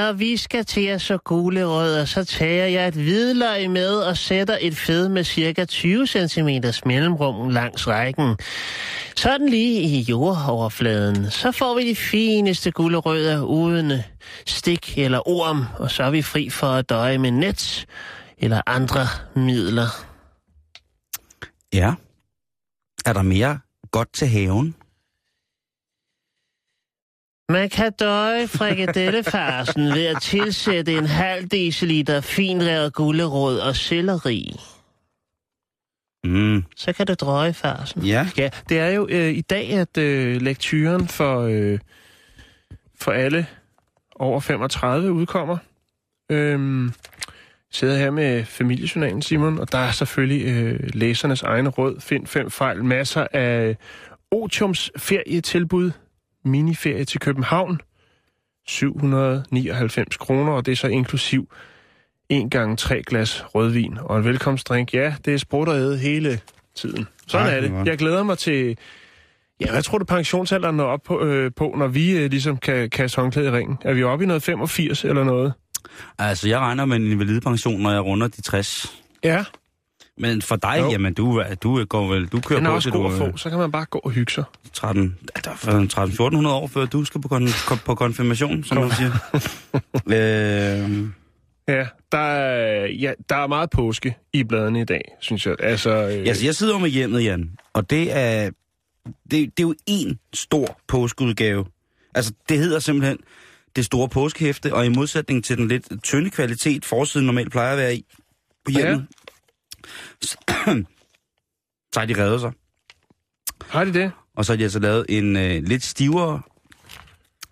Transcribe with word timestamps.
Når 0.00 0.12
vi 0.12 0.36
skal 0.36 0.64
til 0.64 0.86
at 0.86 1.02
så 1.02 1.18
gule 1.18 1.64
rødder, 1.66 2.04
så 2.04 2.24
tager 2.24 2.66
jeg 2.66 2.88
et 2.88 2.94
hvidløg 2.94 3.70
med 3.70 3.94
og 3.94 4.16
sætter 4.16 4.58
et 4.60 4.76
fed 4.76 5.08
med 5.08 5.24
cirka 5.24 5.64
20 5.64 6.06
cm 6.06 6.48
mellemrum 6.86 7.48
langs 7.48 7.88
rækken. 7.88 8.36
Sådan 9.16 9.48
lige 9.48 9.80
i 9.80 10.00
jordoverfladen. 10.00 11.30
Så 11.30 11.52
får 11.52 11.74
vi 11.74 11.88
de 11.90 11.96
fineste 11.96 12.70
gulerødder 12.70 13.42
uden 13.42 13.92
stik 14.46 14.98
eller 14.98 15.28
orm, 15.28 15.64
og 15.78 15.90
så 15.90 16.02
er 16.02 16.10
vi 16.10 16.22
fri 16.22 16.50
for 16.50 16.66
at 16.66 16.88
døje 16.88 17.18
med 17.18 17.30
net 17.30 17.86
eller 18.38 18.62
andre 18.66 19.06
midler. 19.36 19.88
Ja. 21.72 21.94
Er 23.06 23.12
der 23.12 23.22
mere 23.22 23.58
godt 23.90 24.12
til 24.12 24.28
haven? 24.28 24.74
Man 27.50 27.68
kan 27.68 27.92
døje 27.92 28.48
frikadellefarsen 28.48 29.84
ved 29.84 30.06
at 30.06 30.22
tilsætte 30.22 30.92
en 30.92 31.06
halv 31.06 31.48
deciliter 31.48 32.20
finrevet 32.20 32.94
gulerod 32.94 33.58
og 33.58 33.76
selleri. 33.76 34.56
Mm. 36.24 36.64
Så 36.76 36.92
kan 36.92 37.06
du 37.06 37.14
drøje 37.14 37.52
farsen. 37.52 38.02
Ja. 38.02 38.28
Ja, 38.36 38.50
det 38.68 38.78
er 38.78 38.88
jo 38.88 39.06
øh, 39.10 39.30
i 39.30 39.40
dag, 39.40 39.72
at 39.72 39.98
øh, 39.98 40.42
lektyren 40.42 41.08
for, 41.08 41.40
øh, 41.40 41.78
for 42.94 43.12
alle 43.12 43.46
over 44.14 44.40
35 44.40 45.12
udkommer. 45.12 45.58
Øhm, 46.30 46.92
sidder 47.70 47.96
her 47.96 48.10
med 48.10 48.44
familiejournalen, 48.44 49.22
Simon, 49.22 49.58
og 49.58 49.72
der 49.72 49.78
er 49.78 49.90
selvfølgelig 49.90 50.46
øh, 50.46 50.80
læsernes 50.94 51.42
egne 51.42 51.68
råd. 51.68 52.00
Find 52.00 52.26
fem 52.26 52.50
fejl. 52.50 52.84
Masser 52.84 53.26
af 53.32 53.76
Otiums 54.30 54.90
ferietilbud. 54.96 55.90
Miniferie 56.44 57.04
til 57.04 57.20
København. 57.20 57.80
799 58.66 60.16
kroner, 60.16 60.52
og 60.52 60.66
det 60.66 60.72
er 60.72 60.76
så 60.76 60.86
inklusiv 60.86 61.48
en 62.28 62.50
gang 62.50 62.78
tre 62.78 63.02
glas 63.02 63.44
rødvin 63.54 63.98
og 64.00 64.18
en 64.18 64.24
velkomstdrink. 64.24 64.94
Ja, 64.94 65.14
det 65.24 65.34
er 65.34 65.38
sprut 65.38 65.68
og 65.68 65.76
æde 65.76 65.98
hele 65.98 66.40
tiden. 66.74 67.06
Sådan 67.26 67.46
Ej, 67.46 67.56
er 67.56 67.60
det. 67.60 67.86
Jeg 67.86 67.98
glæder 67.98 68.22
mig 68.22 68.38
til... 68.38 68.78
Ja, 69.60 69.70
hvad 69.70 69.82
tror 69.82 69.98
du 69.98 70.04
pensionsalderen 70.04 70.76
når 70.76 70.84
op 70.84 71.02
på, 71.02 71.20
øh, 71.24 71.50
på 71.56 71.74
når 71.78 71.86
vi 71.86 72.16
øh, 72.16 72.30
ligesom 72.30 72.56
kan 72.56 72.90
kaste 72.90 73.20
håndklæde 73.20 73.48
i 73.48 73.50
ringen? 73.50 73.78
Er 73.84 73.92
vi 73.92 74.02
oppe 74.02 74.24
i 74.24 74.26
noget 74.26 74.42
85 74.42 75.04
eller 75.04 75.24
noget? 75.24 75.52
Altså, 76.18 76.48
jeg 76.48 76.58
regner 76.58 76.84
med 76.84 76.96
en 76.96 77.06
invalidepension, 77.06 77.80
når 77.80 77.90
jeg 77.90 78.04
runder 78.04 78.28
de 78.28 78.42
60. 78.42 78.98
Ja, 79.24 79.44
Men 80.20 80.42
for 80.42 80.56
dig, 80.56 80.76
Jo. 80.80 80.90
jamen, 80.90 81.14
du, 81.14 81.42
du 81.62 81.84
går 81.84 82.08
vel, 82.08 82.26
du 82.26 82.40
kører 82.40 82.58
den 82.58 82.66
er 82.66 82.70
på 82.70 82.74
også 82.74 82.90
god 82.90 83.12
at 83.12 83.18
få. 83.18 83.36
Så 83.36 83.50
kan 83.50 83.58
man 83.58 83.72
bare 83.72 83.84
gå 83.84 83.98
og 83.98 84.10
hygge 84.10 84.32
sig. 84.32 84.44
er 84.64 84.68
13, 84.74 85.16
er 85.34 85.40
der 85.40 85.50
er 85.50 86.36
13-1400 86.44 86.48
år, 86.48 86.66
før 86.66 86.86
du 86.86 87.04
skal 87.04 87.20
på, 87.20 87.28
kon, 87.28 87.48
på 87.84 87.94
konfirmation, 87.94 88.64
som 88.64 88.76
man 88.76 88.90
siger. 88.90 89.12
øh, 90.86 91.08
Ja, 91.68 91.86
der 92.12 92.18
er, 92.18 92.86
ja, 92.86 93.12
der 93.28 93.36
er 93.36 93.46
meget 93.46 93.70
påske 93.70 94.16
i 94.32 94.44
bladene 94.44 94.80
i 94.80 94.84
dag, 94.84 95.02
synes 95.20 95.46
jeg. 95.46 95.56
Altså, 95.58 95.90
øh, 95.90 96.28
altså, 96.28 96.44
jeg 96.44 96.54
sidder 96.54 96.78
med 96.78 96.88
hjemmet, 96.88 97.24
Jan, 97.24 97.50
og 97.72 97.90
det 97.90 98.16
er, 98.16 98.50
det, 99.06 99.30
det 99.30 99.40
er 99.40 99.48
jo 99.62 99.74
en 99.86 100.18
stor 100.34 100.78
påskeudgave. 100.88 101.66
Altså, 102.14 102.32
det 102.48 102.58
hedder 102.58 102.78
simpelthen 102.78 103.18
det 103.76 103.84
store 103.84 104.08
påskehæfte, 104.08 104.74
og 104.74 104.86
i 104.86 104.88
modsætning 104.88 105.44
til 105.44 105.56
den 105.56 105.68
lidt 105.68 106.02
tynde 106.02 106.30
kvalitet, 106.30 106.84
forsiden 106.84 107.26
normalt 107.26 107.52
plejer 107.52 107.72
at 107.72 107.78
være 107.78 107.94
i 107.94 108.04
på 108.64 108.70
hjemmet, 108.70 109.06
så, 109.10 109.19
så 110.22 110.36
har 111.96 112.04
de 112.04 112.22
reddet 112.24 112.40
sig. 112.40 112.52
har 113.68 113.84
de 113.84 113.92
det? 113.92 114.12
Og 114.36 114.44
så 114.44 114.52
har 114.52 114.56
de 114.56 114.62
altså 114.62 114.78
lavet 114.78 115.06
en 115.08 115.36
øh, 115.36 115.62
lidt 115.62 115.84
stivere, 115.84 116.42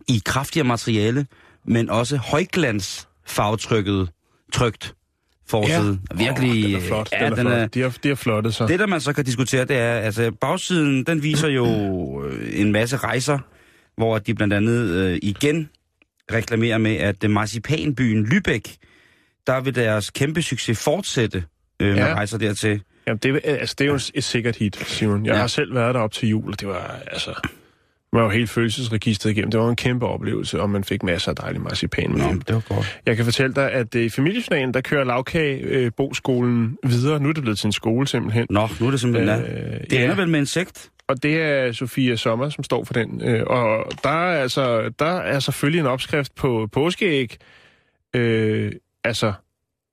i 0.08 0.22
kraftigere 0.24 0.66
materiale, 0.66 1.26
men 1.64 1.90
også 1.90 2.16
højglans 2.16 3.08
farvetrykket, 3.26 4.10
trygt 4.52 4.94
forside. 5.46 6.00
Ja. 6.10 6.16
Virkelig, 6.16 6.64
Oh, 6.64 6.70
den 6.70 6.74
er 6.74 6.86
flot. 6.86 7.08
Ja, 7.12 7.24
den 7.24 7.32
er 7.32 7.36
den 7.36 7.46
flot. 7.46 7.52
er, 7.52 7.66
De, 7.66 7.80
har, 7.80 7.96
de 8.02 8.08
har 8.08 8.14
flottet 8.14 8.54
sig. 8.54 8.68
det, 8.68 8.78
der 8.78 8.86
man 8.86 9.00
så 9.00 9.12
kan 9.12 9.24
diskutere, 9.24 9.64
det 9.64 9.76
er, 9.76 9.92
altså 9.94 10.30
bagsiden, 10.40 11.04
den 11.04 11.22
viser 11.22 11.48
jo 11.48 11.66
øh, 12.24 12.60
en 12.60 12.72
masse 12.72 12.96
rejser, 12.96 13.38
hvor 13.96 14.18
de 14.18 14.34
blandt 14.34 14.54
andet 14.54 14.90
øh, 14.90 15.18
igen 15.22 15.70
reklamerer 16.32 16.78
med, 16.78 16.96
at 16.96 17.30
marcipanbyen 17.30 18.26
Lübeck, 18.26 18.76
der 19.46 19.60
vil 19.60 19.74
deres 19.74 20.10
kæmpe 20.10 20.42
succes 20.42 20.84
fortsætte 20.84 21.44
øh, 21.80 21.96
Ja. 21.96 22.14
rejser 22.14 22.38
dertil. 22.38 22.82
Jamen, 23.06 23.18
det, 23.22 23.40
er- 23.44 23.56
altså, 23.56 23.74
det 23.78 23.84
er 23.84 23.88
jo 23.88 23.98
et 24.14 24.24
sikkert 24.24 24.56
hit, 24.56 24.76
Simon. 24.76 25.24
Jeg 25.26 25.30
Ja. 25.30 25.34
ja. 25.34 25.40
har 25.40 25.46
selv 25.46 25.74
været 25.74 25.94
der 25.94 26.00
op 26.00 26.12
til 26.12 26.28
jul, 26.28 26.52
og 26.52 26.60
det 26.60 26.68
var, 26.68 27.00
altså... 27.06 27.34
Man 28.12 28.18
var 28.22 28.26
jo 28.28 28.30
helt 28.30 28.50
følelsesregistret 28.50 29.30
igennem. 29.30 29.50
Det 29.50 29.60
var 29.60 29.68
en 29.68 29.76
kæmpe 29.76 30.06
oplevelse, 30.06 30.60
og 30.60 30.70
man 30.70 30.84
fik 30.84 31.02
masser 31.02 31.30
af 31.30 31.36
dejlig 31.36 31.60
marcipan 31.60 32.12
med. 32.12 32.40
det 32.40 32.54
var 32.54 32.74
godt. 32.74 33.00
Jeg 33.06 33.16
kan 33.16 33.24
fortælle 33.24 33.54
dig, 33.54 33.72
at 33.72 33.94
øh, 33.94 34.02
i 34.02 34.08
familiejournalen, 34.08 34.74
der 34.74 34.80
kører 34.80 35.04
lavkage 35.04 35.58
øh, 35.60 35.90
Boskolen 35.96 36.76
videre. 36.84 37.20
Nu 37.20 37.28
er 37.28 37.32
det 37.32 37.42
blevet 37.42 37.58
til 37.58 37.66
en 37.66 37.72
skole 37.72 38.06
simpelthen. 38.08 38.46
Nå, 38.50 38.68
nu 38.80 38.86
er 38.86 38.90
det 38.90 39.00
simpelthen, 39.00 39.42
øh, 39.44 39.72
Øh, 39.74 39.80
det 39.80 39.92
ja. 39.92 40.02
ender 40.04 40.16
vel 40.16 40.28
med 40.28 40.38
en 40.40 40.46
sekt? 40.46 40.90
Og 41.08 41.22
det 41.22 41.40
er 41.42 41.72
Sofia 41.72 42.16
Sommer, 42.16 42.48
som 42.48 42.64
står 42.64 42.84
for 42.84 42.92
den. 42.94 43.22
Øh, 43.24 43.42
og 43.46 43.90
der 44.04 44.08
er, 44.10 44.42
altså, 44.42 44.90
der 44.98 45.16
er 45.16 45.40
selvfølgelig 45.40 45.80
en 45.80 45.86
opskrift 45.86 46.34
på 46.34 46.68
påskeæg. 46.72 47.36
Øh, 48.16 48.72
altså 49.04 49.32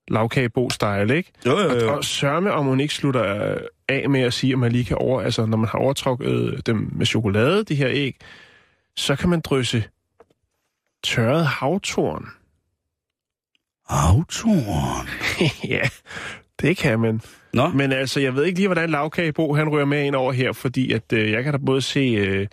lavkagebo-style, 0.08 1.16
ikke? 1.18 1.32
Jo, 1.46 1.60
jo, 1.60 1.88
Og, 1.90 1.98
og 1.98 2.04
sørme, 2.04 2.52
om 2.52 2.66
hun 2.66 2.80
ikke 2.80 2.94
slutter 2.94 3.52
øh, 3.52 3.62
af 3.90 4.10
med 4.10 4.22
at 4.22 4.34
sige, 4.34 4.54
at 4.54 4.60
man 4.60 4.72
lige 4.72 4.86
kan 4.86 4.98
over... 4.98 5.22
Altså, 5.22 5.46
når 5.46 5.58
man 5.58 5.70
har 5.70 5.80
overtrukket 5.80 6.62
dem 6.66 6.90
med 6.92 7.06
chokolade, 7.06 7.64
de 7.64 7.76
her 7.76 7.90
æg, 7.90 8.16
så 8.96 9.16
kan 9.16 9.30
man 9.30 9.40
drysse 9.42 9.84
tørret 11.04 11.46
havtorn. 11.46 12.28
Autoren. 13.90 15.08
ja, 15.76 15.82
det 16.62 16.78
kan 16.78 17.00
man. 17.00 17.22
Nå, 17.54 17.68
Men 17.68 17.92
altså, 17.92 18.20
jeg 18.20 18.36
ved 18.36 18.44
ikke 18.44 18.60
lige, 18.60 18.68
hvordan 18.68 18.90
lavkagebo 18.90 19.54
han 19.54 19.70
rører 19.70 19.86
med 19.86 20.04
ind 20.04 20.16
over 20.16 20.32
her, 20.32 20.54
fordi 20.54 20.92
at 20.92 21.14
øh, 21.14 21.32
jeg 21.32 21.44
kan 21.44 21.54
da 21.54 21.60
både 21.66 21.82
se, 21.82 22.00
øh, 22.00 22.48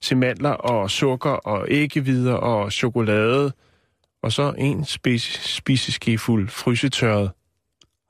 se 0.00 0.14
mandler 0.14 0.50
og 0.50 0.90
sukker 0.90 1.30
og 1.30 1.66
æggevider 1.70 2.34
og 2.34 2.72
chokolade, 2.72 3.52
og 4.22 4.32
så 4.32 4.54
en 4.58 4.84
spise, 4.84 5.48
spiseskefuld 5.48 6.48
frysetørret. 6.48 7.30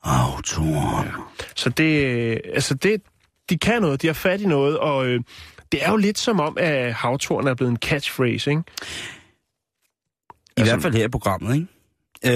autoren. 0.04 1.08
Så 1.56 1.70
det, 1.70 2.04
øh, 2.04 2.36
altså 2.54 2.74
det, 2.74 3.02
de 3.50 3.58
kan 3.58 3.82
noget, 3.82 4.02
de 4.02 4.06
har 4.06 4.14
fat 4.14 4.40
i 4.40 4.46
noget, 4.46 4.78
og 4.78 5.06
øh, 5.06 5.20
det 5.72 5.84
er 5.84 5.90
jo 5.90 5.96
lidt 5.96 6.18
som 6.18 6.40
om, 6.40 6.56
at 6.60 6.94
havtorn 6.94 7.46
er 7.46 7.54
blevet 7.54 7.70
en 7.70 7.76
catchphrase, 7.76 8.50
ikke? 8.50 8.62
I 10.56 10.60
Altså- 10.60 10.74
hvert 10.74 10.82
fald 10.82 10.94
her 10.94 11.04
i 11.04 11.08
programmet, 11.08 11.54
ikke? 11.54 11.66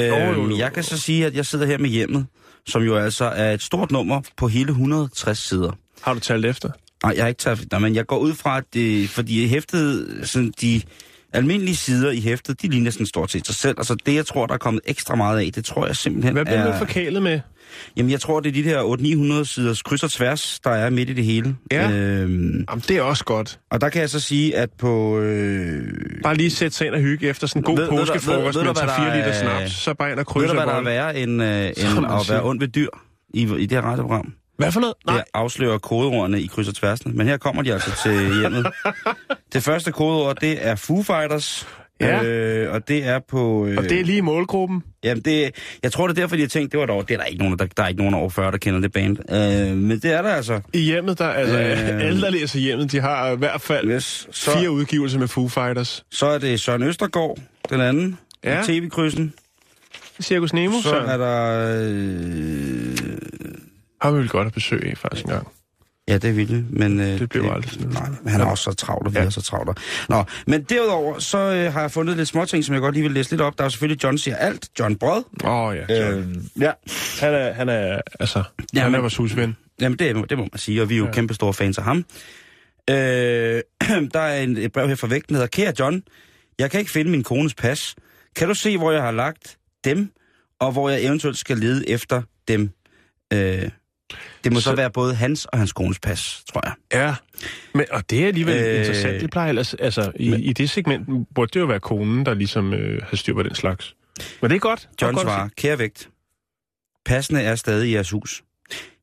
Øh, 0.04 0.08
Jo, 0.08 0.16
jo, 0.16 0.48
jo. 0.48 0.56
Jeg 0.58 0.72
kan 0.72 0.82
så 0.82 0.98
sige, 0.98 1.26
at 1.26 1.34
jeg 1.34 1.46
sidder 1.46 1.66
her 1.66 1.78
med 1.78 1.90
hjemmet, 1.90 2.26
som 2.66 2.82
jo 2.82 2.96
altså 2.96 3.24
er 3.24 3.52
et 3.52 3.62
stort 3.62 3.90
nummer 3.90 4.20
på 4.36 4.48
hele 4.48 4.68
160 4.70 5.38
sider. 5.38 5.72
Har 6.02 6.14
du 6.14 6.20
talt 6.20 6.44
efter? 6.46 6.70
Nej, 7.02 7.12
jeg 7.16 7.24
har 7.24 7.28
ikke 7.28 7.38
taget... 7.38 7.66
Nej, 7.70 7.80
men 7.80 7.94
jeg 7.94 8.06
går 8.06 8.18
ud 8.18 8.34
fra, 8.34 8.58
at 8.58 8.64
det... 8.74 9.10
Fordi 9.10 9.46
hæftet, 9.46 10.08
sådan 10.28 10.52
de 10.60 10.82
almindelige 11.36 11.76
sider 11.76 12.10
i 12.10 12.20
hæftet, 12.20 12.62
de 12.62 12.68
ligner 12.68 12.90
sådan 12.90 13.06
stort 13.06 13.30
set 13.30 13.46
sig 13.46 13.54
selv. 13.54 13.74
Altså 13.78 13.96
det, 14.06 14.14
jeg 14.14 14.26
tror, 14.26 14.46
der 14.46 14.54
er 14.54 14.58
kommet 14.58 14.80
ekstra 14.86 15.14
meget 15.14 15.38
af, 15.46 15.50
det 15.54 15.64
tror 15.64 15.86
jeg 15.86 15.96
simpelthen 15.96 16.32
Hvad 16.34 16.44
bliver 16.44 16.58
er... 16.60 16.72
du 16.72 16.78
forkælet 16.78 17.22
med? 17.22 17.40
Jamen, 17.96 18.10
jeg 18.10 18.20
tror, 18.20 18.40
det 18.40 18.48
er 18.48 18.62
de 18.62 18.70
der 18.70 19.40
800-900 19.42 19.44
siders 19.44 19.82
kryds 19.82 20.02
og 20.02 20.10
tværs, 20.10 20.60
der 20.64 20.70
er 20.70 20.90
midt 20.90 21.10
i 21.10 21.12
det 21.12 21.24
hele. 21.24 21.56
Ja. 21.72 21.90
Øhm, 21.90 22.64
Jamen, 22.70 22.82
det 22.88 22.90
er 22.96 23.02
også 23.02 23.24
godt. 23.24 23.58
og 23.70 23.80
der 23.80 23.88
kan 23.88 24.00
jeg 24.00 24.10
så 24.10 24.20
sige, 24.20 24.56
at 24.56 24.70
på... 24.78 25.18
Øh, 25.20 25.82
Bare 26.22 26.34
lige 26.36 26.50
sætte 26.50 26.76
sig 26.76 26.86
ind 26.86 26.94
og 26.94 27.00
hygge 27.00 27.28
efter 27.28 27.46
sådan 27.46 27.60
en 27.60 27.64
god 27.64 27.76
Ved- 27.76 27.84
ved 27.84 27.90
ved- 27.90 27.98
påskefrokost 27.98 28.58
ved 28.58 28.64
du, 28.64 28.72
med 28.72 28.80
hvad 28.82 28.88
3-4 28.90 29.00
der 29.04 29.14
liter 29.16 29.26
er- 29.28 29.40
snaps, 29.58 29.72
så 29.72 29.94
bare 29.94 30.08
ind 30.10 30.14
og 30.14 30.18
ved 30.18 30.24
krydse 30.24 30.48
du, 30.48 30.54
hvad 30.54 30.66
der 30.66 30.72
er 30.72 30.82
værre 30.82 31.18
end, 31.18 31.42
øh, 31.42 31.66
end 31.86 32.00
man 32.00 32.10
at 32.10 32.26
være 32.30 32.42
ond 32.44 32.60
ved 32.60 32.68
dyr 32.68 32.88
i, 33.34 33.40
i 33.42 33.66
det 33.66 33.72
her 33.72 33.80
radioprogram? 33.82 34.32
Hvad 34.56 34.72
for 34.72 34.80
noget? 34.80 34.94
Nej. 35.06 35.16
Det 35.16 35.24
afslører 35.34 35.78
kodeordene 35.78 36.40
i 36.40 36.46
kryds 36.46 36.68
og 36.68 36.74
tværsene. 36.74 37.14
Men 37.14 37.26
her 37.26 37.36
kommer 37.36 37.62
de 37.62 37.72
altså 37.72 37.90
til 38.02 38.38
hjemmet. 38.40 38.66
det 39.52 39.62
første 39.62 39.92
kodeord, 39.92 40.36
det 40.40 40.66
er 40.66 40.74
Foo 40.74 41.02
Fighters. 41.02 41.66
Ja. 42.00 42.22
Øh, 42.24 42.72
og 42.74 42.88
det 42.88 43.04
er 43.06 43.18
på... 43.28 43.66
Øh, 43.66 43.76
Og 43.78 43.82
det 43.84 44.00
er 44.00 44.04
lige 44.04 44.22
målgruppen. 44.22 44.82
Jamen 45.04 45.22
det, 45.24 45.54
jeg 45.82 45.92
tror, 45.92 46.06
det 46.06 46.18
er 46.18 46.22
derfor, 46.22 46.36
de 46.36 46.42
har 46.42 46.48
tænkt, 46.48 46.72
det 46.72 46.80
var 46.80 46.86
dog, 46.86 47.08
det 47.08 47.14
er 47.14 47.18
der 47.18 47.24
ikke 47.24 47.42
nogen, 47.42 47.58
der, 47.58 47.66
der 47.76 47.82
er 47.82 47.88
ikke 47.88 47.98
nogen 48.00 48.14
over 48.14 48.28
40, 48.30 48.50
der 48.52 48.58
kender 48.58 48.80
det 48.80 48.92
band. 48.92 49.16
Øh, 49.32 49.76
men 49.76 49.90
det 49.98 50.04
er 50.12 50.22
der 50.22 50.28
altså. 50.34 50.60
I 50.72 50.78
hjemmet, 50.80 51.18
der, 51.18 51.28
altså, 51.28 51.58
Øh. 51.58 52.00
alle, 52.06 52.20
der 52.20 52.30
læser 52.30 52.58
hjemmet, 52.58 52.92
de 52.92 53.00
har 53.00 53.30
i 53.30 53.36
hvert 53.36 53.60
fald 53.60 53.90
Yes. 53.90 54.28
Så, 54.30 54.50
fire 54.58 54.70
udgivelser 54.70 55.18
med 55.18 55.28
Foo 55.28 55.48
Fighters. 55.48 56.04
så 56.10 56.26
er 56.26 56.38
det 56.38 56.60
Søren 56.60 56.82
Østergaard, 56.82 57.38
den 57.70 57.80
anden, 57.80 58.18
ja. 58.44 58.62
tv-krydsen. 58.66 59.32
Cirkus 60.22 60.52
Nemo, 60.52 60.74
Så 60.82 60.88
så 60.88 60.96
er 60.96 61.16
der... 61.16 61.76
Øh, 61.82 62.96
har 64.02 64.10
vi 64.10 64.18
vel 64.18 64.28
godt 64.28 64.46
at 64.46 64.52
besøge 64.54 64.90
af 64.90 64.98
faktisk 64.98 65.24
en 65.24 65.30
gang. 65.30 65.48
ja, 66.08 66.14
det 66.18 66.30
er 66.30 66.32
vildt, 66.32 66.72
men... 66.78 67.00
Øh, 67.00 67.06
Det 67.18 67.28
blev 67.28 67.42
aldrig 67.44 67.70
sådan 67.72 67.88
noget. 67.88 68.08
Nej, 68.10 68.18
men 68.22 68.32
han 68.32 68.40
er 68.40 68.44
også 68.44 68.64
så 68.64 68.72
travlt, 68.72 69.06
og 69.06 69.14
vi 69.14 69.18
Ja. 69.18 69.24
er 69.24 69.30
så 69.30 69.42
travlt. 69.42 69.78
Nå, 70.08 70.24
men 70.46 70.62
derudover, 70.62 71.18
så 71.18 71.38
øh, 71.38 71.72
har 71.72 71.80
jeg 71.80 71.90
fundet 71.90 72.16
lidt 72.16 72.28
småting, 72.28 72.64
som 72.64 72.72
jeg 72.74 72.80
godt 72.80 72.94
lige 72.94 73.02
vil 73.02 73.12
læse 73.12 73.30
lidt 73.30 73.40
op. 73.40 73.58
Der 73.58 73.64
er 73.64 73.68
selvfølgelig 73.68 74.04
John 74.04 74.18
siger 74.18 74.36
alt. 74.36 74.68
John 74.78 74.96
Brød. 74.96 75.22
Åh 75.44 75.50
oh, 75.52 75.76
ja, 75.76 76.08
Øh, 76.10 76.16
John. 76.18 76.50
ja. 76.60 76.72
Han 77.20 77.34
er, 77.34 77.52
han 77.52 77.68
er, 77.68 78.00
altså, 78.20 78.42
Ja, 78.74 78.80
han 78.80 78.94
er 78.94 79.00
vores 79.00 79.16
husven. 79.16 79.56
Jamen, 79.80 79.98
det, 79.98 80.30
det 80.30 80.38
må 80.38 80.44
man 80.52 80.58
sige, 80.58 80.82
og 80.82 80.88
vi 80.88 80.94
er 80.94 80.98
jo 80.98 81.06
ja. 81.06 81.12
kæmpe 81.12 81.34
store 81.34 81.54
fans 81.54 81.78
af 81.78 81.84
ham. 81.84 81.96
Øh, 82.90 82.96
der 84.14 84.20
er 84.20 84.42
en, 84.42 84.56
et 84.56 84.72
brev 84.72 84.88
her 84.88 84.94
fra 84.94 85.06
vægten, 85.06 85.34
der 85.34 85.40
hedder, 85.40 85.48
Kære 85.64 85.72
John, 85.78 86.02
jeg 86.58 86.70
kan 86.70 86.80
ikke 86.80 86.92
finde 86.92 87.10
min 87.10 87.22
kones 87.22 87.54
pas. 87.54 87.94
Kan 88.36 88.48
du 88.48 88.54
se, 88.54 88.78
hvor 88.78 88.92
jeg 88.92 89.02
har 89.02 89.10
lagt 89.10 89.56
dem, 89.84 90.10
og 90.60 90.72
hvor 90.72 90.90
jeg 90.90 91.02
eventuelt 91.04 91.38
skal 91.38 91.58
lede 91.58 91.88
efter 91.90 92.22
dem? 92.48 92.70
Øh, 93.32 93.68
det 94.44 94.52
må 94.52 94.60
så, 94.60 94.64
Så- 94.64 94.74
være 94.76 94.90
både 94.90 95.14
hans 95.14 95.44
og 95.44 95.58
hans 95.58 95.72
kones 95.72 95.98
pas, 95.98 96.42
tror 96.52 96.60
jeg. 96.64 96.74
Ja, 97.00 97.14
men, 97.74 97.84
og 97.90 98.10
det 98.10 98.22
er 98.22 98.26
alligevel 98.26 98.56
øh, 98.56 98.72
Øh, 98.74 98.78
interessant. 98.80 99.20
Det 99.20 99.30
plejer 99.30 99.48
ellers, 99.48 99.74
altså, 99.74 100.12
i, 100.16 100.30
men- 100.30 100.40
i 100.40 100.52
det 100.52 100.70
segment 100.70 101.08
burde 101.34 101.50
det 101.54 101.60
jo 101.60 101.66
være 101.66 101.80
konen, 101.80 102.26
der 102.26 102.34
ligesom 102.34 102.74
øh, 102.74 103.02
har 103.08 103.16
styr 103.16 103.34
på 103.34 103.42
den 103.42 103.54
slags. 103.54 103.94
Men 104.42 104.50
det 104.50 104.56
er 104.56 104.60
godt. 104.60 104.88
Det 104.92 105.02
John 105.02 105.14
godt 105.14 105.24
svarer, 105.26 105.48
kære 105.56 105.78
vægt, 105.78 106.08
passene 107.04 107.42
er 107.42 107.54
stadig 107.54 107.90
i 107.90 107.94
jeres 107.94 108.10
hus. 108.10 108.42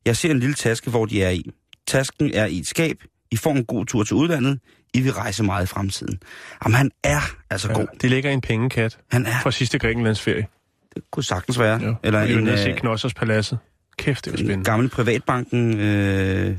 Jeg 0.06 0.16
ser 0.16 0.30
en 0.30 0.38
lille 0.38 0.54
taske, 0.54 0.90
hvor 0.90 1.06
de 1.06 1.22
er 1.22 1.30
i. 1.30 1.50
Tasken 1.86 2.30
er 2.34 2.46
i 2.46 2.58
et 2.58 2.66
skab. 2.66 2.96
I 3.30 3.36
får 3.36 3.50
en 3.52 3.64
god 3.64 3.86
tur 3.86 4.04
til 4.04 4.16
udlandet. 4.16 4.60
I 4.94 5.00
vil 5.00 5.12
rejse 5.12 5.42
meget 5.42 5.64
i 5.64 5.66
fremtiden. 5.66 6.18
Jamen, 6.64 6.74
han 6.76 6.90
er 7.04 7.20
altså 7.50 7.68
se. 7.68 7.74
god. 7.74 7.86
Ja, 7.92 7.98
de 8.02 8.08
ligger 8.08 8.30
en 8.30 8.40
pengekat 8.40 8.98
Han 9.10 9.26
er, 9.26 9.40
fra 9.42 9.50
sidste 9.50 9.78
Grækenlandsferie. 9.78 10.46
det 10.94 11.02
kunne 11.10 11.22
sagtens 11.24 11.58
være. 11.58 11.80
Ja. 11.82 11.92
Eller 12.04 12.22
en, 12.22 12.48
og 12.48 12.58
se 12.58 12.70
øh, 12.70 12.76
Knossers 12.76 13.14
Paladset. 13.14 13.58
Kæft, 13.98 14.24
det 14.24 14.32
var 14.32 14.38
en 14.38 14.44
spændende. 14.44 14.64
gammel 14.64 14.88
privatbanken, 14.88 15.80
øh, 15.80 16.56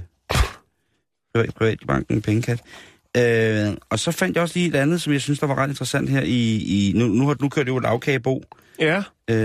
privat, 1.35 1.53
privatbanken 1.57 2.21
pengekatt. 2.21 2.61
Øh, 3.17 3.73
og 3.89 3.99
så 3.99 4.11
fandt 4.11 4.35
jeg 4.35 4.41
også 4.43 4.59
lige 4.59 4.67
et 4.69 4.75
andet, 4.75 5.01
som 5.01 5.13
jeg 5.13 5.21
synes, 5.21 5.39
der 5.39 5.47
var 5.47 5.55
ret 5.55 5.69
interessant 5.69 6.09
her 6.09 6.21
i... 6.21 6.55
i 6.57 6.93
nu, 6.95 7.07
nu, 7.07 7.35
nu 7.41 7.49
kører 7.49 7.63
det 7.63 7.71
jo 7.71 7.79
lavkagebo. 7.79 8.43
Ja, 8.79 9.03
Øh, 9.29 9.35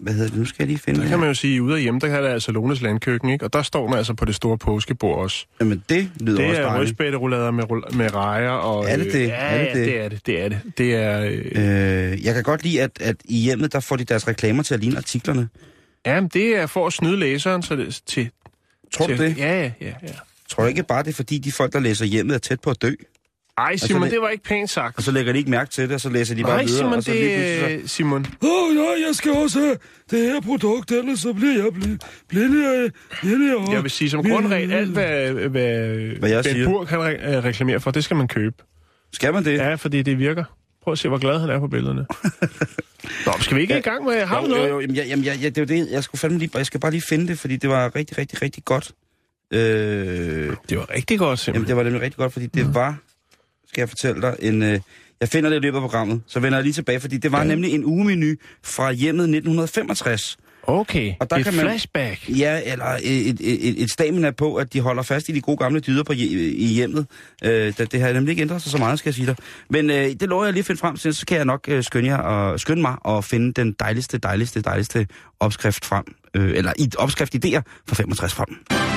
hvad 0.00 0.12
hedder 0.12 0.28
det? 0.28 0.38
Nu 0.38 0.44
skal 0.44 0.56
jeg 0.58 0.66
lige 0.66 0.78
finde 0.78 0.96
der 0.96 1.02
det 1.02 1.08
kan 1.10 1.18
her. 1.18 1.20
man 1.20 1.28
jo 1.28 1.34
sige, 1.34 1.62
ude 1.62 1.74
af 1.76 1.82
hjemme, 1.82 2.00
der 2.00 2.08
kan 2.08 2.22
der 2.22 2.28
altså 2.28 2.52
Lones 2.52 2.82
landkøkken, 2.82 3.30
ikke? 3.30 3.44
Og 3.44 3.52
der 3.52 3.62
står 3.62 3.88
man 3.88 3.98
altså 3.98 4.14
på 4.14 4.24
det 4.24 4.34
store 4.34 4.58
påskebord 4.58 5.18
også. 5.18 5.46
Jamen, 5.60 5.82
det 5.88 6.10
lyder 6.20 6.36
Det 6.36 6.48
også 6.48 6.60
er 6.60 6.66
dejligt. 6.66 6.80
rødspætterullader 6.80 7.50
med, 7.50 7.64
rull- 7.64 7.96
med 7.96 8.14
rejer 8.14 8.50
og... 8.50 8.90
Er 8.90 8.96
det 8.96 9.06
det? 9.06 9.14
Øh, 9.14 9.28
ja, 9.28 9.34
Er 9.34 9.64
det 9.64 9.74
det? 9.74 9.86
det 9.86 10.00
er 10.04 10.08
det. 10.08 10.26
Det 10.26 10.40
er 10.44 10.48
det. 10.48 10.60
Det 10.78 10.94
er... 10.94 11.20
Øh, 11.20 12.12
Øh, 12.12 12.24
jeg 12.24 12.34
kan 12.34 12.42
godt 12.42 12.62
lide, 12.62 12.82
at, 12.82 12.90
at 13.00 13.16
i 13.24 13.38
hjemmet, 13.38 13.72
der 13.72 13.80
får 13.80 13.96
de 13.96 14.04
deres 14.04 14.28
reklamer 14.28 14.62
til 14.62 14.74
at 14.74 14.80
ligne 14.80 14.96
artiklerne. 14.96 15.48
Ja, 16.06 16.20
men 16.20 16.30
det 16.34 16.56
er 16.56 16.66
for 16.66 16.86
at 16.86 16.92
snyde 16.92 17.16
læseren 17.16 17.62
så 17.62 17.76
det, 17.76 18.00
til... 18.06 18.30
Tror 18.92 19.06
til, 19.06 19.18
du 19.18 19.22
det? 19.22 19.38
Ja, 19.38 19.60
ja, 19.62 19.70
ja. 19.80 19.86
ja. 20.02 20.08
Tror 20.48 20.62
du 20.62 20.68
ikke 20.68 20.82
bare, 20.82 21.02
det 21.02 21.08
er 21.10 21.14
fordi, 21.14 21.38
de 21.38 21.52
folk, 21.52 21.72
der 21.72 21.80
læser 21.80 22.04
hjemmet, 22.04 22.34
er 22.34 22.38
tæt 22.38 22.60
på 22.60 22.70
at 22.70 22.82
dø? 22.82 22.90
Ej, 23.58 23.76
Simon, 23.76 24.02
det- 24.02 24.10
det 24.10 24.20
var 24.20 24.28
ikke 24.28 24.44
pænt 24.44 24.70
sagt. 24.70 24.96
Og 24.96 25.02
så 25.02 25.10
lægger 25.12 25.32
de 25.32 25.38
ikke 25.38 25.50
mærke 25.50 25.70
til 25.70 25.84
det, 25.88 25.94
og 25.94 26.00
så 26.00 26.08
læser 26.10 26.34
de 26.34 26.42
bare 26.42 26.52
Nej, 26.56 26.64
videre. 26.64 26.78
Simon, 26.78 26.92
og 26.94 27.02
så 27.02 27.12
det 27.12 27.58
så- 27.60 27.66
er... 27.66 27.78
Simon, 27.88 28.26
Åh, 28.42 28.48
oh, 28.50 28.76
ja, 28.76 29.06
jeg 29.06 29.14
skal 29.14 29.32
også 29.32 29.58
have 29.60 29.76
det 30.10 30.18
her 30.32 30.40
produkt, 30.40 30.90
ellers 30.92 31.18
så 31.20 31.32
bliver 31.32 31.52
jeg 31.52 31.66
bl- 31.66 32.24
blinde 32.28 32.66
af 32.84 32.90
blinde 33.20 33.52
af- 33.52 33.72
jeg 33.72 33.82
vil 33.82 33.90
sige 33.90 34.10
som 34.10 34.24
grundregel, 34.30 34.72
alt 34.72 34.90
hvad, 34.90 35.30
hvad, 35.32 35.48
Hvad 36.18 36.30
jeg 36.30 36.44
Ben 36.44 36.52
siger. 36.52 36.68
Burg 36.68 36.88
han 36.88 36.98
re- 36.98 37.26
reklamerer 37.44 37.78
for, 37.78 37.90
det 37.90 38.04
skal 38.04 38.16
man 38.16 38.28
købe. 38.28 38.56
Skal 39.12 39.32
man 39.32 39.44
det? 39.44 39.52
Ja, 39.58 39.74
fordi 39.74 40.02
det 40.02 40.18
virker. 40.18 40.44
Prøv 40.82 40.92
at 40.92 40.98
se, 40.98 41.08
hvor 41.08 41.18
glad 41.18 41.38
han 41.40 41.50
er 41.50 41.58
på 41.58 41.66
billederne. 41.68 42.06
Nå, 43.26 43.32
skal 43.40 43.56
vi 43.56 43.62
ikke 43.62 43.78
i 43.78 43.80
gang 43.80 44.04
med... 44.04 44.24
Har 44.26 44.40
du 44.40 44.46
jo, 44.46 44.50
noget? 44.54 44.68
jo, 44.68 44.74
jo, 44.74 44.80
jamen, 44.80 44.96
jeg, 44.96 45.06
jamen, 45.06 45.24
jeg, 45.24 45.38
jeg, 45.42 45.54
det 45.56 45.60
jo 45.60 45.66
det, 45.66 45.88
jeg 45.90 46.04
skulle 46.04 46.18
fandme 46.18 46.38
lige, 46.38 46.50
jeg 46.54 46.66
skal 46.66 46.80
bare 46.80 46.90
lige 46.90 47.02
finde 47.08 47.28
det, 47.28 47.38
fordi 47.38 47.56
det 47.56 47.70
var 47.70 47.96
rigtig, 47.96 48.18
rigtig, 48.18 48.42
rigtig 48.42 48.64
godt. 48.64 48.92
Øh, 49.52 50.56
Det 50.68 50.78
var 50.78 50.90
rigtig 50.94 51.18
godt, 51.18 51.28
jamen, 51.28 51.36
simpelthen. 51.36 51.68
det 51.68 51.76
var 51.76 51.82
nemlig 51.82 52.02
rigtig 52.02 52.16
godt, 52.18 52.32
fordi 52.32 52.46
det 52.46 52.74
var, 52.74 52.96
skal 53.68 53.80
jeg 53.80 53.88
fortælle 53.88 54.22
dig, 54.22 54.36
en, 54.40 54.62
øh, 54.62 54.80
jeg 55.20 55.28
finder 55.28 55.50
det 55.50 55.56
i 55.56 55.60
løbet 55.60 55.76
af 55.76 55.82
programmet, 55.82 56.22
så 56.26 56.40
vender 56.40 56.58
jeg 56.58 56.62
lige 56.64 56.72
tilbage, 56.72 57.00
fordi 57.00 57.16
det 57.16 57.32
var 57.32 57.38
Ja. 57.38 57.44
ja. 57.44 57.48
nemlig 57.48 57.72
en 57.74 57.84
ugemenu 57.84 58.34
fra 58.64 58.92
hjemmet 58.92 59.22
1965. 59.24 60.36
Okay, 60.66 61.12
Og 61.20 61.30
der 61.30 61.36
et 61.36 61.44
kan 61.44 61.54
man- 61.54 61.64
flashback. 61.66 62.28
Ja, 62.28 62.60
eller 62.64 62.84
et, 63.02 63.28
et, 63.40 63.82
et, 63.82 63.90
stamina 63.90 64.30
på, 64.30 64.54
at 64.54 64.72
de 64.72 64.80
holder 64.80 65.02
fast 65.02 65.28
i 65.28 65.32
de 65.32 65.40
gode 65.40 65.56
gamle 65.56 65.80
dyder 65.80 66.02
på, 66.02 66.12
i 66.12 66.72
hjemmet. 66.74 67.06
Øh, 67.44 67.72
det, 67.78 67.92
det 67.92 68.00
har 68.00 68.12
nemlig 68.12 68.30
ikke 68.30 68.42
ændret 68.42 68.62
sig 68.62 68.72
så 68.72 68.78
meget, 68.78 68.98
skal 68.98 69.08
jeg 69.10 69.14
sige 69.14 69.26
dig. 69.26 69.36
Men 69.70 69.90
øh, 69.90 69.96
det 69.96 70.22
lover 70.22 70.44
jeg 70.44 70.52
lige 70.52 70.60
at 70.60 70.66
finde 70.66 70.78
frem 70.80 70.96
til, 70.96 71.14
så 71.14 71.26
kan 71.26 71.36
jeg 71.36 71.44
nok 71.44 71.64
øh, 71.68 71.84
skynde, 71.84 72.08
jer 72.08 72.16
og, 72.16 72.60
skynde 72.60 72.82
mig 72.82 72.96
og 73.00 73.24
finde 73.24 73.52
den 73.52 73.72
dejligste, 73.80 74.18
dejligste, 74.18 74.60
dejligste 74.60 75.06
opskrift 75.40 75.84
frem. 75.84 76.04
Øh, 76.34 76.50
eller 76.56 76.72
opskrift 76.98 77.34
idéer 77.34 77.60
fra 77.88 77.94
65 77.94 78.32
frem. 78.34 78.91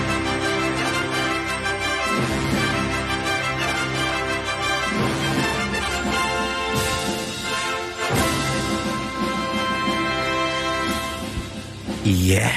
Ja, 12.06 12.50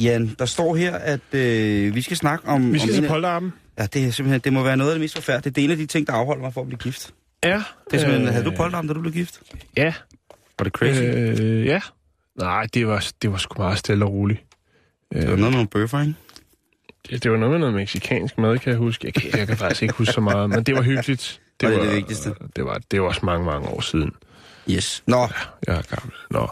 Jan, 0.00 0.36
der 0.38 0.44
står 0.46 0.76
her, 0.76 0.94
at 0.96 1.20
øh, 1.34 1.94
vi 1.94 2.02
skal 2.02 2.16
snakke 2.16 2.48
om... 2.48 2.72
Vi 2.72 2.78
skal 2.78 2.90
om 2.90 2.94
til 2.94 2.98
en 2.98 3.04
af- 3.04 3.10
polterappen. 3.10 3.52
Ja, 3.78 3.86
det 3.86 4.04
er 4.06 4.10
simpelthen, 4.10 4.40
det 4.40 4.52
må 4.52 4.62
være 4.62 4.76
noget 4.76 4.90
af 4.90 4.94
det 4.94 5.00
mest 5.00 5.14
forfærdelige. 5.14 5.52
Det 5.54 5.60
er 5.60 5.64
en 5.64 5.70
af 5.70 5.76
de 5.76 5.86
ting, 5.86 6.06
der 6.06 6.12
afholder 6.12 6.42
mig 6.42 6.54
for 6.54 6.60
at 6.60 6.66
blive 6.66 6.78
gift. 6.78 7.14
Ja. 7.44 7.48
Det 7.90 7.96
er 7.96 7.98
simpelthen, 7.98 8.26
øh, 8.28 8.32
havde 8.32 8.44
du 8.44 8.50
polterarm, 8.56 8.88
da 8.88 8.94
du 8.94 9.00
blev 9.00 9.12
gift? 9.12 9.40
Ja. 9.76 9.94
Var 10.58 10.64
det 10.64 10.72
crazy? 10.72 11.00
Øh, 11.00 11.38
Øh, 11.40 11.66
ja. 11.66 11.80
Nej, 12.38 12.66
det 12.74 12.86
var, 12.86 13.08
det 13.22 13.30
var 13.32 13.36
sgu 13.38 13.62
meget 13.62 13.78
stille 13.78 14.04
og 14.04 14.12
roligt. 14.12 14.40
det 15.12 15.20
var 15.20 15.26
noget 15.26 15.40
med 15.40 15.50
nogle 15.50 15.68
bøffer, 15.68 16.00
ikke? 16.00 16.14
Det, 17.10 17.22
det 17.22 17.30
var 17.30 17.36
noget 17.36 17.50
med 17.50 17.58
noget 17.58 17.74
meksikansk 17.74 18.38
mad, 18.38 18.58
kan 18.58 18.70
jeg 18.70 18.78
huske. 18.78 19.06
Jeg 19.06 19.14
kan, 19.14 19.38
jeg 19.38 19.46
kan 19.46 19.56
faktisk 19.56 19.82
ikke 19.82 19.94
huske 19.94 20.12
så 20.12 20.20
meget, 20.20 20.50
men 20.50 20.62
det 20.64 20.74
var 20.74 20.82
hyggeligt. 20.82 21.40
Det 21.60 21.68
er 21.68 21.78
var, 21.78 21.84
det 21.84 21.94
vigtigste. 21.96 22.34
Det 22.56 22.64
var, 22.64 22.80
det 22.90 23.00
var 23.02 23.06
også 23.08 23.20
mange, 23.26 23.46
mange 23.46 23.68
år 23.68 23.80
siden. 23.80 24.10
Yes. 24.70 25.02
Nå, 25.06 25.28
Jeg 25.66 25.76
er 25.76 25.82
gammel. 25.96 26.12
Nå. 26.30 26.48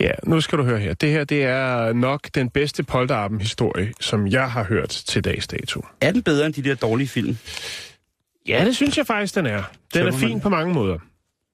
Ja, 0.00 0.10
nu 0.24 0.40
skal 0.40 0.58
du 0.58 0.64
høre 0.64 0.78
her. 0.78 0.94
Det 0.94 1.10
her, 1.10 1.24
det 1.24 1.44
er 1.44 1.92
nok 1.92 2.28
den 2.34 2.50
bedste 2.50 2.82
polterappen-historie, 2.82 3.92
som 4.00 4.26
jeg 4.26 4.50
har 4.50 4.64
hørt 4.64 4.88
til 4.88 5.24
dags 5.24 5.46
dato. 5.46 5.86
er 6.00 6.12
den 6.12 6.22
bedre 6.22 6.46
end 6.46 6.54
de 6.54 6.62
der 6.62 6.74
dårlige 6.74 7.08
film? 7.08 7.36
Ja, 8.48 8.64
det 8.64 8.76
synes 8.76 8.98
jeg 8.98 9.06
faktisk, 9.06 9.34
den 9.34 9.46
er. 9.46 9.62
Den 9.94 10.06
er 10.06 10.12
fin 10.12 10.40
på 10.40 10.48
mange 10.48 10.74
måder. 10.74 10.98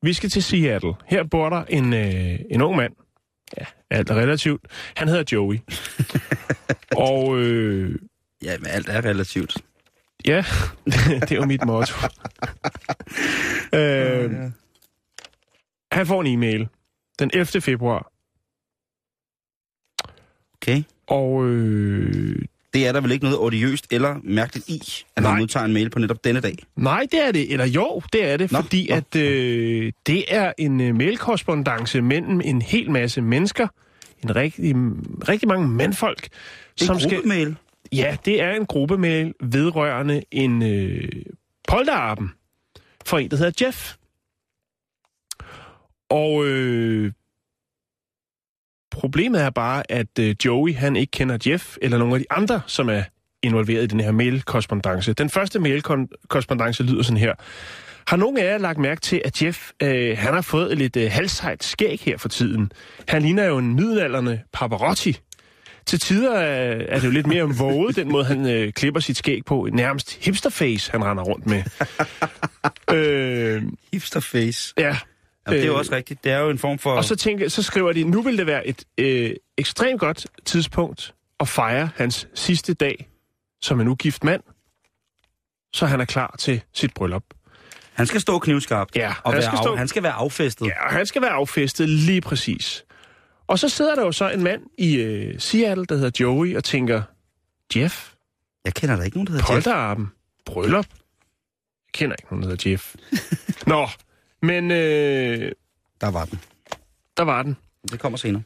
Vi 0.02 0.12
skal 0.12 0.30
til 0.30 0.42
Seattle. 0.42 0.92
Her 1.06 1.24
bor 1.24 1.48
der 1.48 1.64
en, 1.68 1.92
øh, 1.94 2.38
en 2.50 2.62
ung 2.62 2.76
mand. 2.76 2.92
Ja, 3.58 3.64
alt 3.90 4.10
er 4.10 4.14
relativt. 4.14 4.60
Han 4.96 5.08
hedder 5.08 5.24
Joey. 5.32 5.58
og 6.96 7.38
øh, 7.38 7.94
Ja, 8.42 8.56
men 8.58 8.66
alt 8.66 8.88
er 8.88 9.04
relativt. 9.04 9.56
ja, 10.26 10.44
det 11.20 11.32
er 11.32 11.36
jo 11.36 11.44
mit 11.44 11.64
motto. 11.64 11.94
øh, 13.72 14.30
han 15.98 16.06
får 16.06 16.20
en 16.20 16.26
e-mail 16.26 16.68
den 17.18 17.30
11. 17.34 17.60
februar. 17.60 18.10
Okay. 20.62 20.82
Og 21.06 21.46
øh, 21.46 22.36
Det 22.74 22.86
er 22.86 22.92
der 22.92 23.00
vel 23.00 23.12
ikke 23.12 23.24
noget 23.24 23.38
odiøst 23.40 23.86
eller 23.90 24.16
mærkeligt 24.22 24.68
i, 24.68 24.82
at 25.16 25.22
Nej. 25.22 25.32
man 25.32 25.40
modtager 25.42 25.64
en 25.66 25.72
mail 25.72 25.90
på 25.90 25.98
netop 25.98 26.24
denne 26.24 26.40
dag. 26.40 26.56
Nej, 26.76 27.06
det 27.12 27.26
er 27.26 27.32
det. 27.32 27.52
Eller 27.52 27.66
jo, 27.66 28.02
det 28.12 28.24
er 28.24 28.36
det, 28.36 28.52
Nå, 28.52 28.60
fordi 28.60 28.86
nå. 28.90 28.96
at 28.96 29.16
øh, 29.16 29.92
det 30.06 30.34
er 30.34 30.52
en 30.58 30.80
øh, 30.80 30.94
mailkorrespondance 30.96 32.00
mellem 32.02 32.40
en 32.44 32.62
hel 32.62 32.90
masse 32.90 33.20
mennesker, 33.22 33.68
en 34.24 34.36
rigtig, 34.36 34.74
rigtig 35.28 35.48
mange 35.48 35.68
mandfolk, 35.68 36.22
Det 36.22 36.30
er 36.82 36.84
som 36.84 36.96
en 36.96 37.00
skal... 37.00 37.14
gruppemail. 37.14 37.56
Ja, 37.92 38.16
det 38.24 38.42
er 38.42 38.50
en 38.52 38.66
gruppemail 38.66 39.34
vedrørende 39.40 40.22
en 40.30 40.62
øh, 40.62 41.08
polterappen 41.68 42.30
for 43.06 43.18
en, 43.18 43.30
der 43.30 43.36
hedder 43.36 43.66
Jeff. 43.66 43.94
Og 46.10 46.46
øh, 46.46 47.12
problemet 48.90 49.42
er 49.42 49.50
bare, 49.50 49.92
at 49.92 50.18
øh, 50.20 50.36
Joey 50.44 50.74
han 50.74 50.96
ikke 50.96 51.10
kender 51.10 51.38
Jeff 51.46 51.76
eller 51.82 51.98
nogen 51.98 52.14
af 52.14 52.20
de 52.20 52.26
andre, 52.30 52.60
som 52.66 52.88
er 52.88 53.02
involveret 53.42 53.82
i 53.82 53.86
den 53.86 54.00
her 54.00 54.12
mailkorrespondance. 54.12 55.12
Den 55.12 55.30
første 55.30 55.58
mailkorrespondance 55.58 56.82
lyder 56.82 57.02
sådan 57.02 57.16
her. 57.16 57.34
Har 58.06 58.16
nogen 58.16 58.38
af 58.38 58.44
jer 58.44 58.58
lagt 58.58 58.78
mærke 58.78 59.00
til, 59.00 59.22
at 59.24 59.42
Jeff 59.42 59.70
øh, 59.82 60.18
han 60.18 60.34
har 60.34 60.40
fået 60.42 60.72
et 60.72 60.78
lidt 60.78 60.96
øh, 60.96 61.10
halshejt 61.10 61.64
skæg 61.64 62.00
her 62.02 62.18
for 62.18 62.28
tiden? 62.28 62.72
Han 63.08 63.22
ligner 63.22 63.44
jo 63.44 63.58
en 63.58 63.74
middelalderne 63.74 64.42
paparotti. 64.52 65.18
Til 65.86 66.00
tider 66.00 66.34
er, 66.34 66.84
er 66.88 67.00
det 67.00 67.06
jo 67.06 67.10
lidt 67.10 67.26
mere 67.26 67.42
våget, 67.42 67.96
den 67.96 68.12
måde, 68.12 68.24
han 68.24 68.46
øh, 68.46 68.72
klipper 68.72 69.00
sit 69.00 69.16
skæg 69.16 69.44
på. 69.46 69.68
Nærmest 69.72 70.24
hipsterface, 70.24 70.92
han 70.92 71.04
render 71.04 71.24
rundt 71.24 71.46
med. 71.46 71.62
øh, 72.96 73.62
Hipsterface. 73.92 74.74
ja, 74.78 74.96
Ja, 75.52 75.56
det 75.56 75.62
er 75.62 75.66
jo 75.66 75.72
Øh, 75.72 75.78
også 75.78 75.92
rigtigt. 75.92 76.24
Det 76.24 76.32
er 76.32 76.38
jo 76.38 76.50
en 76.50 76.58
form 76.58 76.78
for... 76.78 76.92
Og 76.92 77.04
så, 77.04 77.16
tænker, 77.16 77.48
så 77.48 77.62
skriver 77.62 77.92
de, 77.92 78.04
nu 78.04 78.22
vil 78.22 78.38
det 78.38 78.46
være 78.46 78.66
et 78.66 78.84
øh, 78.98 79.34
ekstremt 79.58 80.00
godt 80.00 80.26
tidspunkt 80.44 81.14
at 81.40 81.48
fejre 81.48 81.90
hans 81.96 82.28
sidste 82.34 82.74
dag 82.74 83.08
som 83.62 83.80
en 83.80 83.88
ugift 83.88 84.24
mand, 84.24 84.42
så 85.72 85.86
han 85.86 86.00
er 86.00 86.04
klar 86.04 86.34
til 86.38 86.62
sit 86.74 86.94
bryllup. 86.94 87.22
Han 87.92 88.06
skal 88.06 88.20
stå 88.20 88.38
knivskarpt. 88.38 88.96
Ja, 88.96 89.14
og 89.24 89.32
han 89.32 89.42
skal 89.42 89.56
af, 89.56 89.62
stå- 89.64 89.76
han 89.76 89.88
skal 89.88 90.02
være 90.02 90.12
affæstet. 90.12 90.66
Ja, 90.66 90.84
og 90.86 90.92
han 90.92 91.06
skal 91.06 91.22
være 91.22 91.30
affæstet 91.30 91.88
lige 91.88 92.20
præcis. 92.20 92.84
Og 93.46 93.58
så 93.58 93.68
sidder 93.68 93.94
der 93.94 94.02
jo 94.02 94.12
så 94.12 94.30
en 94.30 94.42
mand 94.42 94.62
i 94.78 94.94
øh, 94.96 95.40
Seattle, 95.40 95.86
der 95.86 95.94
hedder 95.94 96.10
Joey, 96.20 96.56
og 96.56 96.64
tænker, 96.64 97.02
Jeff, 97.76 98.12
Jeg 98.64 98.74
kender 98.74 98.96
der 98.96 99.04
ikke 99.04 99.16
nogen, 99.16 99.26
der 99.26 99.32
hedder 99.32 99.54
Jeff. 99.54 99.64
polterarben, 99.64 100.08
bryllup. 100.46 100.86
Jeg 100.90 101.92
kender 101.92 102.16
ikke 102.20 102.28
nogen, 102.30 102.42
der 102.42 102.48
hedder 102.48 102.70
Jeff. 102.70 102.94
Nå, 103.66 103.88
men 104.42 104.70
øh, 104.70 105.52
Der 106.00 106.10
var 106.10 106.24
den. 106.24 106.40
der 107.16 107.22
var 107.22 107.42
den. 107.42 107.56
Det 107.90 108.00
kommer 108.00 108.18
senere. 108.18 108.42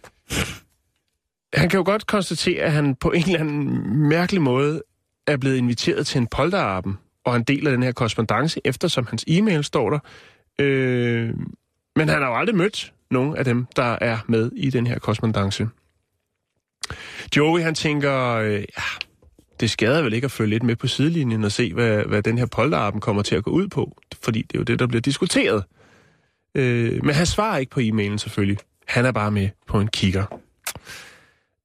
Han 1.54 1.68
kan 1.68 1.78
jo 1.78 1.84
godt 1.84 2.06
konstatere, 2.06 2.62
at 2.62 2.72
han 2.72 2.94
på 2.94 3.10
en 3.10 3.22
eller 3.22 3.40
anden 3.40 3.96
mærkelig 4.08 4.42
måde 4.42 4.82
er 5.26 5.36
blevet 5.36 5.56
inviteret 5.56 6.06
til 6.06 6.18
en 6.18 6.26
polterarben, 6.26 6.98
og 7.24 7.32
han 7.32 7.42
deler 7.42 7.70
den 7.70 7.82
her 7.82 7.92
korrespondence, 7.92 8.60
eftersom 8.64 9.06
hans 9.06 9.24
e-mail 9.28 9.64
står 9.64 9.90
der. 9.90 9.98
Øh, 10.58 11.30
men 11.96 12.08
han 12.08 12.22
har 12.22 12.28
jo 12.28 12.36
aldrig 12.36 12.56
mødt 12.56 12.92
nogen 13.10 13.36
af 13.36 13.44
dem, 13.44 13.66
der 13.76 13.98
er 14.00 14.18
med 14.28 14.50
i 14.56 14.70
den 14.70 14.86
her 14.86 14.98
korrespondence. 14.98 15.68
Joey, 17.36 17.60
han 17.60 17.74
tænker, 17.74 18.34
øh, 18.34 18.52
ja, 18.54 18.82
det 19.60 19.70
skader 19.70 20.02
vel 20.02 20.12
ikke 20.12 20.24
at 20.24 20.30
følge 20.30 20.50
lidt 20.50 20.62
med 20.62 20.76
på 20.76 20.86
sidelinjen 20.86 21.44
og 21.44 21.52
se, 21.52 21.74
hvad, 21.74 22.04
hvad 22.04 22.22
den 22.22 22.38
her 22.38 22.46
polterarben 22.46 23.00
kommer 23.00 23.22
til 23.22 23.36
at 23.36 23.44
gå 23.44 23.50
ud 23.50 23.68
på, 23.68 23.96
fordi 24.22 24.42
det 24.42 24.54
er 24.54 24.58
jo 24.58 24.64
det, 24.64 24.78
der 24.78 24.86
bliver 24.86 25.00
diskuteret. 25.00 25.64
Øh, 26.54 27.04
men 27.04 27.14
han 27.14 27.26
svarer 27.26 27.58
ikke 27.58 27.70
på 27.70 27.80
e-mailen 27.80 28.18
selvfølgelig. 28.18 28.58
Han 28.88 29.04
er 29.06 29.12
bare 29.12 29.30
med 29.30 29.48
på 29.66 29.80
en 29.80 29.88
kigger. 29.88 30.40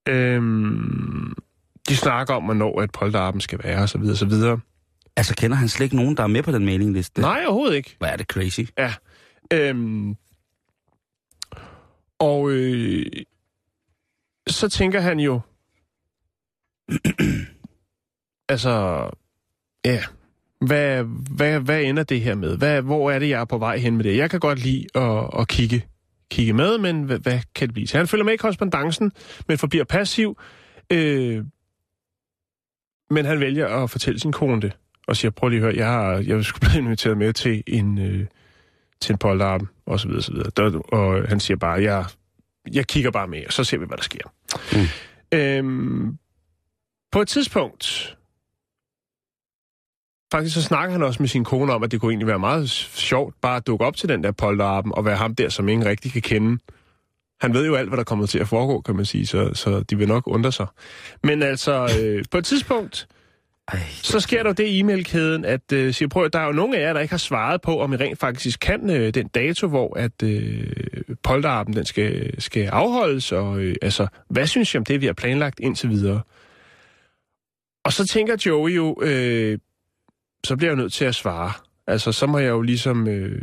Øhm, 0.09 1.33
de 1.89 1.97
snakker 1.97 2.33
om, 2.33 2.43
hvornår 2.43 2.81
et 2.81 2.91
polterappen 2.91 3.41
skal 3.41 3.59
være, 3.63 3.81
og 3.81 3.89
så 3.89 3.97
videre, 3.97 4.15
så 4.15 4.25
videre. 4.25 4.59
Altså, 5.15 5.35
kender 5.35 5.57
han 5.57 5.69
slet 5.69 5.83
ikke 5.83 5.95
nogen, 5.95 6.17
der 6.17 6.23
er 6.23 6.27
med 6.27 6.43
på 6.43 6.51
den 6.51 6.65
mailingliste? 6.65 7.21
Nej, 7.21 7.43
overhovedet 7.45 7.75
ikke. 7.75 7.95
Hvad 7.99 8.09
er 8.09 8.15
det 8.15 8.25
crazy? 8.25 8.61
Ja. 8.77 8.93
Øhm, 9.53 10.15
og 12.19 12.49
øh, 12.49 13.05
så 14.47 14.69
tænker 14.69 14.99
han 14.99 15.19
jo, 15.19 15.39
altså, 18.49 19.09
ja, 19.85 20.03
hvad, 20.61 21.03
hvad, 21.35 21.59
hvad 21.59 21.83
ender 21.83 22.03
det 22.03 22.21
her 22.21 22.35
med? 22.35 22.57
Hvad, 22.57 22.81
hvor 22.81 23.11
er 23.11 23.19
det, 23.19 23.29
jeg 23.29 23.41
er 23.41 23.45
på 23.45 23.57
vej 23.57 23.77
hen 23.77 23.97
med 23.97 24.03
det? 24.03 24.17
Jeg 24.17 24.29
kan 24.29 24.39
godt 24.39 24.59
lide 24.59 24.85
at, 24.95 25.29
at 25.39 25.47
kigge, 25.47 25.85
kigge 26.31 26.53
med, 26.53 26.77
men 26.77 27.03
hvad, 27.03 27.19
hvad 27.19 27.39
kan 27.55 27.67
det 27.67 27.73
blive? 27.73 27.87
Så 27.87 27.97
han 27.97 28.07
følger 28.07 28.25
med 28.25 28.33
i 28.33 28.37
korrespondancen, 28.37 29.11
men 29.47 29.57
forbliver 29.57 29.83
passiv. 29.83 30.37
Øh, 30.91 31.43
men 33.09 33.25
han 33.25 33.39
vælger 33.39 33.67
at 33.67 33.89
fortælle 33.89 34.19
sin 34.19 34.31
kone 34.31 34.61
det, 34.61 34.77
og 35.07 35.17
siger, 35.17 35.31
prøv 35.31 35.49
lige 35.49 35.59
at 35.59 35.63
høre, 35.63 35.75
jeg, 35.75 35.87
har, 35.87 36.11
jeg 36.11 36.45
skulle 36.45 36.69
blive 36.69 36.83
inviteret 36.83 37.17
med 37.17 37.33
til 37.33 37.63
en, 37.67 37.97
øh, 37.97 38.25
til 39.01 39.13
en 39.13 39.17
polterappen, 39.17 39.69
og 39.85 39.99
så 39.99 40.07
videre, 40.07 40.23
så 40.23 40.31
videre. 40.31 40.51
Der, 40.57 40.79
og 40.79 41.27
han 41.29 41.39
siger 41.39 41.57
bare, 41.57 41.81
jeg, 41.81 42.05
jeg 42.73 42.87
kigger 42.87 43.11
bare 43.11 43.27
med, 43.27 43.45
og 43.45 43.53
så 43.53 43.63
ser 43.63 43.77
vi, 43.77 43.85
hvad 43.85 43.97
der 43.97 44.03
sker. 44.03 44.33
Mm. 44.73 45.37
Øhm, 45.37 46.17
på 47.11 47.21
et 47.21 47.27
tidspunkt, 47.27 48.16
faktisk 50.31 50.55
så 50.55 50.61
snakker 50.61 50.91
han 50.91 51.03
også 51.03 51.21
med 51.23 51.27
sin 51.27 51.43
kone 51.43 51.73
om, 51.73 51.83
at 51.83 51.91
det 51.91 52.01
kunne 52.01 52.11
egentlig 52.11 52.27
være 52.27 52.39
meget 52.39 52.69
sjovt 52.69 53.35
bare 53.41 53.55
at 53.55 53.67
dukke 53.67 53.85
op 53.85 53.95
til 53.95 54.09
den 54.09 54.23
der 54.23 54.31
polterappen, 54.31 54.93
og 54.95 55.05
være 55.05 55.15
ham 55.15 55.35
der, 55.35 55.49
som 55.49 55.69
ingen 55.69 55.87
rigtig 55.87 56.11
kan 56.11 56.21
kende. 56.21 56.59
Han 57.41 57.53
ved 57.53 57.65
jo 57.65 57.75
alt, 57.75 57.89
hvad 57.89 57.97
der 57.97 58.03
kommer 58.03 58.25
til 58.25 58.39
at 58.39 58.47
foregå, 58.47 58.81
kan 58.81 58.95
man 58.95 59.05
sige, 59.05 59.27
så, 59.27 59.53
så 59.53 59.79
de 59.79 59.97
vil 59.97 60.07
nok 60.07 60.27
undre 60.27 60.51
sig. 60.51 60.67
Men 61.23 61.43
altså, 61.43 61.97
øh, 62.01 62.25
på 62.31 62.37
et 62.37 62.45
tidspunkt, 62.45 63.07
Ej, 63.71 63.79
så 64.03 64.19
sker 64.19 64.43
der 64.43 64.53
det 64.53 64.67
i 64.67 64.79
e-mailkæden, 64.79 65.45
at 65.45 65.71
øh, 65.73 65.93
siger, 65.93 66.09
prøv, 66.09 66.29
der 66.33 66.39
er 66.39 66.45
jo 66.45 66.51
nogle 66.51 66.77
af 66.77 66.81
jer, 66.81 66.93
der 66.93 66.99
ikke 66.99 67.13
har 67.13 67.17
svaret 67.17 67.61
på, 67.61 67.79
om 67.79 67.93
I 67.93 67.95
rent 67.95 68.19
faktisk 68.19 68.59
kan 68.59 68.89
øh, 68.89 69.13
den 69.13 69.27
dato, 69.27 69.67
hvor 69.67 69.97
at 69.97 70.23
øh, 70.23 70.67
polterappen 71.23 71.75
den 71.75 71.85
skal, 71.85 72.41
skal 72.41 72.67
afholdes, 72.67 73.31
og 73.31 73.59
øh, 73.59 73.75
altså, 73.81 74.07
hvad 74.29 74.47
synes 74.47 74.73
I 74.73 74.77
om 74.77 74.85
det, 74.85 75.01
vi 75.01 75.05
har 75.05 75.13
planlagt 75.13 75.59
indtil 75.59 75.89
videre? 75.89 76.21
Og 77.85 77.93
så 77.93 78.07
tænker 78.07 78.35
Joey 78.45 78.75
jo, 78.75 79.01
øh, 79.01 79.59
så 80.43 80.55
bliver 80.55 80.71
jeg 80.71 80.77
jo 80.77 80.81
nødt 80.81 80.93
til 80.93 81.05
at 81.05 81.15
svare. 81.15 81.51
Altså, 81.87 82.11
så 82.11 82.27
må 82.27 82.39
jeg 82.39 82.49
jo 82.49 82.61
ligesom 82.61 83.07
øh, 83.07 83.41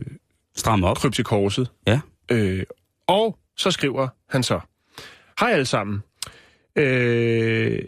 stram 0.56 0.84
op. 0.84 0.96
krybe 0.96 1.14
til 1.14 1.24
korset. 1.24 1.70
Ja. 1.86 2.00
Øh, 2.30 2.62
og 3.06 3.38
så 3.56 3.70
skriver 3.70 4.08
han 4.28 4.42
så, 4.42 4.60
Hej 5.40 5.50
alle 5.50 5.66
sammen. 5.66 6.02
Øh, 6.76 7.78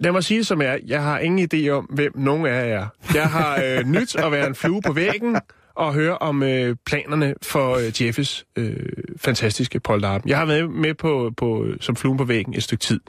lad 0.00 0.12
mig 0.12 0.24
sige 0.24 0.38
det 0.38 0.46
som 0.46 0.62
er, 0.62 0.78
jeg 0.86 1.02
har 1.02 1.18
ingen 1.18 1.48
idé 1.54 1.68
om, 1.68 1.84
hvem 1.84 2.12
nogen 2.14 2.46
af 2.46 2.68
jer 2.68 2.80
er. 2.80 2.88
Jeg 3.14 3.30
har 3.30 3.62
øh, 3.64 3.86
nyt 3.98 4.16
at 4.16 4.32
være 4.32 4.46
en 4.46 4.54
flue 4.54 4.82
på 4.82 4.92
væggen 4.92 5.36
og 5.74 5.94
høre 5.94 6.18
om 6.18 6.42
øh, 6.42 6.76
planerne 6.86 7.34
for 7.42 7.76
øh, 7.76 8.02
Jeffes 8.02 8.46
øh, 8.56 8.76
fantastiske 9.16 9.80
polterappen. 9.80 10.30
Jeg 10.30 10.38
har 10.38 10.46
været 10.46 10.70
med 10.70 10.94
på, 10.94 11.32
på, 11.36 11.66
som 11.80 11.96
flue 11.96 12.16
på 12.16 12.24
væggen 12.24 12.54
et 12.54 12.62
stykke 12.62 12.82
tid. 12.82 13.00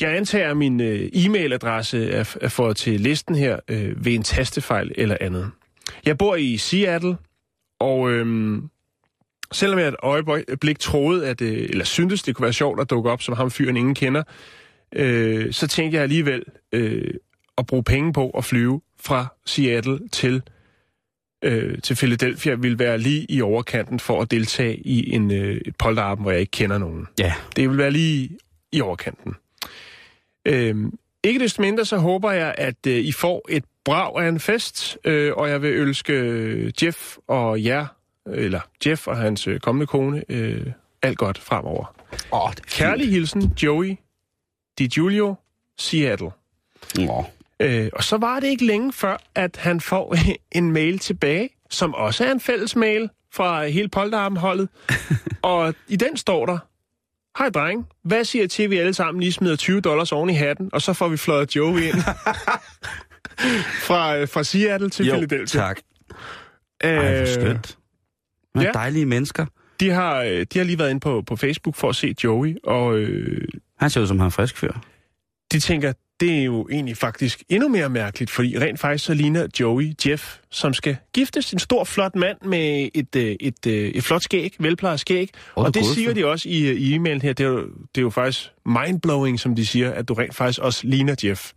Jeg 0.00 0.16
antager, 0.16 0.50
at 0.50 0.56
min 0.56 0.80
øh, 0.80 1.10
e-mailadresse 1.14 1.98
er, 1.98 2.36
er 2.40 2.48
fået 2.48 2.76
til 2.76 3.00
listen 3.00 3.34
her 3.34 3.58
øh, 3.68 4.04
ved 4.04 4.12
en 4.12 4.22
tastefejl 4.22 4.92
eller 4.94 5.16
andet. 5.20 5.50
Jeg 6.06 6.18
bor 6.18 6.36
i 6.36 6.56
Seattle, 6.56 7.16
og 7.80 8.10
øhm, 8.10 8.70
selvom 9.52 9.78
jeg 9.78 9.88
et 9.88 9.96
øjeblik 10.02 10.78
troede, 10.78 11.28
at, 11.28 11.40
øh, 11.40 11.68
eller 11.70 11.84
syntes, 11.84 12.22
det 12.22 12.34
kunne 12.34 12.44
være 12.44 12.52
sjovt 12.52 12.80
at 12.80 12.90
dukke 12.90 13.10
op 13.10 13.22
som 13.22 13.34
ham 13.34 13.50
fyren, 13.50 13.76
ingen 13.76 13.94
kender, 13.94 14.22
øh, 14.92 15.52
så 15.52 15.66
tænkte 15.66 15.96
jeg 15.96 16.02
alligevel 16.02 16.42
øh, 16.72 17.14
at 17.58 17.66
bruge 17.66 17.84
penge 17.84 18.12
på 18.12 18.30
at 18.30 18.44
flyve 18.44 18.80
fra 19.00 19.26
Seattle 19.46 20.08
til, 20.12 20.42
øh, 21.44 21.78
til 21.78 21.94
Philadelphia 21.96 22.54
ville 22.54 22.78
være 22.78 22.98
lige 22.98 23.26
i 23.28 23.40
overkanten 23.42 24.00
for 24.00 24.22
at 24.22 24.30
deltage 24.30 24.76
i 24.76 25.14
en 25.14 25.30
øh, 25.32 25.60
polterappen, 25.78 26.22
hvor 26.24 26.30
jeg 26.30 26.40
ikke 26.40 26.50
kender 26.50 26.78
nogen. 26.78 27.06
Ja. 27.18 27.34
Det 27.56 27.68
vil 27.68 27.78
være 27.78 27.90
lige 27.90 28.38
i 28.72 28.80
overkanten. 28.80 29.34
Øhm, 30.44 30.98
ikke 31.24 31.40
desto 31.40 31.62
mindre, 31.62 31.84
så 31.84 31.96
håber 31.96 32.30
jeg, 32.30 32.54
at 32.58 32.86
øh, 32.86 32.96
I 32.96 33.12
får 33.12 33.46
et 33.48 33.64
brag 33.84 34.24
af 34.24 34.28
en 34.28 34.40
fest, 34.40 34.98
øh, 35.04 35.32
og 35.36 35.50
jeg 35.50 35.62
vil 35.62 35.70
ønske 35.70 36.12
øh, 36.12 36.72
Jeff 36.82 37.16
og 37.26 37.64
jer, 37.64 37.86
eller 38.26 38.60
Jeff 38.86 39.06
og 39.06 39.16
hans 39.16 39.46
øh, 39.46 39.60
kommende 39.60 39.86
kone, 39.86 40.24
øh, 40.28 40.66
alt 41.02 41.18
godt 41.18 41.38
fremover. 41.38 41.94
Er 42.32 42.54
Kærlig 42.66 43.10
hilsen, 43.10 43.52
Joey 43.62 43.96
Di 44.78 44.86
Giulio, 44.86 45.34
Seattle. 45.78 46.30
Åh. 47.00 47.24
Øh, 47.60 47.90
og 47.92 48.04
så 48.04 48.16
var 48.16 48.40
det 48.40 48.46
ikke 48.46 48.66
længe 48.66 48.92
før, 48.92 49.16
at 49.34 49.56
han 49.56 49.80
får 49.80 50.16
en 50.58 50.72
mail 50.72 50.98
tilbage, 50.98 51.50
som 51.70 51.94
også 51.94 52.24
er 52.24 52.32
en 52.32 52.40
fælles 52.40 52.76
mail 52.76 53.10
fra 53.32 53.66
hele 53.66 53.88
polterarmholdet. 53.88 54.68
og 55.42 55.74
i 55.88 55.96
den 55.96 56.16
står 56.16 56.46
der, 56.46 56.58
Hej 57.38 57.48
dreng, 57.50 57.86
hvad 58.04 58.24
siger 58.24 58.44
I 58.44 58.48
til, 58.48 58.62
at 58.62 58.70
vi 58.70 58.78
alle 58.78 58.94
sammen 58.94 59.20
lige 59.20 59.32
smider 59.32 59.56
20 59.56 59.80
dollars 59.80 60.12
oven 60.12 60.30
i 60.30 60.32
hatten, 60.34 60.70
og 60.72 60.82
så 60.82 60.92
får 60.92 61.08
vi 61.08 61.16
fløjet 61.16 61.56
Joey 61.56 61.80
ind 61.80 61.94
fra, 63.88 64.16
øh, 64.16 64.28
fra 64.28 64.42
Seattle 64.44 64.90
til 64.90 65.06
Jo, 65.06 65.12
Philadelphia. 65.12 65.60
tak. 65.60 65.80
Ej, 66.80 66.94
hvor 66.94 67.20
Øh, 67.20 67.26
skønt. 67.28 67.78
Hvad 68.54 68.62
ja. 68.64 68.70
dejlige 68.72 69.06
mennesker. 69.06 69.46
de, 69.80 69.90
har, 69.90 70.22
øh, 70.22 70.46
de 70.52 70.58
har 70.58 70.64
lige 70.64 70.78
været 70.78 70.90
inde 70.90 71.00
på, 71.00 71.22
på 71.26 71.36
Facebook 71.36 71.76
for 71.76 71.88
at 71.88 71.96
se 71.96 72.14
Joey, 72.24 72.56
og 72.64 72.98
øh, 72.98 73.48
Han 73.78 73.90
ser 73.90 74.00
ud 74.00 74.06
som 74.06 74.18
han 74.18 74.26
er 74.26 74.30
frisk 74.30 74.56
fyr. 74.56 74.72
de 75.52 75.60
tænker, 75.60 75.92
det 76.20 76.38
er 76.38 76.44
jo 76.44 76.68
egentlig 76.70 76.96
faktisk 76.96 77.42
endnu 77.48 77.68
mere 77.68 77.88
mærkeligt, 77.88 78.30
fordi 78.30 78.58
rent 78.58 78.80
faktisk 78.80 79.04
så 79.04 79.14
ligner 79.14 79.46
Joey 79.60 79.92
Jeff, 80.06 80.38
som 80.50 80.74
skal 80.74 80.96
giftes. 81.12 81.52
En 81.52 81.58
stor, 81.58 81.84
flot 81.84 82.14
mand 82.14 82.38
med 82.44 82.88
et, 82.94 83.16
øh, 83.16 83.22
et, 83.40 83.66
et, 83.66 83.96
et 83.96 84.04
flot 84.04 84.22
skæg, 84.22 84.54
velplejet 84.58 85.00
skæg. 85.00 85.30
Åh, 85.56 85.64
og 85.64 85.74
det 85.74 85.84
siger 85.86 86.08
for- 86.08 86.14
de 86.14 86.26
også 86.26 86.48
i, 86.48 86.68
øh, 86.68 86.76
i 86.76 86.94
e-mailen 86.96 87.20
her. 87.22 87.32
Det 87.32 87.40
er, 87.44 87.48
jo, 87.48 87.66
det 87.66 87.98
er 87.98 88.02
jo 88.02 88.10
faktisk 88.10 88.50
mindblowing, 88.66 89.40
som 89.40 89.54
de 89.54 89.66
siger, 89.66 89.90
at 89.92 90.08
du 90.08 90.14
rent 90.14 90.34
faktisk 90.36 90.58
også 90.58 90.86
ligner 90.86 91.14
Jeff. 91.24 91.52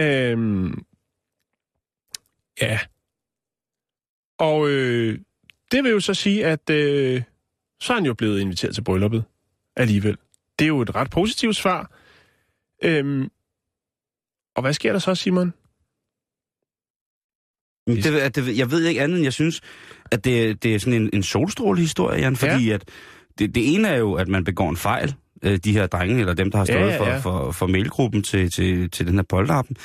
Øhm, 0.00 0.82
ja. 2.60 2.78
Og 4.38 4.68
øh, 4.68 5.18
det 5.72 5.84
vil 5.84 5.90
jo 5.92 6.00
så 6.00 6.14
sige, 6.14 6.46
at 6.46 6.70
øh, 6.70 7.22
så 7.80 7.92
er 7.92 7.96
han 7.96 8.06
jo 8.06 8.14
blevet 8.14 8.40
inviteret 8.40 8.74
til 8.74 8.82
brylluppet 8.84 9.24
alligevel. 9.76 10.16
Det 10.58 10.64
er 10.64 10.68
jo 10.68 10.80
et 10.80 10.94
ret 10.94 11.10
positivt 11.10 11.56
svar. 11.56 11.92
Øhm, 12.84 13.28
og 14.58 14.62
hvad 14.62 14.72
sker 14.72 14.92
der 14.92 14.98
så, 14.98 15.14
Simon? 15.14 15.52
Det, 17.86 18.36
det, 18.36 18.58
jeg 18.58 18.70
ved 18.70 18.84
ikke 18.84 19.02
andet, 19.02 19.16
end 19.16 19.24
jeg 19.24 19.32
synes, 19.32 19.60
at 20.12 20.24
det, 20.24 20.62
det 20.62 20.74
er 20.74 20.78
sådan 20.78 21.02
en, 21.02 21.10
en 21.12 21.22
solstrålehistorie, 21.22 22.20
Jan, 22.20 22.36
fordi 22.36 22.66
ja. 22.68 22.74
at 22.74 22.84
det, 23.38 23.54
det 23.54 23.74
ene 23.74 23.88
er 23.88 23.96
jo, 23.96 24.14
at 24.14 24.28
man 24.28 24.44
begår 24.44 24.70
en 24.70 24.76
fejl, 24.76 25.14
øh, 25.42 25.56
de 25.64 25.72
her 25.72 25.86
drenge, 25.86 26.20
eller 26.20 26.34
dem, 26.34 26.50
der 26.50 26.58
har 26.58 26.66
Ja, 26.68 26.72
stået 26.72 26.90
ja, 26.90 26.98
for, 26.98 27.06
ja. 27.06 27.18
for, 27.18 27.52
for 27.52 27.66
mailgruppen 27.66 28.22
til, 28.22 28.50
til, 28.50 28.90
til 28.90 29.06
den 29.06 29.14
her 29.14 29.22
polterappen. 29.22 29.76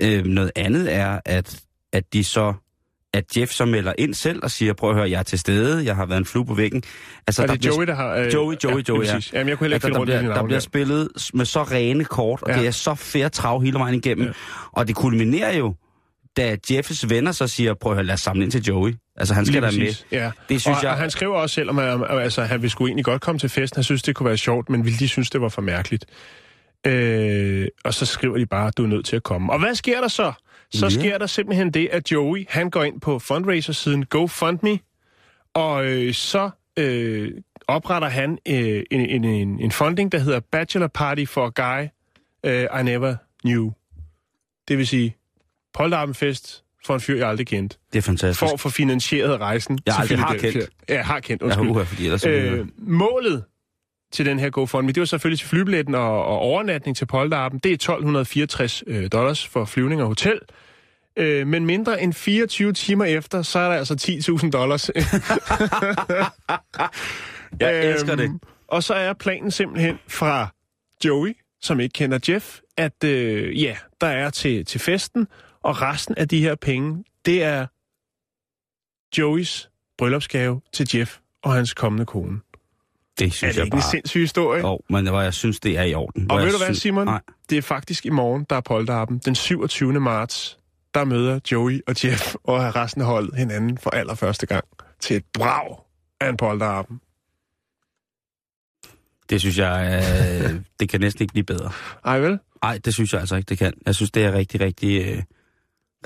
Øh, 0.00 0.24
noget 0.24 0.50
andet 0.56 0.94
er, 0.94 1.20
at, 1.24 1.62
at 1.92 2.12
de 2.12 2.24
så 2.24 2.54
at 3.14 3.36
Jeff 3.36 3.52
så 3.52 3.64
melder 3.64 3.92
ind 3.98 4.14
selv 4.14 4.40
og 4.42 4.50
siger, 4.50 4.72
prøv 4.72 4.90
at 4.90 4.96
høre, 4.96 5.10
jeg 5.10 5.18
er 5.18 5.22
til 5.22 5.38
stede, 5.38 5.84
jeg 5.84 5.96
har 5.96 6.06
været 6.06 6.18
en 6.18 6.24
flue 6.26 6.46
på 6.46 6.54
væggen. 6.54 6.82
Altså, 7.26 7.42
Er 7.42 7.46
der 7.46 7.52
det 7.54 7.60
bliver, 7.60 7.74
Joey, 7.74 7.86
der 7.86 7.94
har... 7.94 8.14
Øh, 8.16 8.34
Joey, 8.34 8.54
Joey, 8.64 8.72
ja, 8.74 8.82
Joey, 8.88 9.04
ja. 9.04 9.20
Jamen, 9.32 9.48
jeg 9.48 9.58
kunne 9.58 9.64
heller 9.66 9.76
ikke 9.76 9.86
altså, 9.86 9.98
der, 9.98 10.04
bliver, 10.04 10.34
der 10.34 10.44
bliver 10.44 10.60
spillet 10.60 11.08
med 11.34 11.44
så 11.44 11.62
rene 11.62 12.04
kort, 12.04 12.42
og 12.42 12.50
Ja. 12.50 12.58
det 12.58 12.66
er 12.66 12.70
så 12.70 12.94
fair 12.94 13.28
trav 13.28 13.60
hele 13.62 13.78
vejen 13.78 13.94
igennem. 13.94 14.26
Ja. 14.26 14.32
Og 14.72 14.88
det 14.88 14.96
kulminerer 14.96 15.56
jo, 15.56 15.74
da 16.36 16.56
Jeffs 16.70 17.10
venner 17.10 17.32
så 17.32 17.46
siger, 17.48 17.74
prøv 17.74 17.92
at 17.92 17.96
høre, 17.96 18.04
lad 18.06 18.14
os 18.14 18.20
samle 18.20 18.42
ind 18.44 18.50
til 18.52 18.62
Joey. 18.62 18.94
Altså, 19.16 19.34
han 19.34 19.46
skal 19.46 19.62
da 19.62 19.70
med. 19.70 20.04
Ja. 20.12 20.30
Det 20.48 20.60
synes 20.60 20.76
og, 20.76 20.82
jeg- 20.82 20.90
og 20.92 20.96
han 20.98 21.10
skriver 21.10 21.34
også 21.36 21.54
selv, 21.54 21.70
om 21.70 21.78
at, 21.78 22.00
altså, 22.10 22.42
han 22.42 22.62
ville 22.62 22.70
sgu 22.70 22.86
egentlig 22.86 23.04
godt 23.04 23.22
komme 23.22 23.38
til 23.38 23.48
festen. 23.48 23.76
Han 23.76 23.84
synes, 23.84 24.02
det 24.02 24.14
kunne 24.14 24.26
være 24.28 24.36
sjovt, 24.36 24.70
men 24.70 24.84
ville 24.84 24.98
de 24.98 25.08
synes, 25.08 25.30
det 25.30 25.40
var 25.40 25.48
for 25.48 25.62
mærkeligt. 25.62 26.04
Øh, 26.86 27.66
og 27.84 27.94
så 27.94 28.06
skriver 28.06 28.38
de 28.38 28.46
bare, 28.46 28.70
du 28.76 28.82
er 28.84 28.86
nødt 28.88 29.06
til 29.06 29.16
at 29.16 29.22
komme. 29.22 29.52
Og 29.52 29.58
hvad 29.58 29.74
sker 29.74 30.00
der 30.00 30.08
så? 30.08 30.32
Så 30.74 30.86
Ja. 30.86 30.90
sker 30.90 31.18
der 31.18 31.26
simpelthen 31.26 31.70
det, 31.70 31.88
at 31.92 32.12
Joey, 32.12 32.46
han 32.48 32.70
går 32.70 32.84
ind 32.84 33.00
på 33.00 33.18
fundraiser-siden 33.18 34.04
GoFundMe, 34.06 34.78
og 35.54 35.86
øh, 35.86 36.14
så 36.14 36.50
øh, 36.78 37.32
opretter 37.68 38.08
han 38.08 38.38
øh, 38.48 38.82
en, 38.90 39.00
en, 39.00 39.24
en, 39.24 39.60
en 39.60 39.70
funding, 39.72 40.12
der 40.12 40.18
hedder 40.18 40.40
Bachelor 40.52 40.86
Party 40.86 41.24
for 41.24 41.46
a 41.56 41.78
Guy 41.80 41.88
øh, 42.46 42.80
I 42.80 42.82
Never 42.82 43.14
Knew. 43.44 43.70
Det 44.68 44.78
vil 44.78 44.86
sige, 44.86 45.16
polterabendfest 45.74 46.64
for 46.86 46.94
en 46.94 47.00
fyr, 47.00 47.16
jeg 47.16 47.28
aldrig 47.28 47.46
kendte. 47.46 47.76
Det 47.92 47.98
er 47.98 48.02
fantastisk. 48.02 48.38
For 48.38 48.46
at 48.46 48.60
få 48.60 48.68
finansieret 48.68 49.40
rejsen 49.40 49.78
Jeg 49.86 49.94
til 49.94 50.00
aldrig 50.00 50.18
har 50.18 50.36
kendt. 50.36 50.70
Ja, 50.88 51.02
har 51.02 51.20
kendt, 51.20 51.40
jeg 51.42 51.46
undskyld. 51.46 51.64
har 51.66 51.70
uha, 51.74 51.82
fordi 51.82 52.04
ellers... 52.04 52.26
Øh, 52.26 52.44
jeg- 52.58 52.66
målet 52.78 53.44
til 54.12 54.26
den 54.26 54.38
her 54.38 54.50
GoFundMe, 54.50 54.92
det 54.92 55.00
var 55.00 55.04
selvfølgelig 55.06 55.38
til 55.38 55.48
flybilletten 55.48 55.94
og, 55.94 56.24
og 56.24 56.38
overnatning 56.38 56.96
til 56.96 57.06
Polterappen. 57.06 57.60
Det 57.60 57.70
er 57.70 57.74
1264 57.74 58.82
øh, 58.86 59.08
dollars 59.12 59.46
for 59.46 59.64
flyvning 59.64 60.02
og 60.02 60.06
hotel. 60.08 60.38
Øh, 61.16 61.46
men 61.46 61.66
mindre 61.66 62.02
end 62.02 62.12
24 62.12 62.72
timer 62.72 63.04
efter, 63.04 63.42
så 63.42 63.58
er 63.58 63.68
der 63.68 63.76
altså 63.76 63.94
10.000 64.44 64.50
dollars. 64.50 64.90
Jeg 67.60 67.84
elsker 67.90 68.14
det. 68.16 68.24
Øhm, 68.24 68.40
Og 68.68 68.82
så 68.82 68.94
er 68.94 69.12
planen 69.12 69.50
simpelthen 69.50 69.98
fra 70.08 70.48
Joey, 71.04 71.36
som 71.60 71.80
ikke 71.80 71.92
kender 71.92 72.18
Jeff, 72.28 72.58
at 72.76 73.04
øh, 73.04 73.62
ja, 73.62 73.76
der 74.00 74.06
er 74.06 74.30
til, 74.30 74.64
til 74.64 74.80
festen, 74.80 75.26
og 75.62 75.82
resten 75.82 76.14
af 76.18 76.28
de 76.28 76.40
her 76.40 76.54
penge, 76.54 77.04
det 77.24 77.42
er 77.42 77.66
Joeys 79.18 79.70
bryllupsgave 79.98 80.60
til 80.72 80.88
Jeff 80.94 81.16
og 81.42 81.52
hans 81.52 81.74
kommende 81.74 82.06
kone. 82.06 82.40
Det 83.18 83.26
Er 83.26 83.30
synes 83.30 83.54
det 83.54 83.56
jeg 83.58 83.64
ikke 83.66 83.74
en 83.74 83.80
bare... 83.80 83.90
sindssyg 83.90 84.20
historie? 84.20 84.60
Jo, 84.60 84.80
men 84.90 85.08
hvor 85.08 85.20
jeg 85.20 85.34
synes, 85.34 85.60
det 85.60 85.78
er 85.78 85.82
i 85.82 85.94
orden. 85.94 86.30
Og 86.30 86.38
ved 86.42 86.52
du 86.52 86.58
hvad, 86.64 86.74
Simon? 86.74 87.04
Nej, 87.06 87.20
Det 87.50 87.58
er 87.58 87.62
faktisk 87.62 88.06
i 88.06 88.10
morgen, 88.10 88.46
der 88.50 88.56
er 88.56 88.60
polterappen. 88.60 89.18
Den 89.18 89.34
27. 89.34 90.00
marts, 90.00 90.58
der 90.94 91.04
møder 91.04 91.40
Joey 91.52 91.80
og 91.86 92.04
Jeff 92.04 92.34
og 92.44 92.76
resten 92.76 93.00
af 93.00 93.06
holdet 93.06 93.34
hinanden 93.34 93.78
for 93.78 93.90
allerførste 93.90 94.46
gang 94.46 94.64
til 95.00 95.16
et 95.16 95.24
brag 95.32 95.76
af 96.20 96.28
en 96.28 96.36
polterappen. 96.36 97.00
det 99.30 99.40
synes 99.40 99.58
jeg... 99.58 100.02
Øh, 100.44 100.60
det 100.80 100.88
kan 100.88 101.00
næsten 101.00 101.22
ikke 101.22 101.32
blive 101.32 101.44
bedre. 101.44 101.72
Ej 102.04 102.18
vel? 102.18 102.38
Nej, 102.62 102.78
det 102.84 102.94
synes 102.94 103.12
jeg 103.12 103.20
altså 103.20 103.36
ikke, 103.36 103.48
det 103.48 103.58
kan. 103.58 103.72
Jeg 103.86 103.94
synes, 103.94 104.10
det 104.10 104.24
er 104.24 104.32
rigtig, 104.32 104.60
rigtig, 104.60 105.02
øh, 105.06 105.22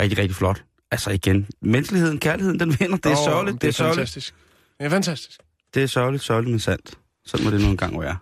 rigtig, 0.01 0.19
rigtig 0.19 0.37
flot. 0.37 0.65
Altså 0.91 1.11
igen, 1.11 1.47
menneskeligheden, 1.63 2.19
kærligheden, 2.19 2.61
den 2.61 2.77
vinder. 2.81 2.97
Det 2.97 3.07
er 3.07 3.11
Åh, 3.19 3.25
sørgeligt, 3.25 3.63
det 3.63 3.69
er 3.69 3.73
sørgeligt. 3.73 3.99
fantastisk. 3.99 4.35
Det 4.79 4.87
er 4.87 4.91
fantastisk. 4.91 5.41
Det 5.75 5.83
er 5.83 5.87
sørgeligt, 5.87 6.25
sørgeligt, 6.25 6.51
men 6.51 6.61
sandt. 6.61 6.99
Sådan 7.27 7.45
må 7.45 7.51
det 7.51 7.61
nogle 7.61 7.77
gange 7.77 8.01
være. 8.01 8.17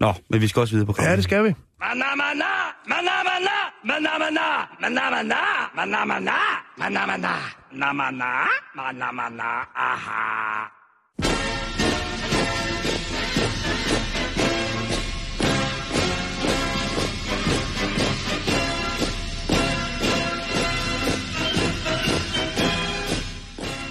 Nå, 0.00 0.10
men 0.30 0.40
vi 0.40 0.48
skal 0.48 0.60
også 0.60 0.74
videre 0.74 0.86
på 0.86 0.94
Ja, 1.02 1.16
det 1.16 1.24
skal 1.24 1.44
vi. 1.44 1.52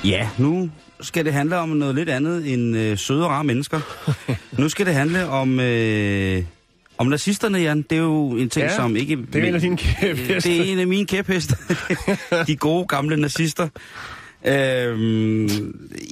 Ja, 0.05 0.29
nu 0.37 0.69
skal 1.01 1.25
det 1.25 1.33
handle 1.33 1.57
om 1.57 1.69
noget 1.69 1.95
lidt 1.95 2.09
andet 2.09 2.53
end 2.53 2.77
øh, 2.77 2.97
søde 2.97 3.23
og 3.23 3.29
rare 3.29 3.43
mennesker. 3.43 3.79
nu 4.61 4.69
skal 4.69 4.85
det 4.85 4.93
handle 4.93 5.27
om, 5.27 5.59
øh, 5.59 6.43
om 6.97 7.07
nazisterne, 7.07 7.57
Jan. 7.57 7.81
Det 7.81 7.91
er 7.91 8.01
jo 8.01 8.29
en 8.29 8.49
ting, 8.49 8.65
Ja, 8.65 8.75
som 8.75 8.95
ikke... 8.95 9.15
Det 9.33 9.43
er 9.43 9.47
en 9.47 9.55
af 9.55 9.61
dine 9.61 9.77
kæpheste. 9.77 10.49
Det 10.49 10.59
er 10.59 10.63
en 10.73 10.79
af 10.79 10.87
mine 10.87 11.05
kæphester. 11.05 11.55
De 12.47 12.55
gode 12.55 12.85
gamle 12.87 13.17
nazister. 13.17 13.67
Øhm, 14.45 15.49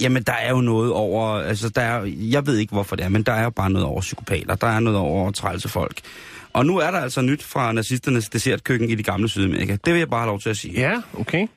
jamen, 0.01 0.23
der 0.23 0.33
er 0.33 0.49
jo 0.49 0.61
noget 0.61 0.91
over... 0.91 1.27
Altså, 1.27 1.69
der 1.69 1.81
er, 1.81 2.03
jeg 2.07 2.47
ved 2.47 2.57
ikke, 2.57 2.73
hvorfor 2.73 2.95
det 2.95 3.05
er, 3.05 3.09
men 3.09 3.23
der 3.23 3.31
er 3.33 3.43
jo 3.43 3.49
bare 3.49 3.69
noget 3.69 3.87
over 3.87 4.01
psykopater. 4.01 4.55
Der 4.55 4.67
er 4.67 4.79
noget 4.79 4.99
over 4.99 5.31
trælse 5.31 5.69
folk. 5.69 6.01
Og 6.53 6.65
nu 6.65 6.77
er 6.77 6.91
der 6.91 6.97
altså 6.99 7.21
nyt 7.21 7.43
fra 7.43 7.71
nazisternes 7.71 8.29
dessertkøkken 8.29 8.89
i 8.89 8.95
de 8.95 9.03
gamle 9.03 9.29
Sydamerika. 9.29 9.77
Det 9.85 9.93
vil 9.93 9.99
jeg 9.99 10.09
bare 10.09 10.19
have 10.19 10.27
lov 10.27 10.39
til 10.39 10.49
at 10.49 10.57
sige. 10.57 10.73
Ja, 10.73 11.01
okay. 11.17 11.47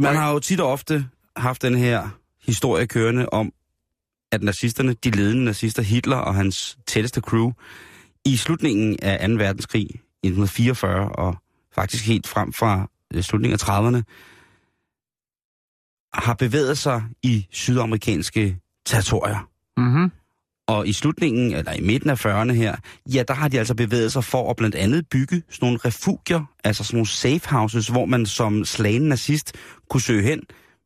Man 0.00 0.16
har 0.16 0.32
jo 0.32 0.38
tit 0.38 0.60
og 0.60 0.68
ofte 0.68 1.08
haft 1.36 1.62
den 1.62 1.74
her 1.74 2.08
historie 2.46 2.86
kørende 2.86 3.28
om, 3.28 3.52
at 4.32 4.42
nazisterne, 4.42 4.92
de 4.92 5.10
ledende 5.10 5.44
nazister, 5.44 5.82
Hitler 5.82 6.16
og 6.16 6.34
hans 6.34 6.78
tætteste 6.86 7.20
crew, 7.20 7.52
i 8.24 8.36
slutningen 8.36 8.98
af 9.02 9.28
2. 9.28 9.34
verdenskrig 9.34 9.82
i 10.22 10.28
1944 10.28 11.12
og 11.12 11.36
faktisk 11.74 12.06
helt 12.06 12.26
frem 12.26 12.52
fra 12.52 12.88
øh, 13.14 13.22
slutningen 13.22 13.58
af 13.62 13.68
30'erne, 13.68 14.02
har 16.14 16.34
bevæget 16.34 16.78
sig 16.78 17.02
i 17.22 17.46
sydamerikanske 17.50 18.58
territorier. 18.86 19.48
Mm-hmm. 19.76 20.10
Og 20.70 20.88
i 20.88 20.92
slutningen, 20.92 21.52
eller 21.54 21.72
i 21.72 21.80
midten 21.80 22.10
af 22.10 22.26
40'erne 22.26 22.52
her, 22.52 22.76
ja, 23.14 23.22
der 23.28 23.34
har 23.34 23.48
de 23.48 23.58
altså 23.58 23.74
bevæget 23.74 24.12
sig 24.12 24.24
for 24.24 24.50
at 24.50 24.56
blandt 24.56 24.74
andet 24.74 25.04
bygge 25.10 25.42
sådan 25.50 25.66
nogle 25.66 25.78
refugier, 25.84 26.44
altså 26.64 26.84
sådan 26.84 26.96
nogle 26.96 27.08
safe 27.08 27.48
houses, 27.48 27.88
hvor 27.88 28.04
man 28.04 28.26
som 28.26 28.64
slagen 28.64 29.02
nazist 29.02 29.54
kunne 29.90 30.00
søge 30.00 30.22
hen 30.22 30.40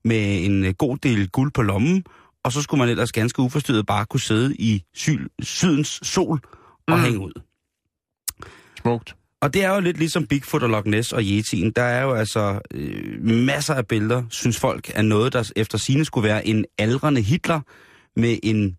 med 0.05 0.45
en 0.45 0.65
øh, 0.65 0.75
god 0.79 0.97
del 0.97 1.29
guld 1.29 1.53
på 1.53 1.63
lommen, 1.63 2.05
og 2.45 2.53
så 2.53 2.63
skulle 2.63 2.79
man 2.79 2.89
ellers 2.89 3.13
ganske 3.13 3.43
uforstyrret 3.43 3.87
bare 3.87 4.07
kunne 4.07 4.21
sidde 4.21 4.57
i 4.57 4.83
syl, 4.95 5.29
sydens 5.43 6.01
sol 6.03 6.41
og 6.89 6.99
Mm. 6.99 7.05
hænge 7.05 7.19
ud. 7.19 7.33
Smukt. 8.81 9.17
Og 9.43 9.55
det 9.55 9.65
er 9.65 9.75
jo 9.75 9.81
lidt 9.81 9.99
ligesom 9.99 10.27
Bigfoot 10.27 10.63
og 10.63 10.69
Loch 10.71 10.87
Ness 10.87 11.13
og 11.13 11.21
Yeti'en. 11.23 11.71
Der 11.77 11.83
er 11.83 12.03
jo 12.03 12.13
altså 12.15 12.61
øh, 12.75 13.25
masser 13.25 13.75
af 13.75 13.87
billeder, 13.87 14.23
synes 14.31 14.59
folk, 14.61 14.93
af 14.95 15.05
noget, 15.05 15.33
der 15.33 15.53
efter 15.57 15.79
sine 15.79 16.05
skulle 16.05 16.29
være 16.29 16.47
en 16.47 16.65
aldrende 16.79 17.21
Hitler 17.21 17.61
med 18.17 18.39
en 18.43 18.77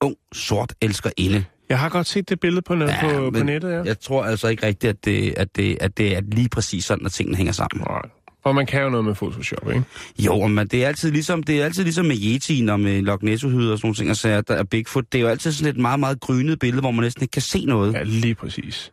ung, 0.00 0.16
sort 0.32 0.74
elskerinde. 0.82 1.44
Jeg 1.68 1.78
har 1.78 1.88
godt 1.88 2.06
set 2.06 2.28
det 2.28 2.40
billede 2.40 2.62
på, 2.62 2.74
net, 2.74 2.88
Ja, 2.88 3.00
på, 3.00 3.30
på 3.30 3.44
nettet, 3.44 3.70
ja. 3.70 3.82
Jeg 3.82 4.00
tror 4.00 4.24
altså 4.24 4.48
ikke 4.48 4.66
rigtigt, 4.66 4.90
at 4.90 5.04
det, 5.04 5.34
at, 5.36 5.56
det, 5.56 5.78
at 5.80 5.98
det 5.98 6.16
er 6.16 6.20
lige 6.20 6.48
præcis 6.48 6.84
sådan, 6.84 7.06
at 7.06 7.12
tingene 7.12 7.36
hænger 7.36 7.52
sammen. 7.52 7.84
Nej. 7.88 8.02
Og 8.44 8.54
man 8.54 8.66
kan 8.66 8.82
jo 8.82 8.90
noget 8.90 9.04
med 9.04 9.14
Photoshop, 9.14 9.68
ikke? 9.68 9.84
Jo, 10.18 10.46
men 10.46 10.66
det 10.66 10.84
er 10.84 10.88
altid 10.88 11.10
ligesom, 11.10 11.42
det 11.42 11.60
er 11.60 11.64
altid 11.64 11.82
ligesom 11.82 12.06
med 12.06 12.16
Yeti'en 12.16 12.72
og 12.72 12.80
med 12.80 13.02
Loch 13.02 13.24
ness 13.24 13.44
og 13.44 13.50
sådan 13.50 13.78
nogle 13.82 13.94
ting, 13.94 14.10
og 14.10 14.16
så 14.16 14.28
er 14.28 14.40
der 14.40 14.54
er 14.54 14.64
Bigfoot. 14.64 15.04
Det 15.12 15.18
er 15.18 15.22
jo 15.22 15.28
altid 15.28 15.52
sådan 15.52 15.74
et 15.74 15.80
meget, 15.80 16.00
meget 16.00 16.20
grynet 16.20 16.58
billede, 16.58 16.80
hvor 16.80 16.90
man 16.90 17.02
næsten 17.02 17.22
ikke 17.22 17.32
kan 17.32 17.42
se 17.42 17.64
noget. 17.64 17.94
Ja, 17.94 18.02
lige 18.02 18.34
præcis. 18.34 18.92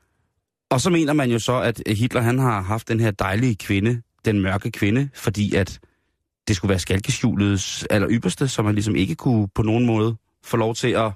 Og 0.72 0.82
så 0.82 0.90
mener 0.90 1.14
man 1.14 1.32
jo 1.32 1.40
så, 1.40 1.60
at 1.60 1.82
Hitler 1.88 2.22
han 2.22 2.40
har 2.40 2.62
haft 2.62 2.88
den 2.88 3.00
her 3.00 3.12
dejlige 3.12 3.56
kvinde, 3.56 4.02
den 4.26 4.42
mørke 4.42 4.72
kvinde, 4.72 5.10
fordi 5.16 5.56
at 5.56 5.80
det 6.48 6.56
skulle 6.56 6.70
være 6.70 6.80
skalkeskjulets 6.80 7.88
aller 7.90 8.08
ypperste, 8.12 8.48
som 8.48 8.66
man 8.66 8.76
ligesom 8.76 8.96
ikke 8.96 9.16
kunne 9.16 9.48
på 9.56 9.62
nogen 9.62 9.86
måde 9.86 10.16
få 10.46 10.58
lov 10.58 10.76
til 10.76 10.88
at, 10.88 11.12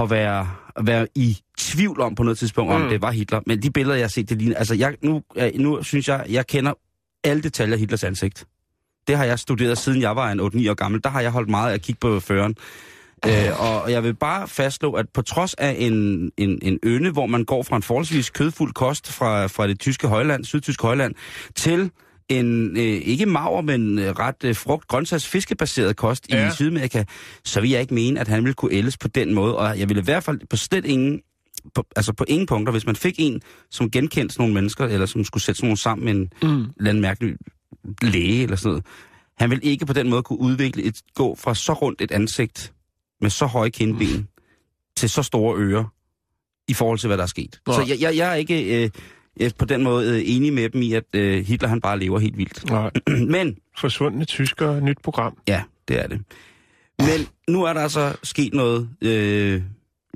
at 0.00 0.10
være, 0.10 0.50
at 0.76 0.86
være 0.86 1.06
i 1.14 1.38
tvivl 1.58 2.00
om 2.00 2.14
på 2.14 2.22
noget 2.22 2.38
tidspunkt, 2.38 2.72
om 2.72 2.80
Mm. 2.80 2.88
det 2.88 3.02
var 3.02 3.10
Hitler. 3.10 3.40
Men 3.46 3.62
de 3.62 3.70
billeder, 3.70 3.96
jeg 3.96 4.04
har 4.04 4.08
set, 4.08 4.28
det 4.28 4.38
ligner... 4.38 4.56
Altså, 4.56 4.74
jeg, 4.74 4.96
nu, 5.02 5.22
nu 5.54 5.82
synes 5.82 6.08
jeg, 6.08 6.26
jeg 6.28 6.46
kender 6.46 6.72
alle 7.24 7.42
detaljer 7.42 7.74
af 7.74 7.78
Hitlers 7.80 8.04
ansigt. 8.04 8.46
Det 9.08 9.16
har 9.16 9.24
jeg 9.24 9.38
studeret, 9.38 9.78
siden 9.78 10.00
jeg 10.02 10.16
var 10.16 10.30
en 10.30 10.40
8-9 10.40 10.70
år 10.70 10.74
gammel. 10.74 11.00
Der 11.04 11.10
har 11.10 11.20
jeg 11.20 11.30
holdt 11.30 11.50
meget 11.50 11.70
af 11.70 11.74
at 11.74 11.82
kigge 11.82 11.98
på 12.00 12.20
føreren. 12.20 12.56
Øh, 13.26 13.60
og 13.60 13.92
jeg 13.92 14.02
vil 14.02 14.14
bare 14.14 14.48
fastslå, 14.48 14.92
at 14.92 15.06
på 15.14 15.22
trods 15.22 15.54
af 15.54 15.76
en, 15.78 15.92
en, 16.36 16.58
en 16.62 16.78
øne, 16.82 17.10
hvor 17.10 17.26
man 17.26 17.44
går 17.44 17.62
fra 17.62 17.76
en 17.76 17.82
forholdsvis 17.82 18.30
kødfuld 18.30 18.72
kost 18.72 19.12
fra, 19.12 19.46
fra 19.46 19.66
det 19.66 19.80
tyske 19.80 20.08
højland, 20.08 20.44
sydtyske 20.44 20.82
højland, 20.82 21.14
til 21.54 21.90
en 22.28 22.76
øh, 22.76 22.82
ikke 22.82 23.26
maver, 23.26 23.60
men 23.60 23.98
øh, 23.98 24.10
ret 24.10 24.44
øh, 24.44 24.56
frugt, 24.56 24.88
grøntsags, 24.88 25.26
fiskebaseret 25.26 25.96
kost 25.96 26.26
ja. 26.30 26.48
I 26.48 26.50
Sydamerika, 26.54 27.04
så 27.44 27.60
vil 27.60 27.70
jeg 27.70 27.80
ikke 27.80 27.94
mene, 27.94 28.20
at 28.20 28.28
han 28.28 28.44
ville 28.44 28.54
kunne 28.54 28.72
ældes 28.72 28.96
på 28.98 29.08
den 29.08 29.34
måde. 29.34 29.56
Og 29.56 29.78
jeg 29.78 29.88
ville 29.88 30.00
i 30.00 30.04
hvert 30.04 30.24
fald 30.24 30.40
på 30.50 30.56
slet 30.56 30.84
ingen, 30.84 31.20
på, 31.74 31.84
altså 31.96 32.12
på 32.12 32.24
ingen 32.28 32.46
punkter, 32.46 32.72
hvis 32.72 32.86
man 32.86 32.96
fik 32.96 33.14
en, 33.18 33.40
som 33.70 33.90
genkendte 33.90 34.32
sådan 34.32 34.42
nogle 34.42 34.54
mennesker, 34.54 34.84
eller 34.84 35.06
som 35.06 35.24
skulle 35.24 35.42
sætte 35.42 35.56
sådan 35.58 35.66
nogle 35.68 35.78
sammen 35.78 36.04
med 36.04 36.14
en 36.14 36.32
Mm. 36.42 36.64
eller 36.78 36.90
anden 36.90 37.00
mærkelig 37.00 37.34
læge 38.02 38.42
eller 38.42 38.56
sådan 38.56 38.68
noget. 38.68 38.84
Han 39.38 39.50
vil 39.50 39.60
ikke 39.62 39.86
på 39.86 39.92
den 39.92 40.10
måde 40.10 40.22
kunne 40.22 40.38
udvikle 40.40 40.82
et, 40.82 41.02
gå 41.14 41.34
fra 41.34 41.54
så 41.54 41.72
rundt 41.72 42.02
et 42.02 42.10
ansigt 42.12 42.72
med 43.20 43.30
så 43.30 43.46
høje 43.46 43.70
kindben 43.70 44.16
mm. 44.16 44.26
til 44.96 45.10
så 45.10 45.22
store 45.22 45.58
ører 45.58 45.84
i 46.68 46.74
forhold 46.74 46.98
til, 46.98 47.06
hvad 47.06 47.16
der 47.16 47.22
er 47.22 47.28
sket. 47.28 47.60
Nej. 47.66 47.76
Så 47.76 47.84
jeg, 47.88 48.00
jeg, 48.00 48.16
jeg 48.16 48.30
er 48.30 48.34
ikke... 48.34 48.84
Øh, 48.84 48.90
på 49.58 49.64
den 49.64 49.82
måde 49.82 50.16
øh, 50.16 50.22
enig 50.26 50.52
med 50.52 50.68
dem 50.68 50.82
i, 50.82 50.92
at 50.92 51.04
øh, 51.14 51.46
Hitler 51.46 51.68
han 51.68 51.80
bare 51.80 51.98
lever 51.98 52.18
helt 52.18 52.38
vildt. 52.38 52.70
Nej, 52.70 52.90
Men, 53.36 53.56
forsvundne 53.80 54.24
tyskere, 54.24 54.80
nyt 54.80 54.98
program. 55.02 55.38
ja, 55.48 55.62
det 55.88 56.02
er 56.02 56.06
det. 56.06 56.20
Men 56.98 57.26
nu 57.48 57.62
er 57.64 57.72
der 57.72 57.80
altså 57.80 58.16
sket 58.22 58.54
noget 58.54 58.88
øh, 59.02 59.62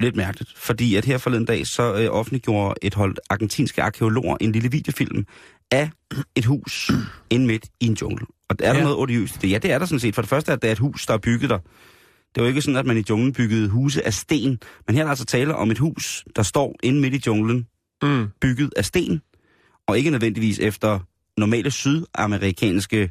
lidt 0.01 0.17
mærkeligt, 0.17 0.53
fordi 0.59 0.95
at 0.97 1.05
her 1.05 1.19
forleden 1.19 1.45
dag, 1.45 1.67
så 1.67 1.95
øh, 1.95 2.09
offentliggjorde 2.11 2.75
et 2.83 2.95
hold 2.95 3.17
argentinske 3.31 3.83
arkeologer 3.83 4.37
en 4.41 4.53
lille 4.53 4.71
videofilm 4.71 5.27
af 5.71 5.91
et 6.37 6.45
hus 6.45 6.91
inde 7.31 7.47
midt 7.47 7.67
i 7.81 7.87
en 7.87 7.95
jungle. 7.95 8.27
Og 8.49 8.57
er 8.63 8.73
der 8.73 8.79
Ja. 8.79 8.83
noget 8.85 8.99
odiøst 8.99 9.35
i 9.37 9.39
det? 9.39 9.51
Ja, 9.51 9.59
det 9.59 9.73
er 9.73 9.79
der 9.79 9.87
sådan 9.87 10.01
set. 10.01 10.15
For 10.15 10.23
det 10.23 10.29
første 10.29 10.53
er 10.53 10.57
det 10.57 10.69
er 10.69 10.73
et 10.73 10.79
hus, 10.79 11.07
der 11.07 11.15
er 11.15 11.19
bygget 11.19 11.51
der. 11.51 11.59
Det 12.35 12.41
er 12.41 12.43
jo 12.43 12.49
ikke 12.49 12.63
sådan, 12.63 12.77
at 12.79 12.87
man 12.87 12.99
i 12.99 13.03
junglen 13.11 13.33
byggede 13.33 13.69
huse 13.69 14.07
af 14.07 14.15
sten, 14.15 14.59
men 14.87 14.95
her 14.97 15.03
er 15.03 15.05
der 15.07 15.11
altså 15.11 15.25
tale 15.25 15.55
om 15.55 15.71
et 15.71 15.79
hus, 15.79 16.25
der 16.37 16.43
står 16.43 16.77
inde 16.83 17.01
midt 17.01 17.15
i 17.15 17.21
junglen, 17.27 17.67
Mm. 18.03 18.27
bygget 18.41 18.71
af 18.77 18.85
sten, 18.85 19.23
og 19.87 19.99
ikke 19.99 20.11
nødvendigvis 20.11 20.59
efter 20.59 20.99
normale 21.37 21.71
sydamerikanske 21.71 23.11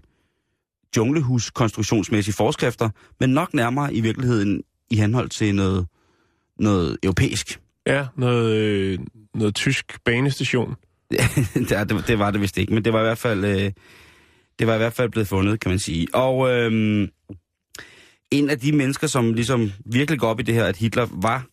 junglehus-konstruktionsmæssige 0.98 2.34
forskrifter, 2.36 2.90
men 3.20 3.30
nok 3.30 3.54
nærmere 3.54 3.94
i 3.94 4.02
virkeligheden 4.02 4.64
i 4.90 4.96
henhold 4.96 5.30
til 5.30 5.56
noget, 5.56 5.88
noget 6.60 6.98
europæisk. 7.04 7.60
Ja, 7.86 8.08
noget, 8.18 8.56
øh, 8.56 9.00
noget 9.36 9.56
tysk 9.56 10.00
banestation. 10.06 10.76
det, 11.54 11.72
er- 11.72 11.84
det, 11.84 12.08
det 12.08 12.20
var 12.20 12.32
det 12.32 12.42
vist 12.42 12.58
ikke, 12.58 12.74
men 12.74 12.86
det 12.86 12.94
var 12.94 13.00
i 13.00 13.04
hvert 13.04 13.18
fald, 13.18 13.46
øh, 13.46 13.72
det 14.60 14.68
var 14.68 14.74
i 14.74 14.78
hvert 14.78 14.94
fald 14.94 15.10
blevet 15.10 15.28
fundet, 15.28 15.60
kan 15.60 15.70
man 15.70 15.80
sige. 15.80 16.08
Og 16.16 16.50
øh, 16.50 17.08
en 18.32 18.50
af 18.50 18.60
de 18.60 18.72
mennesker, 18.72 19.08
som 19.08 19.34
ligesom 19.34 19.72
virkelig 19.86 20.20
går 20.20 20.28
op 20.28 20.40
i 20.40 20.44
det 20.44 20.56
her, 20.56 20.66
at 20.66 20.78
Hitler 20.78 21.08
var 21.12 21.46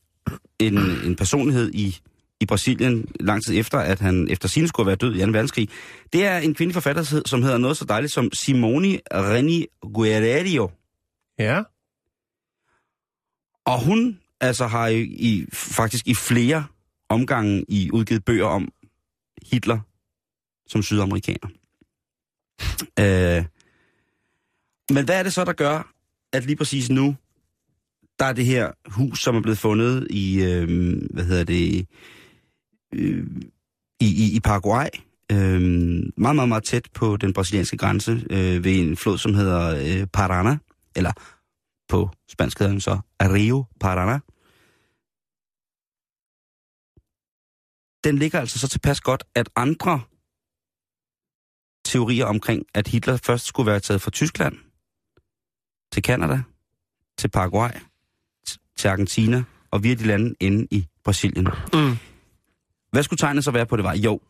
en, 0.58 0.78
en 0.78 1.16
personlighed 1.16 1.70
i, 1.74 1.98
i 2.44 2.46
Brasilien 2.46 3.08
lang 3.20 3.44
tid 3.44 3.58
efter, 3.58 3.78
at 3.78 4.00
han 4.00 4.28
efter 4.30 4.48
sin 4.48 4.68
skulle 4.68 4.86
være 4.86 4.96
død 4.96 5.14
i 5.14 5.20
2. 5.20 5.26
verdenskrig, 5.26 5.68
det 6.12 6.24
er 6.26 6.38
en 6.38 6.54
kvindelig 6.54 6.74
forfatter, 6.74 7.22
som 7.26 7.42
hedder 7.42 7.58
noget 7.58 7.76
så 7.76 7.84
dejligt 7.84 8.12
som 8.12 8.32
Simone 8.32 9.00
Reni 9.12 9.66
Guerrero. 9.94 10.70
Ja. 11.38 11.62
Og 13.64 13.84
hun 13.84 14.20
altså 14.40 14.66
har 14.66 14.86
i, 14.88 15.00
i, 15.02 15.46
faktisk 15.52 16.06
i 16.06 16.14
flere 16.14 16.66
omgange 17.08 17.64
i 17.68 17.90
udgivet 17.92 18.24
bøger 18.24 18.46
om 18.46 18.68
Hitler 19.52 19.80
som 20.68 20.82
sydamerikaner. 20.82 21.48
Øh, 22.98 23.44
men 24.90 25.04
hvad 25.04 25.18
er 25.18 25.22
det 25.22 25.32
så, 25.32 25.44
der 25.44 25.52
gør, 25.52 25.92
at 26.32 26.46
lige 26.46 26.56
præcis 26.56 26.90
nu, 26.90 27.16
der 28.18 28.24
er 28.24 28.32
det 28.32 28.46
her 28.46 28.70
hus, 28.86 29.22
som 29.22 29.36
er 29.36 29.40
blevet 29.40 29.58
fundet 29.58 30.06
i, 30.10 30.42
øh, 30.42 30.68
hvad 31.10 31.24
hedder 31.24 31.44
det, 31.44 31.88
øh, 32.94 33.26
i, 34.00 34.06
i, 34.06 34.36
i 34.36 34.40
Paraguay, 34.40 34.88
øh, 35.32 35.60
meget, 36.16 36.36
meget, 36.36 36.48
meget 36.48 36.64
tæt 36.64 36.88
på 36.94 37.16
den 37.16 37.32
brasilianske 37.32 37.76
grænse, 37.76 38.26
øh, 38.30 38.64
ved 38.64 38.80
en 38.80 38.96
flod, 38.96 39.18
som 39.18 39.34
hedder 39.34 40.00
øh, 40.00 40.06
Parana, 40.06 40.58
eller 40.96 41.12
på 41.88 42.10
spansk 42.28 42.58
hedder 42.58 42.72
den 42.72 42.80
så 42.80 42.98
Rio 43.22 43.64
Parana. 43.80 44.20
Den 48.04 48.18
ligger 48.18 48.40
altså 48.40 48.58
så 48.58 48.68
tilpas 48.68 49.00
godt, 49.00 49.24
at 49.34 49.50
andre 49.56 50.00
teorier 51.84 52.24
omkring, 52.24 52.66
at 52.74 52.88
Hitler 52.88 53.16
først 53.16 53.46
skulle 53.46 53.66
være 53.70 53.80
taget 53.80 54.02
fra 54.02 54.10
Tyskland 54.10 54.56
til 55.92 56.02
Kanada, 56.02 56.42
til 57.18 57.28
Paraguay, 57.28 57.70
til 58.76 58.88
Argentina 58.88 59.44
og 59.70 59.82
via 59.82 59.94
de 59.94 60.04
lande 60.04 60.34
inde 60.40 60.66
i 60.70 60.86
Brasilien. 61.04 61.48
Mm. 61.72 61.96
Hvad 62.94 63.02
skulle 63.02 63.18
tegnet 63.18 63.44
så 63.44 63.50
være 63.50 63.66
på 63.66 63.76
det 63.76 63.84
var? 63.84 63.96
Jo, 63.96 64.20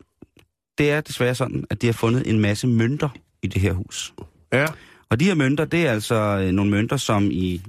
det 0.77 0.91
er 0.91 1.01
desværre 1.01 1.35
sådan, 1.35 1.65
at 1.69 1.81
de 1.81 1.85
har 1.85 1.93
fundet 1.93 2.29
en 2.29 2.39
masse 2.39 2.67
mønter 2.67 3.09
i 3.43 3.47
det 3.47 3.61
her 3.61 3.73
hus. 3.73 4.13
Ja. 4.53 4.65
Og 5.09 5.19
de 5.19 5.25
her 5.25 5.33
mønter, 5.35 5.65
det 5.65 5.87
er 5.87 5.91
altså 5.91 6.15
øh, 6.15 6.51
nogle 6.51 6.71
mønter, 6.71 6.97
som 6.97 7.31
i 7.31 7.61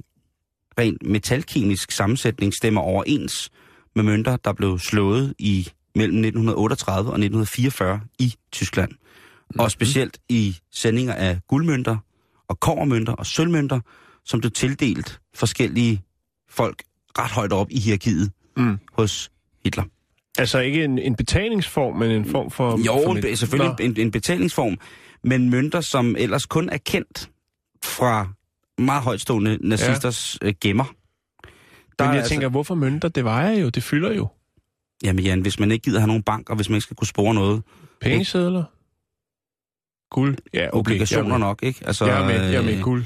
rent 0.79 1.03
metalkemisk 1.05 1.91
sammensætning 1.91 2.53
stemmer 2.53 2.81
overens 2.81 3.49
med 3.95 4.03
mønter, 4.03 4.37
der 4.37 4.53
blev 4.53 4.79
slået 4.79 5.33
i 5.39 5.69
mellem 5.95 6.17
1938 6.17 6.97
og 6.97 7.01
1944 7.19 8.01
i 8.19 8.35
Tyskland. 8.51 8.91
Mm-hmm. 8.91 9.59
Og 9.59 9.71
specielt 9.71 10.17
i 10.29 10.57
sendinger 10.71 11.13
af 11.13 11.39
guldmønter 11.47 11.97
og 12.47 12.59
kovermønter 12.59 13.13
og 13.13 13.25
sølvmønter, 13.25 13.79
som 14.25 14.39
blev 14.39 14.51
tildelt 14.51 15.19
forskellige 15.35 16.01
folk 16.49 16.83
ret 17.19 17.31
højt 17.31 17.53
op 17.53 17.67
i 17.69 17.79
hierarkiet 17.79 18.31
Mm. 18.57 18.77
hos 18.93 19.31
Hitler. 19.63 19.83
Altså 20.37 20.59
ikke 20.59 20.83
en, 20.83 20.99
en 20.99 21.15
betalingsform, 21.15 21.95
men 21.95 22.11
en 22.11 22.25
form 22.25 22.51
for... 22.51 22.79
Jo, 22.85 23.01
for 23.05 23.13
be- 23.21 23.35
selvfølgelig 23.35 23.75
Nå. 23.79 23.85
en, 23.85 23.99
en 23.99 24.11
betalingsform, 24.11 24.77
men 25.23 25.49
mønter, 25.49 25.81
som 25.81 26.15
ellers 26.19 26.45
kun 26.45 26.69
er 26.69 26.77
kendt 26.77 27.29
fra 27.83 28.29
meget 28.77 29.03
højtstående 29.03 29.57
nazisters 29.61 30.37
ja. 30.41 30.51
gemmer. 30.61 30.83
Der 31.99 32.05
Men 32.05 32.07
jeg 32.13 32.15
altså- 32.17 32.29
tænker, 32.29 32.49
hvorfor 32.49 32.75
mønter? 32.75 33.07
Det 33.09 33.23
vejer 33.23 33.51
jo, 33.59 33.69
det 33.69 33.83
fylder 33.83 34.13
jo. 34.13 34.27
Jamen 35.03 35.23
Jan, 35.25 35.41
hvis 35.41 35.59
man 35.59 35.71
ikke 35.71 35.83
gider 35.83 35.99
have 35.99 36.07
nogen 36.07 36.23
bank, 36.23 36.49
og 36.49 36.55
hvis 36.55 36.69
man 36.69 36.75
ikke 36.75 36.83
skal 36.83 36.95
kunne 36.95 37.07
spore 37.07 37.33
noget, 37.33 37.63
Pengesedler? 38.01 38.63
Guld? 40.11 40.37
Ja, 40.53 40.67
okay. 40.67 40.79
obligationer 40.79 41.23
er 41.35 41.37
med. 41.37 41.47
nok, 41.47 41.59
ikke? 41.63 41.79
Altså, 41.87 42.05
Jeg 42.05 42.21
er 42.21 42.25
med, 42.25 42.49
jeg 42.49 42.55
er 42.55 42.61
med 42.61 42.73
øh, 42.77 42.81
guld. 42.81 43.05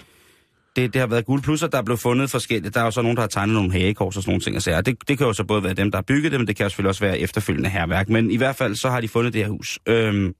Det, 0.75 0.93
det 0.93 0.99
har 0.99 1.07
været 1.07 1.25
guld, 1.25 1.41
plus 1.41 1.63
at 1.63 1.71
der 1.71 1.77
er 1.77 1.83
blevet 1.83 1.99
fundet 1.99 2.29
forskellige. 2.29 2.71
Der 2.71 2.79
er 2.79 2.85
jo 2.85 2.91
så 2.91 3.01
nogen, 3.01 3.15
der 3.17 3.21
har 3.21 3.27
tegnet 3.27 3.55
nogle 3.55 3.71
hagekors 3.71 4.17
og 4.17 4.23
sådan 4.23 4.31
nogle 4.31 4.41
ting. 4.41 4.55
Og 4.55 4.61
sager. 4.61 4.81
det, 4.81 5.07
det 5.07 5.17
kan 5.17 5.27
jo 5.27 5.33
så 5.33 5.43
både 5.43 5.63
være 5.63 5.73
dem, 5.73 5.91
der 5.91 5.97
har 5.97 6.03
bygget 6.03 6.31
det, 6.31 6.39
men 6.39 6.47
det 6.47 6.55
kan 6.55 6.63
jo 6.63 6.69
selvfølgelig 6.69 6.89
også 6.89 7.05
være 7.05 7.19
efterfølgende 7.19 7.69
herværk. 7.69 8.09
Men 8.09 8.31
i 8.31 8.37
hvert 8.37 8.55
fald, 8.55 8.75
så 8.75 8.89
har 8.89 9.01
de 9.01 9.07
fundet 9.07 9.33
det 9.33 9.41
her 9.41 9.49
hus. 9.49 9.79
Øhm, 9.87 10.33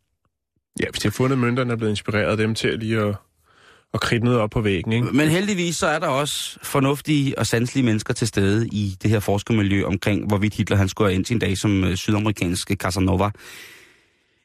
Ja, 0.80 0.86
hvis 0.89 1.00
de 1.00 1.08
har 1.08 1.12
fundet 1.12 1.39
mønterne, 1.39 1.72
er 1.72 1.76
blevet 1.76 1.91
inspireret 1.91 2.32
af 2.32 2.38
dem 2.38 2.56
til 2.56 2.67
at 2.67 2.80
lige 2.80 3.00
at, 3.00 3.15
at 3.94 4.02
kridte 4.02 4.26
noget 4.26 4.39
op 4.39 4.50
på 4.50 4.62
væggen, 4.62 4.91
ikke? 4.91 5.08
Men 5.13 5.30
heldigvis 5.30 5.76
så 5.76 5.88
er 5.88 6.00
der 6.00 6.08
også 6.08 6.60
fornuftige 6.63 7.39
og 7.39 7.48
sanselige 7.48 7.86
mennesker 7.86 8.13
til 8.13 8.28
stede 8.28 8.67
i 8.67 8.96
det 9.02 9.10
her 9.10 9.20
forskermiljø 9.20 9.86
omkring, 9.86 10.28
hvorvidt 10.28 10.54
Hitler 10.54 10.78
han 10.78 10.89
skulle 10.89 11.10
have 11.10 11.15
ind 11.15 11.26
sin 11.26 11.39
dag 11.39 11.58
som 11.58 11.84
øh, 11.84 11.96
sydamerikansk 11.96 12.72
Casanova. 12.72 13.30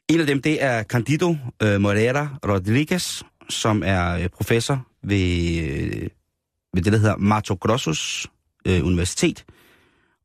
En 0.09 0.19
af 0.19 0.27
dem, 0.27 0.41
det 0.41 0.63
er 0.63 0.83
Candido 0.83 1.35
øh, 1.63 1.81
Moreira 1.81 2.27
Rodriguez, 2.47 3.23
som 3.49 3.83
er 3.85 4.17
øh, 4.17 4.29
professor 4.29 4.87
ved, 5.07 5.63
øh, 5.63 6.09
ved 6.73 6.81
det, 6.83 6.93
der 6.93 6.99
hedder 6.99 7.17
Mato 7.17 7.55
Grossos 7.55 8.27
øh, 8.67 8.85
Universitet. 8.85 9.45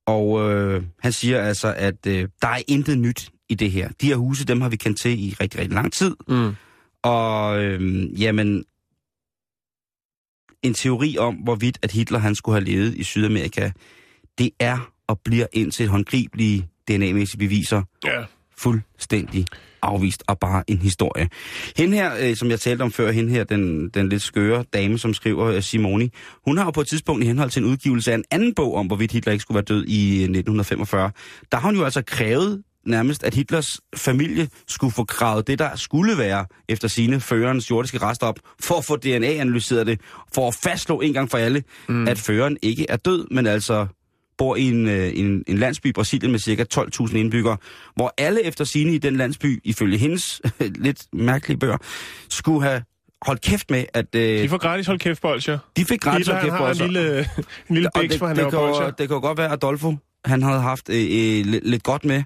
Og 0.06 0.52
øh, 0.52 0.82
han 1.00 1.12
siger 1.12 1.42
altså, 1.42 1.74
at 1.76 2.06
øh, 2.06 2.28
der 2.42 2.48
er 2.48 2.62
intet 2.68 2.98
nyt 2.98 3.30
i 3.48 3.54
det 3.54 3.70
her. 3.70 3.88
De 4.00 4.06
her 4.06 4.16
huse, 4.16 4.44
dem 4.44 4.60
har 4.60 4.68
vi 4.68 4.76
kendt 4.76 4.98
til 4.98 5.24
i 5.24 5.36
rigtig, 5.40 5.60
rigtig 5.60 5.74
lang 5.74 5.92
tid. 5.92 6.16
Mm. 6.28 6.52
Og 7.02 7.62
øh, 7.64 8.22
jamen, 8.22 8.64
en 10.62 10.74
teori 10.74 11.18
om, 11.18 11.34
hvorvidt 11.34 11.78
at 11.82 11.92
Hitler 11.92 12.18
han 12.18 12.34
skulle 12.34 12.60
have 12.60 12.64
levet 12.64 12.94
i 12.94 13.02
Sydamerika, 13.02 13.70
det 14.38 14.50
er 14.58 14.92
og 15.06 15.20
bliver 15.20 15.46
indtil 15.52 15.88
håndgribelige 15.88 16.68
DNA-mæssige 16.88 17.38
beviser 17.38 17.82
Ja. 18.04 18.24
Fuldstændig 18.62 19.46
afvist 19.82 20.22
og 20.26 20.38
bare 20.38 20.64
en 20.66 20.78
historie. 20.78 21.28
Hende 21.76 21.96
her, 21.96 22.12
øh, 22.20 22.36
som 22.36 22.50
jeg 22.50 22.60
talte 22.60 22.82
om 22.82 22.92
før, 22.92 23.10
hende 23.10 23.30
her, 23.30 23.44
den, 23.44 23.88
den 23.88 24.08
lidt 24.08 24.22
skøre 24.22 24.64
dame, 24.72 24.98
som 24.98 25.14
skriver 25.14 25.46
øh, 25.46 25.62
Simoni, 25.62 26.10
hun 26.46 26.56
har 26.56 26.64
jo 26.64 26.70
på 26.70 26.80
et 26.80 26.86
tidspunkt 26.86 27.24
i 27.24 27.26
henhold 27.26 27.50
til 27.50 27.62
en 27.62 27.68
udgivelse 27.68 28.12
af 28.12 28.14
en 28.14 28.24
anden 28.30 28.54
bog 28.54 28.74
om, 28.74 28.86
hvorvidt 28.86 29.12
Hitler 29.12 29.32
ikke 29.32 29.42
skulle 29.42 29.56
være 29.56 29.64
død 29.64 29.84
i 29.84 30.08
øh, 30.08 30.22
1945, 30.22 31.10
der 31.52 31.58
har 31.58 31.68
hun 31.68 31.76
jo 31.76 31.84
altså 31.84 32.02
krævet 32.06 32.62
nærmest, 32.86 33.24
at 33.24 33.34
Hitlers 33.34 33.80
familie 33.96 34.48
skulle 34.68 34.92
få 34.92 35.04
kravet 35.04 35.46
det, 35.46 35.58
der 35.58 35.76
skulle 35.76 36.18
være 36.18 36.46
efter 36.68 36.88
sine 36.88 37.20
førerens 37.20 37.70
jordiske 37.70 37.98
rester 37.98 38.26
op, 38.26 38.38
for 38.60 38.74
at 38.74 38.84
få 38.84 38.96
DNA-analyseret 38.96 39.86
det, 39.86 40.00
for 40.34 40.48
at 40.48 40.54
fastslå 40.54 41.00
en 41.00 41.12
gang 41.12 41.30
for 41.30 41.38
alle, 41.38 41.62
mm. 41.88 42.08
at 42.08 42.18
føreren 42.18 42.56
ikke 42.62 42.86
er 42.88 42.96
død, 42.96 43.26
men 43.30 43.46
altså 43.46 43.86
bor 44.42 44.56
i 44.56 44.62
en, 44.68 44.88
øh, 44.88 45.12
en, 45.14 45.44
en 45.46 45.58
landsby 45.58 45.86
i 45.86 45.92
Brasilien 45.92 46.30
med 46.32 46.38
ca. 46.40 46.64
12.000 46.74 47.16
indbyggere, 47.16 47.56
hvor 47.94 48.14
alle 48.18 48.44
efter 48.44 48.64
sine 48.64 48.94
i 48.94 48.98
den 48.98 49.16
landsby, 49.16 49.60
ifølge 49.64 49.98
hendes 49.98 50.40
lidt 50.86 51.06
mærkelige 51.12 51.58
bøger, 51.58 51.76
skulle 52.28 52.62
have 52.62 52.82
holdt 53.26 53.40
kæft 53.40 53.70
med, 53.70 53.84
at 53.94 54.14
øh, 54.14 54.42
De 54.42 54.48
får 54.48 54.58
gratis 54.58 54.86
hold 54.86 54.98
kæft 54.98 55.22
bolcher. 55.22 55.58
de 55.76 55.84
fik 55.84 56.00
gratis 56.00 56.18
Hitler, 56.26 56.34
holdt 56.34 56.50
han 56.50 56.50
kæft 56.50 56.58
har 56.58 56.84
en 56.86 56.90
bolsjer. 56.90 57.02
lille, 57.12 57.18
en 57.68 57.74
lille 57.74 57.88
bæks, 57.94 58.16
hvor 58.16 58.26
han 58.26 58.36
det, 58.36 58.52
laver 58.52 58.66
bolcher. 58.66 58.90
det 58.90 59.08
kan 59.08 59.20
godt 59.20 59.38
være, 59.38 59.46
at 59.46 59.52
Adolfo 59.52 59.94
han 60.24 60.42
havde 60.42 60.60
haft 60.60 60.88
øh, 60.88 60.96
øh, 60.96 61.46
lidt, 61.46 61.68
lidt 61.68 61.82
godt 61.82 62.04
med, 62.04 62.22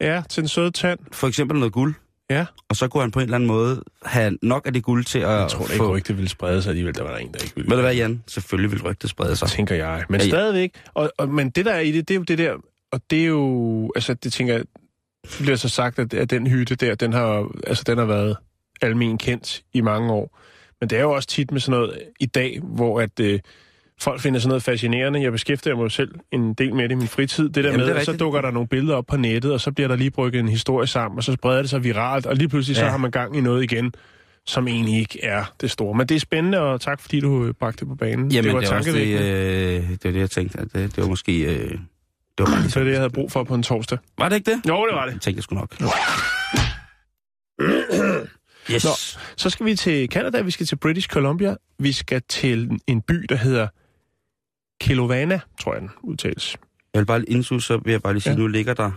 Ja, 0.00 0.22
til 0.30 0.40
en 0.42 0.48
sød 0.48 0.70
tand. 0.70 0.98
for 1.12 1.28
eksempel 1.28 1.58
noget 1.58 1.72
guld, 1.72 1.94
Ja. 2.30 2.46
og 2.68 2.76
så 2.76 2.88
kunne 2.88 3.00
han 3.00 3.10
på 3.10 3.18
en 3.18 3.22
eller 3.22 3.34
anden 3.34 3.46
måde 3.46 3.82
have 4.04 4.38
nok 4.42 4.66
af 4.66 4.72
det 4.72 4.82
guld 4.82 5.04
til 5.04 5.18
at 5.18 5.28
Jeg 5.28 5.48
tror 5.50 5.66
da 5.66 5.72
ikke, 5.72 5.84
få... 5.84 5.96
rygtet 5.96 6.16
ville 6.16 6.28
sprede 6.28 6.62
sig 6.62 6.70
alligevel. 6.70 6.94
Der 6.94 7.02
var 7.02 7.10
der 7.10 7.18
en, 7.18 7.32
der 7.32 7.38
ikke 7.38 7.56
ville. 7.56 7.70
Ved 7.70 7.76
du 7.76 7.82
hvad, 7.82 7.94
Jan? 7.94 8.22
Selvfølgelig 8.26 8.70
vil 8.72 8.82
rygtet 8.82 9.10
sprede 9.10 9.36
sig. 9.36 9.48
tænker 9.48 9.74
jeg. 9.74 10.04
Men 10.08 10.20
ja, 10.20 10.26
ja. 10.26 10.30
stadigvæk. 10.30 10.72
Og, 10.94 11.12
og, 11.18 11.28
men 11.28 11.50
det 11.50 11.64
der 11.64 11.72
er 11.72 11.80
i 11.80 11.92
det, 11.92 12.08
det 12.08 12.14
er 12.14 12.18
jo 12.18 12.22
det 12.22 12.38
der, 12.38 12.54
og 12.92 13.00
det 13.10 13.20
er 13.22 13.26
jo, 13.26 13.92
altså 13.94 14.14
det 14.14 14.32
tænker 14.32 14.54
jeg, 14.54 14.64
det 15.22 15.38
bliver 15.40 15.56
så 15.56 15.68
sagt, 15.68 15.98
at, 15.98 16.14
at 16.14 16.30
den 16.30 16.46
hytte 16.46 16.74
der, 16.74 16.94
den 16.94 17.12
har, 17.12 17.50
altså 17.66 17.84
den 17.86 17.98
har 17.98 18.04
været 18.04 18.36
almen 18.82 19.18
kendt 19.18 19.62
i 19.72 19.80
mange 19.80 20.12
år. 20.12 20.38
Men 20.80 20.90
det 20.90 20.98
er 20.98 21.02
jo 21.02 21.10
også 21.12 21.28
tit 21.28 21.50
med 21.50 21.60
sådan 21.60 21.80
noget 21.80 22.02
i 22.20 22.26
dag, 22.26 22.60
hvor 22.62 23.00
at 23.00 23.20
øh, 23.20 23.40
folk 24.02 24.20
finder 24.20 24.40
sådan 24.40 24.48
noget 24.48 24.62
fascinerende. 24.62 25.22
Jeg 25.22 25.32
beskæftiger 25.32 25.76
mig 25.76 25.90
selv 25.90 26.14
en 26.32 26.54
del 26.54 26.74
med 26.74 26.84
det 26.84 26.90
i 26.90 26.94
min 26.94 27.08
fritid. 27.08 27.44
Det 27.44 27.54
der 27.54 27.70
Jamen, 27.70 27.86
med, 27.86 27.94
det 27.94 28.00
at 28.00 28.06
så 28.06 28.16
dukker 28.16 28.40
der 28.40 28.50
nogle 28.50 28.68
billeder 28.68 28.96
op 28.96 29.06
på 29.06 29.16
nettet, 29.16 29.52
og 29.52 29.60
så 29.60 29.72
bliver 29.72 29.88
der 29.88 29.96
lige 29.96 30.10
brygget 30.10 30.40
en 30.40 30.48
historie 30.48 30.86
sammen, 30.86 31.18
og 31.18 31.24
så 31.24 31.32
spreder 31.32 31.60
det 31.60 31.70
sig 31.70 31.84
viralt, 31.84 32.26
og 32.26 32.36
lige 32.36 32.48
pludselig 32.48 32.74
ja. 32.76 32.80
så 32.80 32.88
har 32.88 32.96
man 32.96 33.10
gang 33.10 33.36
i 33.36 33.40
noget 33.40 33.62
igen, 33.62 33.92
som 34.46 34.68
egentlig 34.68 34.98
ikke 34.98 35.24
er 35.24 35.44
det 35.60 35.70
store. 35.70 35.94
Men 35.94 36.06
det 36.06 36.14
er 36.14 36.20
spændende, 36.20 36.60
og 36.60 36.80
tak 36.80 37.00
fordi 37.00 37.20
du 37.20 37.44
øh, 37.44 37.54
bragte 37.54 37.80
det 37.80 37.88
på 37.88 37.94
banen. 37.94 38.32
Jamen, 38.32 38.44
det 38.44 38.54
var 38.54 38.60
det, 38.60 38.70
var 38.70 38.76
også 38.76 38.92
det, 38.92 39.20
øh, 39.20 39.88
det 39.90 40.04
var 40.04 40.10
det, 40.10 40.20
jeg 40.20 40.30
tænkte. 40.30 40.58
At 40.58 40.72
det, 40.72 40.96
det 40.96 41.02
var 41.02 41.08
måske... 41.08 41.42
Øh, 41.42 41.78
det 42.38 42.46
var 42.46 42.46
bare 42.46 42.84
det, 42.84 42.90
jeg 42.90 42.98
havde 42.98 43.10
brug 43.10 43.32
for 43.32 43.44
på 43.44 43.54
en 43.54 43.62
torsdag. 43.62 43.98
Var 44.18 44.28
det 44.28 44.36
ikke 44.36 44.50
det? 44.50 44.68
Jo, 44.68 44.86
det 44.86 44.94
var 44.94 45.06
det. 45.06 45.12
Jeg 45.12 45.20
tænkte 45.20 45.38
jeg 45.38 45.42
sgu 45.42 45.54
nok. 45.54 45.76
Yes. 48.72 48.84
Nå. 48.84 48.90
Så 49.36 49.50
skal 49.50 49.66
vi 49.66 49.76
til 49.76 50.08
Canada, 50.08 50.40
vi 50.40 50.50
skal 50.50 50.66
til 50.66 50.76
British 50.76 51.08
Columbia, 51.08 51.56
vi 51.78 51.92
skal 51.92 52.22
til 52.28 52.70
en 52.86 53.02
by, 53.02 53.26
der 53.28 53.36
hedder 53.36 53.68
Kelowna, 54.80 55.40
tror 55.60 55.72
jeg 55.72 55.80
den 55.82 55.90
udtales. 56.02 56.56
Jeg 56.94 57.00
vil 57.00 57.06
bare 57.06 57.24
indsuse, 57.28 57.66
så 57.66 57.76
vil 57.76 57.90
jeg 57.90 58.02
bare 58.02 58.12
lige 58.12 58.20
sige, 58.22 58.30
Ja. 58.30 58.36
ja. 58.36 58.40
nu 58.42 58.46
ligger 58.46 58.74
der 58.74 58.90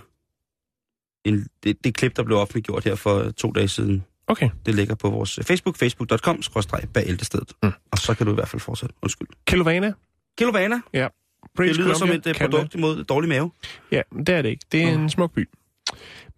en, 1.26 1.48
det, 1.63 1.84
det 1.84 1.93
klip, 1.96 2.15
der 2.15 2.24
blev 2.24 2.38
offentliggjort 2.38 2.84
her 2.84 2.96
for 2.96 3.32
to 3.32 3.52
dage 3.52 3.67
siden. 3.67 4.04
Okay. 4.28 4.50
Det 4.65 4.76
ligger 4.76 4.96
på 4.96 5.10
vores 5.10 5.39
Facebook, 5.48 5.78
facebook.com, 5.78 6.41
skråstreg 6.41 6.89
bæltestedet. 6.93 7.54
Mm. 7.63 7.67
Mm. 7.69 7.74
Og 7.91 7.98
så 7.98 8.13
kan 8.13 8.26
du 8.26 8.32
i 8.32 8.36
hvert 8.36 8.48
fald 8.48 8.60
fortsætte. 8.60 8.96
Undskyld. 9.02 9.28
Kelowna, 9.48 9.93
Kilovana, 10.38 10.82
det 10.93 11.10
British 11.56 11.80
lyder 11.80 11.93
som 11.93 12.08
Columbia, 12.08 12.32
et 12.32 12.36
uh, 12.36 12.39
Canada. 12.39 12.58
produkt 12.58 12.76
imod 12.76 13.04
dårlig 13.04 13.30
mave. 13.30 13.52
Ja, 13.91 14.02
det 14.17 14.30
er 14.30 14.41
det 14.41 14.50
ikke. 14.50 14.65
Det 14.72 14.84
er 14.84 14.96
Nå. 14.98 15.02
en 15.04 15.10
smuk 15.10 15.32
by. 15.34 15.50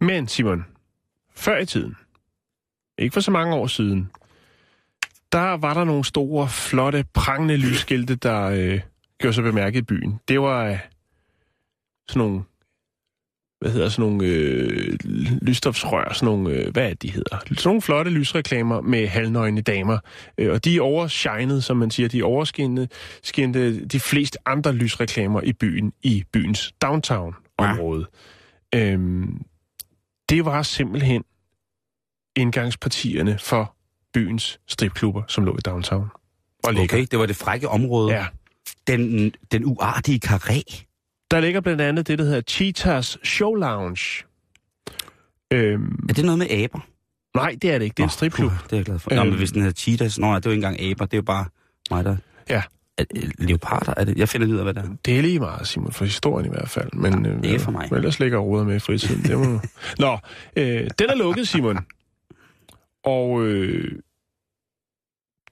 Men 0.01 0.27
Simon, 0.27 0.65
før 1.35 1.57
i 1.57 1.65
tiden, 1.65 1.95
ikke 2.97 3.13
for 3.13 3.19
så 3.21 3.31
mange 3.31 3.55
år 3.55 3.67
siden, 3.67 4.11
der 5.31 5.57
var 5.57 5.73
der 5.73 5.83
nogle 5.83 6.05
store, 6.05 6.49
flotte, 6.49 7.05
prangende 7.13 7.57
lysskilte, 7.57 8.15
der 8.15 8.41
øh, 8.43 8.79
gjorde 9.19 9.33
sig 9.33 9.43
bemærket 9.43 9.79
i 9.79 9.81
byen. 9.81 10.19
Det 10.27 10.41
var 10.41 10.65
øh, 10.65 10.79
sådan 12.09 12.19
nogle, 12.19 12.43
hvad 13.59 13.71
hedder 13.71 13.89
sådan 13.89 14.09
nogle 14.09 14.25
øh, 14.25 14.97
lysstofsrør, 15.41 16.13
sådan 16.13 16.25
nogle, 16.25 16.51
øh, 16.51 16.71
hvad 16.71 16.83
er 16.83 16.89
det, 16.89 17.01
de 17.01 17.11
hedder? 17.11 17.37
Sådan 17.39 17.57
nogle 17.65 17.81
flotte 17.81 18.11
lysreklamer 18.11 18.81
med 18.81 19.07
halvnøgne 19.07 19.61
damer. 19.61 19.99
Øh, 20.37 20.51
og 20.51 20.65
de 20.65 20.79
overshinede, 20.81 21.61
som 21.61 21.77
man 21.77 21.91
siger, 21.91 22.09
de 22.09 22.23
overskinnede 22.23 22.87
skinnede 23.23 23.85
de 23.85 23.99
fleste 23.99 24.39
andre 24.45 24.73
lysreklamer 24.73 25.41
i 25.41 25.53
byen, 25.53 25.93
i 26.03 26.23
byens 26.33 26.73
downtown-område. 26.81 28.05
Ja. 28.73 28.91
Øhm, 28.91 29.41
det 30.29 30.45
var 30.45 30.63
simpelthen 30.63 31.23
indgangspartierne 32.35 33.37
for 33.39 33.75
byens 34.13 34.59
stripklubber, 34.67 35.21
som 35.27 35.45
lå 35.45 35.57
i 35.57 35.61
downtown. 35.65 36.09
Og 36.63 36.73
ligger. 36.73 36.95
Okay, 36.95 37.07
det 37.11 37.19
var 37.19 37.25
det 37.25 37.35
frække 37.35 37.69
område. 37.69 38.13
Ja. 38.13 38.25
Den, 38.87 39.31
den 39.51 39.65
uartige 39.65 40.19
karé. 40.27 40.83
Der 41.31 41.39
ligger 41.39 41.61
blandt 41.61 41.81
andet 41.81 42.07
det, 42.07 42.19
der 42.19 42.25
hedder 42.25 42.41
Cheetahs 42.41 43.17
Show 43.23 43.53
Lounge. 43.55 44.23
Øhm, 45.53 46.05
Er 46.09 46.13
det 46.13 46.25
noget 46.25 46.39
med 46.39 46.49
aber? 46.51 46.79
nej, 47.35 47.55
det 47.61 47.71
er 47.71 47.77
det 47.77 47.85
ikke. 47.85 47.93
Det 47.93 47.99
er 47.99 48.03
en 48.03 48.07
Nå, 48.07 48.09
stripklub. 48.11 48.49
puh, 48.51 48.59
det 48.63 48.73
er 48.73 48.77
jeg 48.77 48.85
glad 48.85 48.99
for. 48.99 49.11
Øhm. 49.13 49.19
Øhm. 49.19 49.25
Nå, 49.25 49.29
men 49.31 49.37
hvis 49.37 49.51
den 49.51 49.61
hedder 49.61 49.73
Cheetahs, 49.75 50.19
nå, 50.19 50.27
det 50.35 50.45
er 50.45 50.49
jo 50.49 50.51
ikke 50.51 50.67
engang 50.67 50.81
aber, 50.91 51.05
det 51.05 51.13
er 51.13 51.17
jo 51.17 51.21
bare 51.21 51.45
mig, 51.91 52.05
der... 52.05 52.17
Ja. 52.49 52.63
Er, 52.97 53.03
er, 53.15 53.29
leoparder, 53.37 53.93
er 53.97 54.03
det? 54.03 54.17
Jeg 54.17 54.29
finder 54.29 54.47
ud 54.47 54.55
af, 54.57 54.63
hvad 54.63 54.73
det 54.73 54.83
er. 54.83 54.95
Det 55.05 55.17
er 55.17 55.21
lige 55.21 55.39
meget, 55.39 55.67
Simon, 55.67 55.91
for 55.91 56.05
historien 56.05 56.45
i 56.45 56.49
hvert 56.49 56.69
fald. 56.69 56.89
Men, 56.93 57.25
Ja, 57.25 57.31
øh, 57.31 57.43
det 57.43 57.55
er 57.55 57.59
for 57.59 57.71
mig. 57.71 57.87
Men 57.91 57.97
ellers 57.97 58.19
ligger 58.19 58.37
råder 58.39 58.65
med 58.65 58.75
i 58.75 58.79
fritiden. 58.79 59.23
Det 59.23 59.37
må... 59.37 59.59
Nå, 60.05 60.17
øh, 60.55 60.89
den 60.99 61.09
er 61.09 61.15
lukket, 61.15 61.47
Simon. 61.47 61.77
Og 63.03 63.43
øh, 63.45 63.99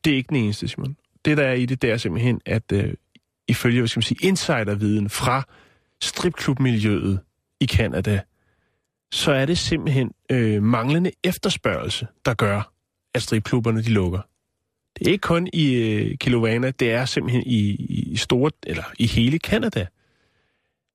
det 0.06 0.14
er 0.14 0.18
ikke 0.18 0.30
den 0.30 0.38
eneste, 0.38 0.68
Simon. 0.68 0.98
Det, 1.26 1.38
der 1.38 1.44
er 1.44 1.54
i 1.54 1.66
det, 1.66 1.82
det 1.82 1.92
er 1.92 1.98
simpelthen, 1.98 2.42
at 2.46 2.72
øh, 2.74 2.94
ifølge, 3.48 3.82
hvad 3.82 3.88
skal 3.88 3.98
man 3.98 4.04
sige, 4.04 4.28
insiderviden 4.28 5.10
fra 5.10 5.44
stripklubmiljøet 6.02 7.20
i 7.60 7.66
Kanada, 7.66 8.22
så 9.14 9.32
er 9.32 9.46
det 9.46 9.58
simpelthen 9.58 10.12
øh, 10.32 10.64
manglende 10.64 11.12
efterspørgsel, 11.24 12.08
der 12.26 12.34
gør, 12.34 12.72
at 13.16 13.22
stripklubberne 13.22 13.82
de 13.84 13.90
lukker. 13.90 14.20
Det 15.00 15.08
er 15.08 15.12
ikke 15.12 15.22
kun 15.22 15.48
i 15.54 15.74
øh, 15.74 16.18
Kilovana, 16.18 16.72
det 16.72 16.92
er 16.92 17.06
simpelthen 17.06 17.44
i, 17.46 17.60
i 18.12 18.18
store, 18.18 18.52
eller 18.64 18.84
i 19.00 19.08
hele 19.08 19.40
Kanada. 19.40 19.86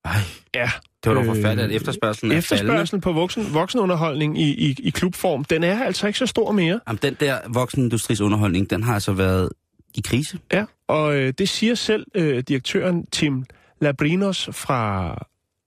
Ej, 0.05 0.13
Ja, 0.55 0.71
det 1.05 1.11
var 1.11 1.15
dog 1.15 1.23
Øh, 1.25 1.35
forfærdeligt, 1.35 1.69
at 1.69 1.73
efterspørgselen 1.77 2.33
er 2.33 2.41
faldende. 2.41 2.65
efterspørgselen 2.65 3.01
på 3.01 3.13
voksen, 3.13 3.55
voksenunderholdning 3.55 4.41
i, 4.41 4.69
i, 4.71 4.77
i 4.79 4.91
klubform, 4.91 5.45
den 5.45 5.65
er 5.65 5.85
altså 5.85 6.07
ikke 6.07 6.19
så 6.19 6.27
stor 6.27 6.53
mere. 6.53 6.81
Jamen, 6.89 6.99
den 7.03 7.17
der 7.21 7.39
voksenindustris 7.49 8.21
underholdning, 8.21 8.71
den 8.71 8.83
har 8.83 8.95
altså 8.95 9.13
været 9.13 9.49
i 9.95 10.01
krise. 10.01 10.39
Ja, 10.53 10.65
og 10.87 11.17
øh, 11.17 11.33
det 11.39 11.49
siger 11.49 11.75
selv 11.75 12.07
øh, 12.15 12.43
direktøren 12.49 13.07
Tim 13.07 13.45
Labrinos 13.81 14.49
fra 14.53 15.15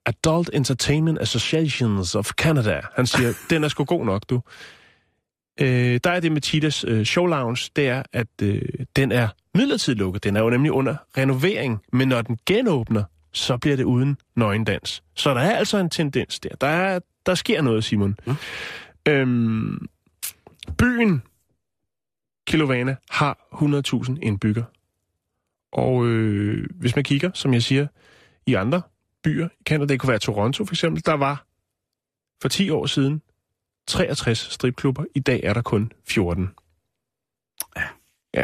Adult 0.06 0.50
Entertainment 0.54 1.22
Associations 1.22 2.16
of 2.16 2.30
Canada. 2.30 2.82
Han 2.96 3.08
siger, 3.08 3.34
den 3.50 3.64
er 3.64 3.68
sgu 3.68 3.84
god 3.84 4.06
nok, 4.06 4.24
du. 4.30 4.42
Øh, 5.62 6.00
der 6.04 6.12
er 6.12 6.20
det 6.20 6.32
med 6.32 6.42
Titas 6.42 6.86
øh, 6.88 7.06
Show 7.06 7.26
Lounge, 7.26 7.72
det 7.76 7.88
er, 7.88 8.04
at 8.14 8.28
øh, 8.42 8.62
den 8.96 9.12
er 9.12 9.28
midlertidigt 9.56 10.00
lukket. 10.00 10.24
Den 10.24 10.36
er 10.36 10.42
jo 10.42 10.50
nemlig 10.50 10.72
under 10.72 10.96
renovering, 11.18 11.82
men 11.94 12.08
når 12.08 12.22
den 12.22 12.38
genåbner, 12.46 13.04
så 13.34 13.58
bliver 13.58 13.78
det 13.78 13.84
uden 13.84 14.18
nøgendans. 14.36 15.04
Så 15.16 15.34
der 15.34 15.42
er 15.42 15.58
altså 15.58 15.78
en 15.78 15.90
tendens 15.90 16.40
der. 16.40 16.50
Der, 16.62 16.68
er, 16.68 17.00
der 17.26 17.36
sker 17.36 17.62
noget, 17.62 17.84
Simon. 17.84 18.16
Ja. 18.28 18.34
Øhm, 19.12 19.88
byen 20.78 21.22
Kilovana 22.52 22.96
har 23.10 23.38
100.000 23.54 24.18
indbyggere. 24.22 24.66
Og 25.74 26.06
øh, 26.06 26.70
hvis 26.76 26.96
man 26.96 27.04
kigger, 27.04 27.32
som 27.34 27.54
jeg 27.54 27.64
siger, 27.64 27.88
i 28.46 28.54
andre 28.54 28.82
byer 29.24 29.48
i 29.48 29.64
Canada, 29.66 29.94
det 29.94 30.00
kunne 30.00 30.10
være 30.10 30.20
Toronto 30.20 30.66
for 30.66 30.74
eksempel, 30.74 31.06
der 31.06 31.14
var 31.14 31.46
for 32.42 32.50
10 32.50 32.70
år 32.70 32.86
siden 32.86 33.22
63 33.88 34.38
stripklubber. 34.38 35.06
I 35.16 35.20
dag 35.20 35.42
er 35.44 35.54
der 35.54 35.62
kun 35.62 35.92
14. 36.08 36.50
Ja. 37.78 37.82
Ja. 38.34 38.44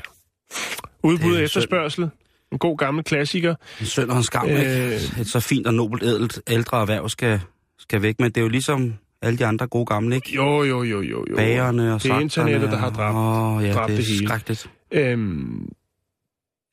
Udbud 1.03 1.33
og 1.33 1.39
er 1.39 1.43
efterspørgsel. 1.43 2.09
En 2.51 2.57
god 2.57 2.77
gammel 2.77 3.03
klassiker. 3.03 3.55
En 3.79 3.85
synd 3.85 4.09
og 4.09 4.17
en 4.17 4.23
skam. 4.23 4.49
Øh. 4.49 4.55
ikke? 4.55 4.95
Et 5.19 5.27
så 5.27 5.39
fint 5.39 5.67
og 5.67 5.73
nobelt, 5.73 6.03
ædelt, 6.03 6.41
ældre 6.47 6.81
erhverv 6.81 7.09
skal, 7.09 7.41
skal 7.77 8.01
væk. 8.01 8.19
Men 8.19 8.31
det 8.31 8.37
er 8.37 8.41
jo 8.41 8.49
ligesom 8.49 8.93
alle 9.21 9.37
de 9.39 9.45
andre 9.45 9.67
gode 9.67 9.85
gamle, 9.85 10.15
ikke? 10.15 10.35
Jo, 10.35 10.63
jo, 10.63 10.83
jo, 10.83 11.01
jo, 11.01 11.25
jo. 11.29 11.35
Bagerne 11.35 11.93
og 11.93 12.03
Det 12.03 12.11
er 12.11 12.19
internettet, 12.19 12.71
der 12.71 12.77
har 12.77 12.89
dræbt- 12.89 13.15
Åh, 13.15 13.63
ja, 13.63 13.73
dræbt 13.73 13.87
det 13.87 13.93
er 13.93 13.97
det 13.97 14.05
hele. 14.07 14.27
skrækkeligt. 14.27 14.69
Øhm, 14.91 15.69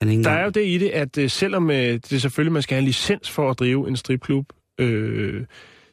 Der 0.01 0.31
er 0.31 0.45
jo 0.45 0.51
det 0.51 0.67
i 0.67 0.79
det, 0.79 0.89
at 0.91 1.19
øh, 1.19 1.31
selvom 1.31 1.71
øh, 1.71 1.77
det 2.11 2.23
selvfølgelig, 2.23 2.53
man 2.53 2.63
skal 2.63 2.75
have 2.75 2.81
en 2.81 2.87
licens 2.87 3.31
for 3.31 3.51
at 3.51 3.59
drive 3.59 3.89
en 3.89 3.97
stripklub, 3.97 4.47
øh, 4.79 5.45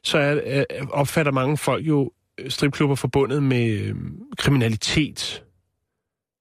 så 0.03 0.17
er, 0.17 0.65
øh, 0.71 0.87
opfatter 0.89 1.31
mange 1.31 1.57
folk 1.57 1.87
jo 1.87 2.11
stripklubber 2.49 2.95
forbundet 2.95 3.43
med 3.43 3.69
øh, 3.79 3.95
kriminalitet 4.37 5.43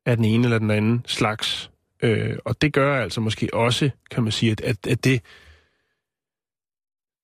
af 0.07 0.17
den 0.17 0.25
ene 0.25 0.45
eller 0.45 0.59
den 0.59 0.71
anden 0.71 1.03
slags. 1.07 1.71
Øh, 2.03 2.37
og 2.45 2.63
det 2.63 2.73
gør 2.73 3.03
altså 3.03 3.21
måske 3.21 3.49
også, 3.55 3.91
kan 4.11 4.23
man 4.23 4.33
sige, 4.33 4.53
at, 4.53 4.61
at, 4.61 4.87
at 4.87 5.05
det, 5.05 5.21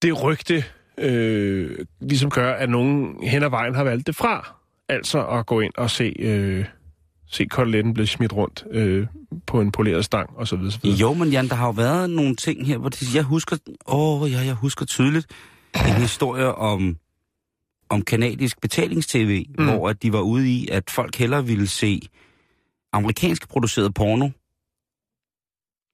det 0.02 0.22
rygte 0.22 0.64
øh, 0.98 1.78
ligesom 2.00 2.30
gør, 2.30 2.52
at 2.54 2.70
nogen 2.70 3.22
hen 3.28 3.42
ad 3.42 3.48
vejen 3.50 3.74
har 3.74 3.84
valgt 3.84 4.06
det 4.06 4.16
fra. 4.16 4.54
Altså 4.88 5.26
at 5.26 5.46
gå 5.46 5.60
ind 5.60 5.72
og 5.76 5.90
se... 5.90 6.14
Øh, 6.18 6.64
se 7.28 7.44
koteletten 7.44 7.94
blive 7.94 8.06
smidt 8.06 8.32
rundt 8.32 8.64
øh, 8.70 9.06
på 9.46 9.60
en 9.60 9.72
poleret 9.72 10.04
stang 10.04 10.30
og 10.36 10.48
så 10.48 10.56
videre. 10.56 10.72
Så 10.72 10.78
videre. 10.82 10.98
Jo, 10.98 11.14
men 11.14 11.28
Jan, 11.28 11.48
der 11.48 11.54
har 11.54 11.66
jo 11.66 11.70
været 11.72 12.10
nogle 12.10 12.36
ting 12.36 12.66
her, 12.66 12.78
hvor 12.78 12.88
det, 12.88 13.14
jeg 13.14 13.22
husker, 13.22 13.56
åh, 13.86 14.32
ja, 14.32 14.38
jeg 14.40 14.54
husker 14.54 14.84
tydeligt 14.86 15.26
en 15.74 15.94
historie 15.94 16.54
om, 16.54 16.96
om 17.88 18.02
kanadisk 18.02 18.60
betalingstv, 18.60 19.44
Mm. 19.48 19.64
mm. 19.64 19.70
hvor 19.70 19.88
at 19.88 20.02
de 20.02 20.12
var 20.12 20.20
ude 20.20 20.50
i, 20.50 20.68
at 20.68 20.90
folk 20.90 21.16
hellere 21.16 21.46
ville 21.46 21.66
se 21.66 22.00
amerikansk 22.92 23.48
produceret 23.48 23.94
porno, 23.94 24.28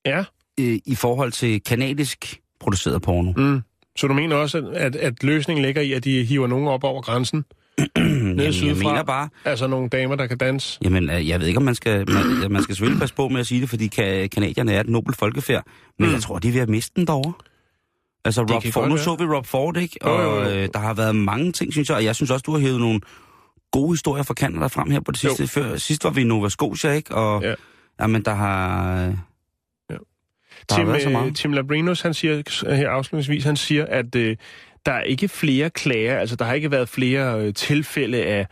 Ja. 0.07 0.25
øh, 0.61 0.79
i 0.87 0.95
forhold 0.95 1.33
til 1.33 1.63
kanadisk 1.63 2.41
produceret 2.61 3.03
porno. 3.03 3.33
Mm. 3.37 3.63
Så 3.97 4.07
du 4.07 4.15
mener 4.15 4.37
også, 4.37 4.71
at, 4.75 4.97
at, 4.97 5.23
løsningen 5.23 5.65
ligger 5.65 5.83
i, 5.83 5.93
at 5.93 6.05
de 6.05 6.25
hiver 6.25 6.47
nogen 6.47 6.69
op 6.69 6.85
over 6.85 7.03
grænsen? 7.03 7.45
Jamen, 7.97 8.39
jeg 8.39 8.77
mener 8.77 9.03
bare, 9.03 9.29
Altså 9.45 9.67
nogle 9.67 9.89
damer, 9.89 10.17
der 10.17 10.27
kan 10.27 10.39
danse? 10.39 10.79
jamen, 10.85 11.11
øh, 11.11 11.29
jeg 11.29 11.41
ved 11.41 11.47
ikke, 11.47 11.57
om 11.59 11.63
man 11.65 11.75
skal, 11.75 12.11
man, 12.11 12.53
man 12.53 12.63
skal 12.63 12.75
selvfølgelig 12.75 13.01
passe 13.01 13.15
på 13.15 13.29
med 13.29 13.41
at 13.41 13.47
sige 13.47 13.61
det, 13.61 13.69
fordi 13.69 13.85
ka- 13.87 14.27
kanadierne 14.27 14.73
er 14.73 14.81
et 14.81 14.89
nobelt 14.89 15.17
folkefærd, 15.19 15.65
men 15.99 16.09
Mm. 16.09 16.15
jeg 16.15 16.23
tror, 16.23 16.39
de 16.39 16.49
er 16.49 16.53
ved 16.53 16.61
at 16.61 16.69
miste 16.69 16.93
den 16.97 17.07
derovre. 17.07 17.33
Altså, 18.25 18.41
Rob 18.43 18.63
kan 18.63 18.73
Ford, 18.73 18.89
nu 18.89 18.97
så 18.97 19.15
vi 19.17 19.25
Rob 19.25 19.47
Ford, 19.47 19.77
ikke? 19.77 19.97
Jo, 20.05 20.11
Og 20.15 20.23
jo, 20.25 20.51
jo. 20.51 20.57
øh, 20.57 20.69
der 20.75 20.79
har 20.79 20.95
været 20.95 21.17
mange 21.17 21.53
ting, 21.53 21.73
synes 21.73 21.89
jeg, 21.89 21.97
og 21.97 22.05
jeg 22.05 22.15
synes 22.17 22.31
også, 22.31 22.43
du 22.47 22.53
har 22.53 22.59
hævet 22.59 22.81
nogle 22.81 23.01
gode 23.73 23.93
historier 23.93 24.23
fra 24.23 24.35
Canada 24.35 24.67
frem 24.67 24.91
her 24.91 25.01
på 25.01 25.13
det 25.13 25.21
sidste. 25.21 25.43
Jo. 25.43 25.47
Før, 25.47 25.77
sidst 25.77 26.05
var 26.05 26.11
vi 26.11 26.21
i 26.21 26.25
Nova 26.25 26.49
Scotia, 26.49 26.93
ikke? 26.93 27.15
Og 27.15 27.43
Ja. 27.43 27.55
jamen, 28.01 28.25
der 28.25 28.35
har... 28.35 29.15
Der 30.69 30.77
Tim, 30.77 31.01
så 31.01 31.07
øh, 31.07 31.13
meget. 31.13 31.37
Tim 31.37 31.53
Labrinos, 31.53 32.01
han 32.01 32.15
siger 32.15 32.43
her 32.75 32.91
afslutningsvis, 32.91 33.45
han 33.45 33.57
siger, 33.57 33.87
at 33.87 34.15
øh, 34.15 34.37
der 34.87 34.93
er 34.93 35.03
ikke 35.03 35.29
flere 35.29 35.71
klager, 35.71 36.19
altså 36.19 36.37
der 36.37 36.45
har 36.45 36.55
ikke 36.55 36.71
været 36.71 36.89
flere 36.89 37.41
øh, 37.41 37.55
tilfælde 37.55 38.25
af 38.25 38.47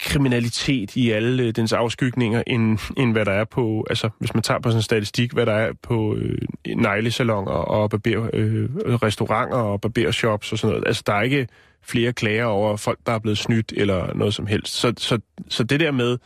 kriminalitet 0.00 0.96
i 0.96 1.10
alle 1.10 1.42
øh, 1.42 1.50
dens 1.56 1.72
afskygninger, 1.72 2.42
end, 2.46 2.78
end 2.96 3.12
hvad 3.12 3.24
der 3.24 3.32
er 3.32 3.44
på, 3.44 3.86
altså 3.90 4.08
hvis 4.18 4.34
man 4.34 4.42
tager 4.42 4.60
på 4.60 4.68
sådan 4.68 4.78
en 4.78 4.82
statistik, 4.82 5.32
hvad 5.32 5.46
der 5.46 5.52
er 5.52 5.72
på 5.82 6.16
øh, 6.16 6.38
neglesalonger 6.76 7.52
og 7.52 7.90
barber, 7.90 8.30
øh, 8.32 8.68
restauranter 8.74 9.58
og 9.58 9.80
barbershops 9.80 10.52
og 10.52 10.58
sådan 10.58 10.72
noget. 10.72 10.86
Altså 10.86 11.02
der 11.06 11.12
er 11.12 11.22
ikke 11.22 11.48
flere 11.82 12.12
klager 12.12 12.44
over 12.44 12.76
folk, 12.76 12.98
der 13.06 13.12
er 13.12 13.18
blevet 13.18 13.38
snydt 13.38 13.72
eller 13.76 14.14
noget 14.14 14.34
som 14.34 14.46
helst. 14.46 14.74
Så, 14.74 14.92
så, 14.96 15.18
så 15.48 15.64
det 15.64 15.80
der 15.80 15.90
med, 15.90 16.18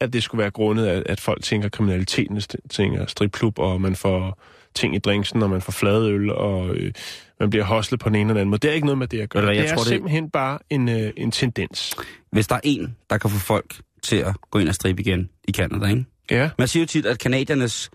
at 0.00 0.12
det 0.12 0.22
skulle 0.22 0.38
være 0.42 0.50
grundet, 0.50 0.86
at, 0.86 1.02
at 1.06 1.20
folk 1.20 1.42
tænker 1.42 1.68
kriminaliteten, 1.68 2.40
tænker 2.70 3.06
stripklub, 3.06 3.58
og 3.58 3.80
man 3.80 3.96
får 3.96 4.42
ting 4.74 4.94
i 4.94 4.98
drinksen, 4.98 5.42
og 5.42 5.50
man 5.50 5.60
får 5.62 5.72
fladøl, 5.72 6.30
og 6.30 6.74
øh, 6.74 6.92
man 7.40 7.50
bliver 7.50 7.64
hostlet 7.64 8.00
på 8.00 8.08
den 8.08 8.16
ene 8.16 8.30
eller 8.30 8.40
anden 8.40 8.50
måde. 8.50 8.58
Det 8.58 8.70
er 8.70 8.74
ikke 8.74 8.86
noget 8.86 8.98
med 8.98 9.06
det 9.08 9.20
at 9.20 9.28
gøre. 9.30 9.46
Jeg 9.46 9.54
det 9.54 9.64
er 9.64 9.68
tror, 9.68 9.76
det- 9.82 9.86
simpelthen 9.86 10.30
bare 10.30 10.58
en, 10.70 10.88
øh, 10.88 11.12
en 11.16 11.30
tendens. 11.30 11.94
Hvis 12.32 12.46
der 12.46 12.54
er 12.54 12.60
en, 12.64 12.96
der 13.10 13.18
kan 13.18 13.30
få 13.30 13.38
folk 13.38 13.80
til 14.02 14.16
at 14.16 14.36
gå 14.50 14.58
ind 14.58 14.68
og 14.68 14.74
stribe 14.74 15.00
igen 15.02 15.30
i 15.48 15.52
Canada, 15.52 15.86
ikke? 15.86 16.04
Ja, 16.30 16.50
Man 16.58 16.68
siger 16.68 16.82
jo 16.82 16.86
tit, 16.86 17.06
at 17.06 17.18
kanadiernes, 17.18 17.90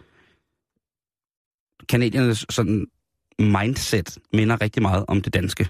kanadiernes 1.90 2.46
sådan 2.50 2.86
mindset 3.40 4.18
minder 4.34 4.62
rigtig 4.62 4.82
meget 4.82 5.06
om 5.08 5.22
det 5.22 5.34
danske. 5.34 5.68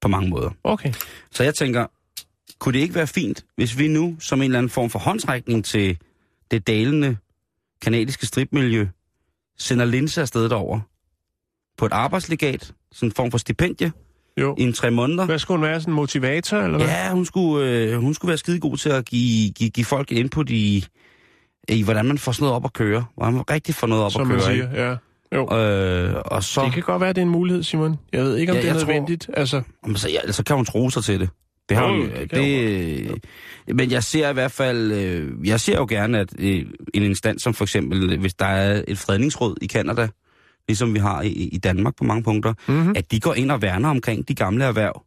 På 0.00 0.08
mange 0.08 0.28
måder. 0.30 0.50
okay. 0.64 0.92
Så 1.30 1.44
jeg 1.44 1.54
tænker, 1.54 1.86
kunne 2.60 2.72
det 2.72 2.78
ikke 2.78 2.94
være 2.94 3.06
fint, 3.06 3.44
hvis 3.56 3.78
vi 3.78 3.88
nu, 3.88 4.16
som 4.20 4.38
en 4.38 4.44
eller 4.44 4.58
anden 4.58 4.70
form 4.70 4.90
for 4.90 4.98
håndsrækning 4.98 5.64
til 5.64 5.98
det 6.50 6.66
dalende 6.66 7.16
kanadiske 7.82 8.26
stripmiljø, 8.26 8.86
sender 9.58 9.84
Linse 9.84 10.20
afsted 10.20 10.48
derover 10.48 10.80
på 11.78 11.86
et 11.86 11.92
arbejdslegat, 11.92 12.72
sådan 12.92 13.08
en 13.08 13.12
form 13.12 13.30
for 13.30 13.38
stipendie, 13.38 13.92
Jo. 14.40 14.54
i 14.58 14.62
en 14.62 14.72
tre 14.72 14.90
måneder. 14.90 15.26
Hvad 15.26 15.38
skulle 15.38 15.58
hun 15.58 15.66
være? 15.66 15.80
Sådan 15.80 15.92
en 15.92 15.96
motivator, 15.96 16.56
eller 16.58 16.78
hvad? 16.78 16.86
Ja, 16.88 17.10
hun 17.12 17.24
skulle, 17.24 17.66
øh, 17.70 17.98
hun 18.00 18.14
skulle 18.14 18.28
være 18.28 18.38
skide 18.38 18.60
god 18.60 18.76
til 18.76 18.88
at 18.88 19.04
give, 19.04 19.50
give, 19.52 19.70
give 19.70 19.84
folk 19.84 20.12
input 20.12 20.50
i, 20.50 20.84
i, 21.68 21.82
hvordan 21.82 22.04
man 22.06 22.18
får 22.18 22.32
sådan 22.32 22.42
noget 22.44 22.56
op 22.56 22.64
at 22.64 22.72
køre. 22.72 23.04
Hvordan 23.14 23.34
man 23.34 23.50
rigtig 23.50 23.74
får 23.74 23.86
noget 23.86 24.04
op 24.04 24.12
Som 24.12 24.20
at 24.22 24.26
man 24.28 24.36
køre. 24.36 24.46
siger, 24.46 24.88
ja. 24.90 24.96
Jo. 25.36 25.56
Øh, 25.58 26.14
og 26.24 26.44
så, 26.44 26.64
Det 26.64 26.72
kan 26.72 26.82
godt 26.82 27.00
være, 27.00 27.08
det 27.12 27.18
er 27.18 27.22
en 27.22 27.28
mulighed, 27.28 27.62
Simon. 27.62 27.96
Jeg 28.12 28.24
ved 28.24 28.36
ikke, 28.36 28.52
om 28.52 28.56
Ja, 28.56 28.62
det 28.62 28.68
er 28.68 28.72
jeg 28.74 28.82
tror- 28.82 28.86
nødvendigt. 28.88 29.30
Altså, 29.34 29.62
Jamen, 29.84 29.96
så, 29.96 30.08
ja, 30.10 30.32
så 30.32 30.44
kan 30.44 30.56
hun 30.56 30.64
tro 30.64 30.90
sig 30.90 31.04
til 31.04 31.20
det. 31.20 31.28
Det 31.68 31.76
har 31.76 31.86
Jo, 31.88 31.92
hun, 31.94 32.10
det 32.10 32.30
det, 32.30 33.76
men 33.76 33.90
jeg 33.90 34.04
ser 34.04 34.30
i 34.30 34.32
hvert 34.32 34.52
fald, 34.52 34.92
øh, 34.92 35.48
jeg 35.48 35.60
ser 35.60 35.76
jo 35.76 35.86
gerne, 35.88 36.18
at 36.18 36.28
øh, 36.38 36.66
en 36.94 37.02
instans 37.02 37.42
som 37.42 37.54
for 37.54 37.64
eksempel, 37.64 38.12
øh, 38.12 38.20
hvis 38.20 38.34
der 38.34 38.46
er 38.46 38.82
et 38.88 38.98
fredningsråd 38.98 39.56
i 39.62 39.66
Kanada, 39.66 40.08
ligesom 40.68 40.94
vi 40.94 40.98
har 40.98 41.22
i, 41.22 41.28
i 41.28 41.58
Danmark 41.58 41.96
på 41.96 42.04
mange 42.04 42.22
punkter, 42.22 42.54
mm-hmm. 42.68 42.92
at 42.96 43.10
de 43.10 43.20
går 43.20 43.34
ind 43.34 43.50
og 43.50 43.62
værner 43.62 43.88
omkring 43.88 44.28
de 44.28 44.34
gamle 44.34 44.64
erhverv. 44.64 45.02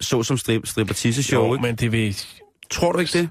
Så 0.00 0.22
som 0.22 0.36
strip, 0.36 0.66
stripper 0.66 0.94
show, 0.94 1.46
jo, 1.46 1.54
ikke? 1.54 1.62
men 1.62 1.76
det 1.76 1.92
vil 1.92 2.16
Tror 2.70 2.92
du 2.92 2.98
ikke 2.98 3.18
det? 3.18 3.28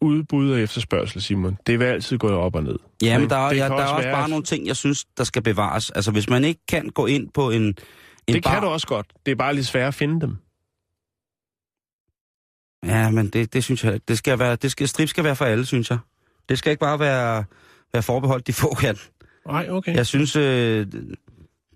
udbud 0.00 0.50
og 0.50 0.60
efterspørgsel, 0.60 1.22
Simon. 1.22 1.56
Det 1.66 1.78
vil 1.78 1.84
altid 1.84 2.18
gå 2.18 2.28
op 2.28 2.54
og 2.54 2.62
ned. 2.62 2.76
Ja, 3.02 3.18
men 3.18 3.30
der, 3.30 3.36
er, 3.36 3.54
ja, 3.54 3.56
der 3.56 3.64
er 3.64 3.70
også 3.70 3.94
også 3.94 4.04
være- 4.06 4.14
bare 4.14 4.28
nogle 4.28 4.44
ting, 4.44 4.66
jeg 4.66 4.76
synes, 4.76 5.04
der 5.18 5.24
skal 5.24 5.42
bevares. 5.42 5.90
Altså, 5.90 6.10
hvis 6.10 6.28
man 6.28 6.44
ikke 6.44 6.60
kan 6.68 6.88
gå 6.88 7.06
ind 7.06 7.28
på 7.34 7.50
en, 7.50 7.62
en 7.62 7.74
Det 8.28 8.44
bar... 8.44 8.52
kan 8.52 8.62
du 8.62 8.68
også 8.68 8.86
godt. 8.86 9.06
Det 9.26 9.32
er 9.32 9.36
bare 9.36 9.54
lidt 9.54 9.66
svært 9.66 9.88
at 9.88 9.94
finde 9.94 10.20
dem. 10.20 10.36
Ja, 12.84 13.10
men 13.10 13.28
det, 13.28 13.52
det 13.52 13.64
synes 13.64 13.84
jeg. 13.84 14.00
Det 14.08 14.18
skal 14.18 14.38
være, 14.38 14.56
det 14.56 14.70
skal, 14.70 14.88
strip 14.88 15.08
skal 15.08 15.24
være 15.24 15.36
for 15.36 15.44
alle, 15.44 15.66
synes 15.66 15.90
jeg. 15.90 15.98
Det 16.48 16.58
skal 16.58 16.70
ikke 16.70 16.80
bare 16.80 16.98
være, 16.98 17.44
være 17.92 18.02
forbeholdt 18.02 18.46
de 18.46 18.52
få 18.52 18.74
kan. 18.74 18.96
Nej, 19.46 19.66
okay. 19.70 19.94
Jeg 19.94 20.06
synes, 20.06 20.36
øh, 20.36 20.86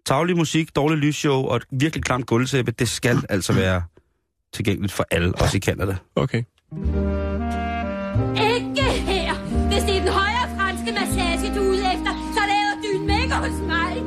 taglig 0.06 0.36
musik, 0.36 0.76
dårlig 0.76 0.98
lysshow 0.98 1.44
og 1.44 1.56
et 1.56 1.64
virkelig 1.70 2.04
klamt 2.04 2.26
gulvtæppe, 2.26 2.72
det 2.72 2.88
skal 2.88 3.22
altså 3.28 3.52
være 3.52 3.82
tilgængeligt 4.52 4.92
for 4.92 5.06
alle, 5.10 5.34
også 5.34 5.56
i 5.56 5.60
Canada. 5.60 5.96
Okay. 6.16 6.42
Ikke 8.54 8.82
her! 8.82 9.34
Hvis 9.68 9.82
det 9.82 9.96
er 9.96 10.00
den 10.00 10.12
højre 10.12 10.56
franske 10.56 10.92
massage, 10.92 11.54
du 11.54 11.60
er 11.60 11.68
ude 11.68 11.78
efter, 11.94 12.32
så 12.34 12.42
laver 12.52 12.74
du 12.82 13.02
den 13.02 13.22
ikke 13.22 13.34
hos 13.34 13.60
mig! 13.66 14.02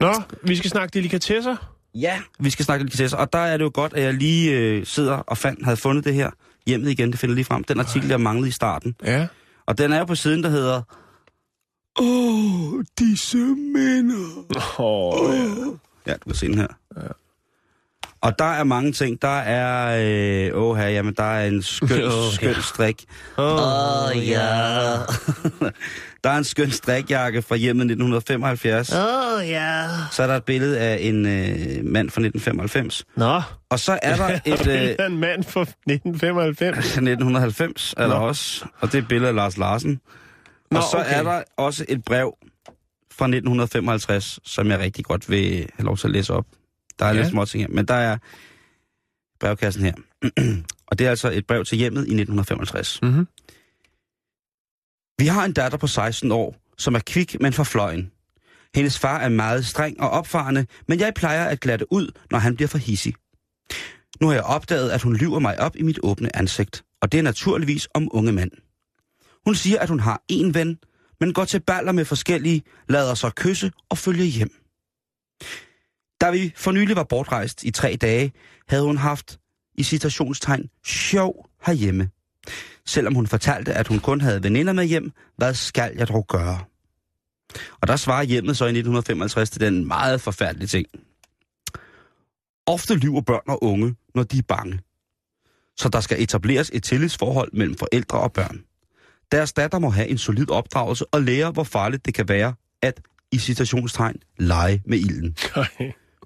Nå, 0.00 0.12
vi 0.42 0.56
skal 0.56 0.70
snakke 0.70 0.94
delikatesser. 0.94 1.56
Ja, 1.94 2.20
vi 2.40 2.50
skal 2.50 2.64
snakke 2.64 2.82
delikatesser, 2.82 3.16
og 3.16 3.32
der 3.32 3.38
er 3.38 3.56
det 3.56 3.64
jo 3.64 3.70
godt, 3.74 3.92
at 3.92 4.02
jeg 4.02 4.14
lige 4.14 4.52
øh, 4.52 4.86
sidder 4.86 5.16
og 5.16 5.38
fandt, 5.38 5.64
havde 5.64 5.76
fundet 5.76 6.04
det 6.04 6.14
her 6.14 6.30
hjemmet 6.66 6.90
igen, 6.90 7.10
det 7.10 7.18
finder 7.18 7.34
lige 7.34 7.44
frem. 7.44 7.64
Den 7.64 7.80
artikel, 7.80 8.08
jeg 8.08 8.20
manglede 8.20 8.48
i 8.48 8.52
starten. 8.52 8.94
Ja. 9.04 9.26
Og 9.66 9.78
den 9.78 9.92
er 9.92 9.98
jo 9.98 10.04
på 10.04 10.14
siden, 10.14 10.42
der 10.42 10.50
hedder... 10.50 10.82
Åh, 12.00 12.74
oh, 12.74 12.84
disse 12.98 13.36
minder. 13.36 14.80
Åh, 14.80 15.34
ja. 15.34 16.12
Ja, 16.12 16.12
du 16.12 16.24
kan 16.26 16.34
se 16.34 16.46
den 16.46 16.58
her. 16.58 16.66
Ja. 16.96 17.08
Og 18.20 18.38
der 18.38 18.44
er 18.44 18.64
mange 18.64 18.92
ting. 18.92 19.22
Der 19.22 19.38
er... 19.38 19.96
Øh, 20.52 20.62
åh 20.62 20.76
her, 20.76 20.88
jamen, 20.88 21.14
der 21.14 21.22
er 21.22 21.46
en 21.46 21.62
skøn, 21.62 22.02
Åh, 22.12 22.32
skøn 22.32 22.54
strik. 22.62 23.04
Åh, 23.38 24.06
oh, 24.06 24.28
ja. 24.28 24.96
Der 26.24 26.30
er 26.30 26.38
en 26.38 26.44
skøn 26.44 26.70
strikjakke 26.70 27.42
fra 27.42 27.56
hjemmet 27.56 27.82
1975. 27.82 28.92
Åh, 28.92 28.98
oh, 28.98 29.48
ja. 29.48 29.88
Så 30.12 30.22
er 30.22 30.26
der 30.26 30.36
et 30.36 30.44
billede 30.44 30.78
af 30.78 30.98
en 31.00 31.26
øh, 31.26 31.84
mand 31.84 32.10
fra 32.10 32.20
1995. 32.20 33.04
Nå, 33.16 33.42
Og 33.70 33.80
så 33.80 33.98
er 34.02 34.16
der 34.16 34.38
et... 34.54 34.66
Øh, 34.66 35.06
en 35.06 35.18
mand 35.18 35.44
fra 35.44 35.60
1995. 35.60 36.78
1990 36.78 37.94
er 37.96 38.06
der 38.06 38.18
Nå. 38.18 38.26
også, 38.26 38.64
og 38.80 38.92
det 38.92 38.98
er 38.98 39.02
et 39.02 39.08
billede 39.08 39.28
af 39.28 39.34
Lars 39.34 39.56
Larsen. 39.56 40.00
Nå, 40.70 40.78
og 40.78 40.84
så 40.90 40.96
okay. 40.96 41.18
er 41.18 41.22
der 41.22 41.42
også 41.56 41.84
et 41.88 42.04
brev 42.04 42.34
fra 43.12 43.24
1955, 43.24 44.40
som 44.44 44.70
jeg 44.70 44.78
rigtig 44.78 45.04
godt 45.04 45.30
vil 45.30 45.66
have 45.76 45.86
lov 45.86 45.96
til 45.96 46.06
at 46.06 46.12
læse 46.12 46.32
op. 46.32 46.46
Der 46.98 47.04
er 47.04 47.10
ja. 47.10 47.16
Lidt 47.16 47.28
små 47.28 47.44
ting 47.44 47.62
her, 47.62 47.68
men 47.68 47.84
der 47.84 47.94
er 47.94 48.18
brevkassen 49.40 49.84
her. 49.84 49.92
og 50.88 50.98
det 50.98 51.06
er 51.06 51.10
altså 51.10 51.30
et 51.30 51.46
brev 51.46 51.64
til 51.64 51.78
hjemmet 51.78 52.00
i 52.00 52.20
1955. 52.20 52.98
Mhm. 53.02 53.26
Vi 55.20 55.26
har 55.26 55.44
en 55.44 55.52
datter 55.52 55.78
på 55.78 55.86
16 55.86 56.32
år, 56.32 56.56
som 56.78 56.94
er 56.94 56.98
kvik, 57.06 57.40
men 57.40 57.52
for 57.52 57.64
fløjen. 57.64 58.10
Hendes 58.74 58.98
far 58.98 59.18
er 59.18 59.28
meget 59.28 59.66
streng 59.66 60.00
og 60.00 60.10
opfarende, 60.10 60.66
men 60.88 61.00
jeg 61.00 61.14
plejer 61.14 61.44
at 61.44 61.60
glatte 61.60 61.92
ud, 61.92 62.12
når 62.30 62.38
han 62.38 62.56
bliver 62.56 62.68
for 62.68 62.78
hissig. 62.78 63.14
Nu 64.20 64.26
har 64.26 64.34
jeg 64.34 64.42
opdaget, 64.42 64.90
at 64.90 65.02
hun 65.02 65.16
lyver 65.16 65.38
mig 65.38 65.60
op 65.60 65.76
i 65.76 65.82
mit 65.82 65.98
åbne 66.02 66.36
ansigt, 66.36 66.84
og 67.02 67.12
det 67.12 67.18
er 67.18 67.22
naturligvis 67.22 67.88
om 67.94 68.08
unge 68.12 68.32
mænd. 68.32 68.50
Hun 69.44 69.54
siger, 69.54 69.78
at 69.78 69.88
hun 69.88 70.00
har 70.00 70.22
én 70.32 70.52
ven, 70.52 70.78
men 71.20 71.32
går 71.32 71.44
til 71.44 71.60
baller 71.60 71.92
med 71.92 72.04
forskellige, 72.04 72.62
lader 72.88 73.14
sig 73.14 73.32
kysse 73.34 73.72
og 73.88 73.98
følge 73.98 74.24
hjem. 74.24 74.50
Da 76.20 76.30
vi 76.30 76.52
for 76.56 76.72
nylig 76.72 76.96
var 76.96 77.04
bortrejst 77.04 77.64
i 77.64 77.70
tre 77.70 77.96
dage, 78.00 78.32
havde 78.68 78.84
hun 78.84 78.96
haft 78.96 79.38
i 79.74 79.82
citationstegn 79.82 80.70
sjov 80.84 81.50
herhjemme. 81.66 82.10
Selvom 82.86 83.14
hun 83.14 83.26
fortalte, 83.26 83.72
at 83.72 83.88
hun 83.88 83.98
kun 84.00 84.20
havde 84.20 84.42
veninder 84.42 84.72
med 84.72 84.84
hjem, 84.84 85.12
hvad 85.36 85.54
skal 85.54 85.92
jeg 85.96 86.08
dog 86.08 86.26
gøre? 86.28 86.60
Og 87.80 87.88
der 87.88 87.96
svarer 87.96 88.22
hjemmet 88.22 88.56
så 88.56 88.64
i 88.64 88.68
1955 88.68 89.50
til 89.50 89.60
den 89.60 89.88
meget 89.88 90.20
forfærdelige 90.20 90.68
ting. 90.68 90.86
Ofte 92.66 92.94
lyver 92.94 93.20
børn 93.20 93.42
og 93.48 93.64
unge, 93.64 93.94
når 94.14 94.22
de 94.22 94.38
er 94.38 94.42
bange. 94.48 94.78
Så 95.76 95.88
der 95.88 96.00
skal 96.00 96.22
etableres 96.22 96.70
et 96.74 96.82
tillidsforhold 96.82 97.52
mellem 97.52 97.76
forældre 97.76 98.18
og 98.20 98.32
børn. 98.32 98.64
Deres 99.32 99.52
datter 99.52 99.78
må 99.78 99.90
have 99.90 100.08
en 100.08 100.18
solid 100.18 100.50
opdragelse 100.50 101.04
og 101.12 101.22
lære, 101.22 101.50
hvor 101.50 101.64
farligt 101.64 102.06
det 102.06 102.14
kan 102.14 102.28
være 102.28 102.54
at, 102.82 103.00
i 103.32 103.38
citationstegn, 103.38 104.16
lege 104.38 104.82
med 104.86 104.98
ilden. 104.98 105.36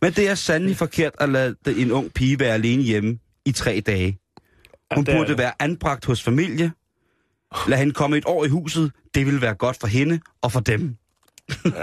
Men 0.03 0.12
det 0.12 0.29
er 0.29 0.35
sandelig 0.35 0.77
forkert 0.77 1.12
at 1.20 1.29
lade 1.29 1.57
en 1.66 1.92
ung 1.92 2.12
pige 2.14 2.38
være 2.38 2.55
alene 2.55 2.83
hjemme 2.83 3.18
i 3.46 3.53
tre 3.53 3.83
dage. 3.87 4.18
Hun 4.96 5.04
Ja, 5.07 5.12
det 5.12 5.18
burde 5.18 5.28
det. 5.30 5.38
være 5.38 5.52
anbragt 5.61 6.04
hos 6.04 6.22
familie. 6.22 6.72
Lad 7.68 7.78
hende 7.78 7.92
komme 7.92 8.16
et 8.16 8.24
år 8.26 8.44
i 8.44 8.48
huset. 8.48 8.92
Det 9.14 9.26
vil 9.26 9.40
være 9.40 9.54
godt 9.54 9.76
for 9.80 9.87
hende 9.87 10.20
og 10.42 10.52
for 10.52 10.61
dem. 10.61 10.96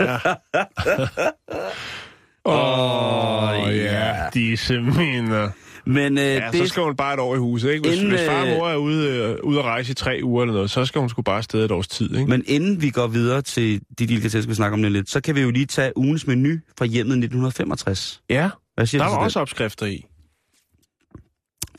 Åh, 2.45 3.49
oh, 3.63 3.75
ja. 3.75 4.15
Disse 4.33 4.81
minder. 4.81 5.49
Men 5.85 6.17
øh, 6.17 6.23
Ja, 6.23 6.49
det, 6.51 6.59
så 6.59 6.67
skal 6.67 6.83
hun 6.83 6.95
bare 6.95 7.13
et 7.13 7.19
år 7.19 7.35
i 7.35 7.37
huset, 7.37 7.71
ikke? 7.71 7.87
Hvis, 7.89 7.99
Inden, 7.99 8.11
hvis 8.15 8.27
far 8.27 8.41
og 8.41 8.47
øh, 8.47 8.57
mor 8.57 8.69
er 8.69 8.75
ude, 8.75 9.07
øh, 9.09 9.37
ude 9.43 9.59
at 9.59 9.65
rejse 9.65 9.91
i 9.91 9.95
tre 9.95 10.19
uger 10.23 10.41
eller 10.43 10.53
noget, 10.53 10.69
så 10.69 10.85
skal 10.85 10.99
hun 10.99 11.09
sgu 11.09 11.21
bare 11.21 11.37
afsted 11.37 11.65
et 11.65 11.71
års 11.71 11.87
tid, 11.87 12.15
ikke? 12.15 12.29
men 12.29 12.43
inden 12.47 12.81
vi 12.81 12.89
går 12.89 13.07
videre 13.07 13.41
til 13.41 13.81
de 13.99 14.07
delikatesser, 14.07 14.49
vi 14.49 14.55
snakker 14.55 14.77
om 14.77 14.83
lidt, 14.83 15.09
så 15.09 15.21
kan 15.21 15.35
vi 15.35 15.41
jo 15.41 15.51
lige 15.51 15.65
tage 15.65 15.97
ugens 15.97 16.27
menu 16.27 16.57
fra 16.77 16.85
hjemmet 16.85 17.13
1965. 17.13 18.21
ja, 18.29 18.49
Hvad 18.75 18.85
siger 18.85 19.03
der 19.03 19.09
var 19.11 19.17
også 19.17 19.39
den? 19.39 19.41
opskrifter 19.41 19.85
i. 19.85 20.05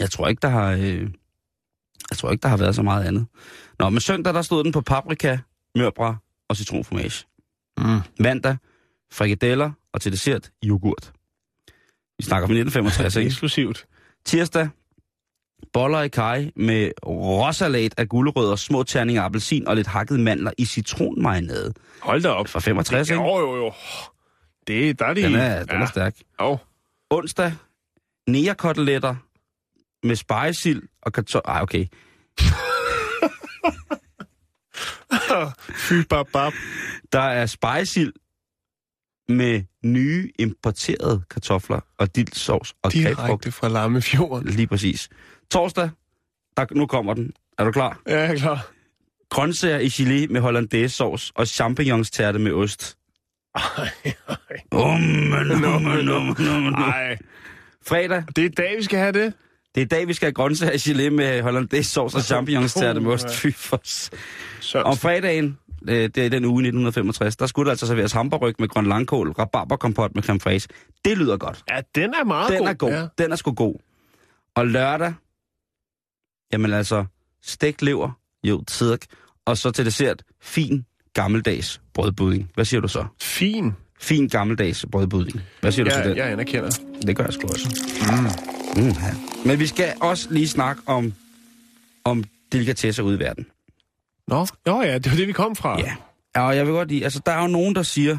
Jeg 0.00 0.11
tror 0.11 0.28
ikke, 0.28 0.40
der 0.40 0.48
har... 0.48 0.70
Øh, 0.72 1.09
jeg 2.11 2.18
tror 2.18 2.30
ikke, 2.30 2.42
der 2.42 2.48
har 2.48 2.57
været 2.57 2.74
så 2.74 2.82
meget 2.82 3.05
andet. 3.05 3.26
Nå, 3.78 3.88
men 3.88 4.00
søndag, 4.00 4.34
der 4.34 4.42
stod 4.42 4.64
den 4.64 4.72
på 4.72 4.80
paprika, 4.80 5.38
mørbra 5.74 6.16
og 6.48 6.57
citronformage. 6.57 7.24
Mm. 7.78 8.00
Mandag, 8.20 8.57
frikadeller 9.12 9.70
og 9.92 10.00
til 10.00 10.12
dessert, 10.12 10.50
yoghurt. 10.64 11.12
Vi 12.18 12.24
snakker 12.24 12.46
fra 12.46 12.55
1965, 12.55 13.16
ikke? 13.16 13.26
Eksklusivt. 13.28 13.86
Tirsdag, 14.24 14.68
boller 15.72 16.00
i 16.00 16.09
kaj 16.09 16.50
med 16.57 16.90
råsalat 17.07 17.94
af 17.96 18.09
gulerødder, 18.09 18.57
små 18.57 18.82
terninger 18.82 19.22
appelsin 19.22 19.68
og 19.68 19.76
lidt 19.76 19.86
hakket 19.86 20.20
mandler 20.20 20.50
i 20.59 20.64
citronmarinade. 20.64 21.72
Hold 22.03 22.22
da 22.22 22.28
op. 22.28 22.48
Fra 22.48 22.61
65, 22.61 23.11
ikke? 23.11 23.22
Jo, 23.22 23.38
jo, 23.38 23.57
jo. 23.57 23.72
Det, 24.66 24.98
der 24.98 25.07
er 25.07 25.14
de... 25.14 25.22
Den 25.22 25.34
er, 25.34 25.64
den 25.64 25.82
er 25.82 25.86
stærk. 25.86 26.16
Jo. 26.40 26.59
Onsdag, 27.11 27.53
nærekoteletter 28.28 29.14
med 30.03 30.16
spejesild 30.16 30.82
og 31.03 31.12
kartoffel. 31.12 31.50
Ej, 31.50 31.62
okay. 31.62 31.86
Fy 35.88 35.92
bab 36.09 36.26
bab. 36.32 36.53
Der 37.12 37.20
er 37.20 37.46
spejesild 37.46 38.12
med 39.28 39.62
nye 39.84 40.30
importerede 40.38 41.22
kartofler 41.30 41.80
og 41.98 42.16
dildsovs 42.16 42.74
og. 42.82 42.92
Direkte 42.92 43.53
fra 43.53 43.68
Lammefjorden. 43.68 44.48
Lige 44.48 44.66
præcis. 44.66 45.09
Torsdag, 45.50 45.90
der, 46.57 46.66
nu 46.70 46.86
kommer 46.86 47.14
den. 47.14 47.32
Er 47.59 47.64
du 47.64 47.72
klar? 47.72 48.00
Ja, 48.07 48.20
jeg 48.20 48.30
er 48.30 48.36
klar. 48.36 48.70
Grøntsager 49.30 49.78
i 49.78 49.86
gelé 49.86 50.32
med 50.32 50.40
hollandaise 50.40 50.96
sovs 50.96 51.32
og 51.34 51.46
champignonstærte 51.46 52.38
med 52.38 52.53
ost. 52.53 52.98
Ej, 53.55 53.88
ej. 54.28 54.36
Ummen, 54.72 55.50
ummen, 55.53 56.09
ummen, 56.09 56.48
ummen. 56.48 56.74
Ej. 56.74 57.18
Fredag, 57.86 58.24
Det 58.36 58.44
er 58.44 58.48
i 58.48 58.48
dag, 58.48 58.76
vi 58.76 58.82
skal 58.82 58.98
have 58.98 59.12
det. 59.12 59.34
Det 59.74 59.80
er 59.80 59.84
i 59.84 59.88
dag, 59.88 60.08
vi 60.08 60.12
skal 60.14 60.26
have 60.26 60.32
grøntsager 60.34 60.72
gelé 60.72 61.10
med 61.10 61.42
hollandaise 61.42 61.90
sovs 61.90 62.14
og 62.14 62.22
champignonstærte 62.22 63.00
med 63.00 63.12
ost. 63.12 63.24
Puha. 63.26 63.34
Fy 63.34 63.52
for 63.56 63.80
s- 63.84 64.10
Så, 64.60 64.78
Om 64.82 64.96
fredagen, 64.96 65.58
øh, 65.88 65.94
det 66.14 66.18
er 66.18 66.28
den 66.30 66.44
uge 66.44 66.62
1965, 66.62 67.36
der 67.36 67.46
skulle 67.46 67.64
der 67.66 67.70
altså 67.70 67.86
serveres 67.86 68.12
hamburg 68.12 68.54
med 68.58 68.68
grøn 68.68 68.86
langkål, 68.86 69.30
rabarberkompot 69.30 70.14
med 70.14 70.22
creme 70.22 70.40
fraiche. 70.40 70.68
Det 71.04 71.18
lyder 71.18 71.36
godt. 71.36 71.62
ja, 71.70 71.80
den 71.94 72.14
er 72.14 72.24
meget 72.24 72.50
Den 72.52 72.58
god. 72.58 72.68
er 72.68 72.72
god. 72.74 72.90
Ja. 72.90 73.06
Den 73.18 73.32
er 73.32 73.36
sgu 73.36 73.52
god. 73.52 73.74
Og 74.54 74.66
lørdag, 74.66 75.14
jamen 76.52 76.72
altså, 76.72 77.04
stegt 77.42 77.82
lever, 77.82 78.10
jo, 78.44 78.64
tidsk, 78.64 79.06
og 79.46 79.58
så 79.58 79.70
til 79.70 79.84
dessert, 79.84 80.22
fin 80.42 80.84
gammeldags 81.14 81.80
brødbudding. 81.94 82.50
Hvad 82.54 82.64
siger 82.64 82.80
du 82.80 82.88
så? 82.88 83.04
Fin. 83.20 83.72
Fin 84.00 84.28
gammeldags 84.28 84.86
brødbudding. 84.92 85.40
Hvad 85.60 85.72
siger 85.72 85.84
du 85.84 85.90
Ja, 85.94 86.00
til 86.02 86.08
den? 86.10 86.18
jeg 86.18 86.30
anerkender. 86.32 86.70
Det 87.06 87.16
gør 87.16 87.24
jeg 87.24 87.32
sgu 87.32 87.48
også. 87.48 87.68
Mm. 88.00 88.61
Mm, 88.76 88.88
ja. 88.88 89.14
Men 89.44 89.58
vi 89.58 89.66
skal 89.66 89.94
også 90.00 90.26
lige 90.30 90.48
snakke 90.48 90.82
om, 90.86 91.12
om 92.04 92.24
delikatesser 92.52 93.02
ude 93.02 93.16
i 93.16 93.18
verden. 93.18 93.46
Nå, 94.28 94.46
jo 94.66 94.80
ja, 94.82 94.98
det 94.98 95.10
var 95.10 95.16
det, 95.16 95.28
vi 95.28 95.32
kom 95.32 95.56
fra. 95.56 95.78
Ja. 95.80 95.96
ja. 96.36 96.42
Og 96.42 96.56
jeg 96.56 96.66
vil 96.66 96.72
godt 96.74 96.88
lide, 96.88 97.04
altså 97.04 97.20
der 97.26 97.32
er 97.32 97.42
jo 97.42 97.48
nogen, 97.48 97.74
der 97.74 97.82
siger, 97.82 98.18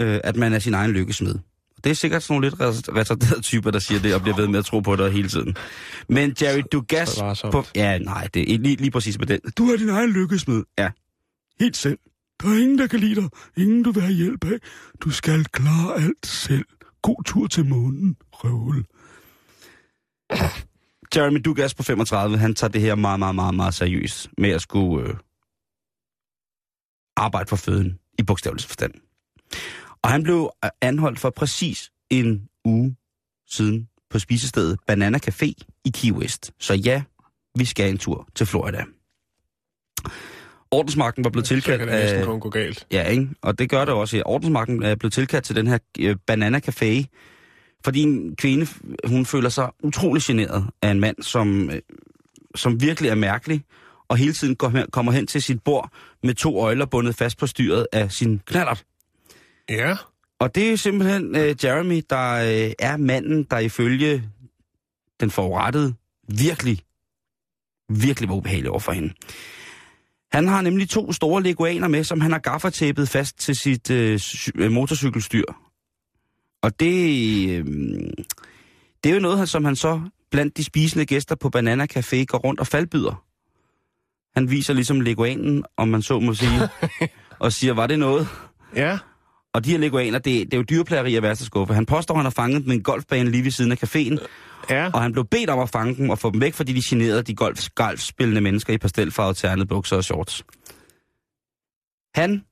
øh, 0.00 0.20
at 0.24 0.36
man 0.36 0.52
er 0.52 0.58
sin 0.58 0.74
egen 0.74 0.90
lykkesmed. 0.90 1.34
Det 1.84 1.90
er 1.90 1.94
sikkert 1.94 2.22
sådan 2.22 2.34
nogle 2.34 2.48
lidt 2.48 2.60
retarderede 2.96 3.40
typer, 3.42 3.70
der 3.70 3.78
siger 3.78 4.00
det, 4.00 4.14
og 4.14 4.22
bliver 4.22 4.36
ved 4.36 4.48
med 4.48 4.58
at 4.58 4.64
tro 4.64 4.80
på 4.80 4.96
det 4.96 5.12
hele 5.12 5.28
tiden. 5.28 5.56
Men 6.08 6.36
Jerry 6.42 6.62
Dugas 6.72 7.22
på... 7.52 7.64
Ja, 7.74 7.98
nej, 7.98 8.28
det 8.34 8.54
er 8.54 8.58
lige, 8.58 8.76
lige 8.76 8.90
præcis 8.90 9.18
med 9.18 9.26
den. 9.26 9.40
Du 9.58 9.70
er 9.70 9.76
din 9.76 9.88
egen 9.88 10.10
lykkesmed. 10.10 10.62
Ja, 10.78 10.90
helt 11.60 11.76
selv. 11.76 11.98
Der 12.42 12.48
er 12.48 12.58
ingen, 12.58 12.78
der 12.78 12.86
kan 12.86 13.00
lide 13.00 13.14
dig. 13.14 13.28
Ingen, 13.56 13.82
du 13.82 13.90
vil 13.90 14.02
have 14.02 14.14
hjælp 14.14 14.44
af. 14.44 14.58
Du 15.00 15.10
skal 15.10 15.44
klare 15.44 15.94
alt 15.94 16.26
selv. 16.26 16.64
God 17.02 17.24
tur 17.24 17.46
til 17.46 17.64
månen, 17.64 18.16
røvhul. 18.32 18.84
Jeremy 21.16 21.40
Dugas 21.44 21.74
på 21.74 21.82
35, 21.82 22.38
han 22.38 22.54
tager 22.54 22.70
det 22.70 22.80
her 22.80 22.94
meget, 22.94 23.18
meget, 23.18 23.34
meget, 23.34 23.54
meget 23.54 23.74
seriøst 23.74 24.30
med 24.38 24.50
at 24.50 24.62
skulle 24.62 25.08
øh, 25.08 25.14
arbejde 27.16 27.48
for 27.48 27.56
føden 27.56 27.98
i 28.18 28.22
bogstavelig 28.22 28.64
forstand. 28.64 28.92
Og 30.02 30.10
han 30.10 30.22
blev 30.22 30.50
øh, 30.64 30.70
anholdt 30.80 31.18
for 31.18 31.30
præcis 31.30 31.90
en 32.10 32.48
uge 32.64 32.96
siden 33.48 33.88
på 34.10 34.18
spisestedet 34.18 34.78
Banana 34.86 35.18
Café 35.28 35.52
i 35.84 35.90
Key 35.94 36.12
West. 36.12 36.52
Så 36.60 36.74
ja, 36.74 37.02
vi 37.58 37.64
skal 37.64 37.90
en 37.90 37.98
tur 37.98 38.28
til 38.34 38.46
Florida. 38.46 38.84
Ordensmagten 40.70 41.24
var 41.24 41.30
blevet 41.30 41.46
Så 41.46 41.54
tilkaldt 41.54 41.78
kan 41.78 41.88
det 41.88 41.96
næsten 41.96 42.24
kun 42.24 42.40
gå 42.40 42.50
galt. 42.50 42.86
Ja, 42.92 43.02
ikke? 43.02 43.28
Og 43.42 43.58
det 43.58 43.70
gør 43.70 43.84
det 43.84 43.94
også. 43.94 44.22
Ordensmagten 44.26 44.82
er 44.82 44.94
blevet 44.94 45.12
tilkaldt 45.12 45.44
til 45.44 45.56
den 45.56 45.66
her 45.66 45.78
øh, 46.00 46.16
Banana 46.26 46.60
Café, 46.68 47.04
fordi 47.84 48.00
en 48.02 48.36
kvinde, 48.36 48.66
hun 49.06 49.26
føler 49.26 49.48
sig 49.48 49.70
utrolig 49.82 50.22
generet 50.22 50.66
af 50.82 50.90
en 50.90 51.00
mand, 51.00 51.22
som, 51.22 51.70
øh, 51.70 51.80
som 52.54 52.80
virkelig 52.80 53.10
er 53.10 53.14
mærkelig, 53.14 53.64
og 54.08 54.16
hele 54.16 54.32
tiden 54.32 54.56
går 54.56 54.68
hen, 54.68 54.86
kommer 54.92 55.12
hen 55.12 55.26
til 55.26 55.42
sit 55.42 55.62
bord 55.62 55.90
med 56.22 56.34
to 56.34 56.58
øjler 56.58 56.86
bundet 56.86 57.16
fast 57.16 57.38
på 57.38 57.46
styret 57.46 57.86
af 57.92 58.12
sin 58.12 58.40
knallert. 58.46 58.84
Ja. 59.70 59.96
Og 60.40 60.54
det 60.54 60.72
er 60.72 60.76
simpelthen 60.76 61.36
øh, 61.36 61.54
Jeremy, 61.64 62.02
der 62.10 62.32
øh, 62.32 62.72
er 62.78 62.96
manden, 62.96 63.42
der 63.50 63.58
ifølge 63.58 64.22
den 65.20 65.30
forurettede 65.30 65.94
virkelig, 66.28 66.78
virkelig 67.88 68.28
var 68.28 68.34
ubehagelig 68.34 68.70
over 68.70 68.80
for 68.80 68.92
hende. 68.92 69.14
Han 70.32 70.48
har 70.48 70.62
nemlig 70.62 70.88
to 70.88 71.12
store 71.12 71.42
leguaner 71.42 71.88
med, 71.88 72.04
som 72.04 72.20
han 72.20 72.32
har 72.32 72.38
gaffertæppet 72.38 73.08
fast 73.08 73.38
til 73.38 73.56
sit 73.56 73.90
øh, 73.90 74.20
øh, 74.54 74.72
motorcykelstyr. 74.72 75.44
Og 76.62 76.80
det, 76.80 77.48
øh, 77.50 77.64
det 79.04 79.10
er 79.10 79.14
jo 79.14 79.20
noget, 79.20 79.48
som 79.48 79.64
han 79.64 79.76
så 79.76 80.00
blandt 80.30 80.56
de 80.56 80.64
spisende 80.64 81.06
gæster 81.06 81.34
på 81.34 81.50
Banana 81.50 81.86
Café 81.96 82.24
går 82.24 82.38
rundt 82.38 82.60
og 82.60 82.66
faldbyder. 82.66 83.24
Han 84.34 84.50
viser 84.50 84.74
ligesom 84.74 85.00
leguanen, 85.00 85.64
om 85.76 85.88
man 85.88 86.02
så 86.02 86.20
må 86.20 86.34
sige, 86.34 86.60
og 87.38 87.52
siger, 87.52 87.74
var 87.74 87.86
det 87.86 87.98
noget? 87.98 88.28
Ja. 88.76 88.98
Og 89.54 89.64
de 89.64 89.70
her 89.70 89.78
leguaner, 89.78 90.18
det, 90.18 90.46
det 90.46 90.54
er 90.54 90.58
jo 90.58 90.64
dyreplageri 90.70 91.16
af 91.16 91.22
værste 91.22 91.44
skuffe. 91.44 91.74
Han 91.74 91.86
påstår, 91.86 92.14
han 92.14 92.24
har 92.24 92.30
fanget 92.30 92.62
dem 92.64 92.72
i 92.72 92.74
en 92.74 92.82
golfbane 92.82 93.30
lige 93.30 93.44
ved 93.44 93.50
siden 93.50 93.72
af 93.72 93.82
caféen, 93.84 94.26
Ja. 94.70 94.90
og 94.94 95.02
han 95.02 95.12
blev 95.12 95.24
bedt 95.24 95.50
om 95.50 95.58
at 95.58 95.68
fange 95.70 95.96
dem 95.96 96.10
og 96.10 96.18
få 96.18 96.30
dem 96.30 96.40
væk, 96.40 96.54
fordi 96.54 96.72
de 96.72 96.80
generede 96.84 97.22
de 97.22 97.34
golf, 97.34 97.68
golfspillende 97.74 98.40
mennesker 98.40 98.72
i 98.72 98.78
pastelfarvede 98.78 99.34
ternede 99.38 99.66
bukser 99.66 99.96
og 99.96 100.04
shorts. 100.04 100.44
Han, 102.14 102.44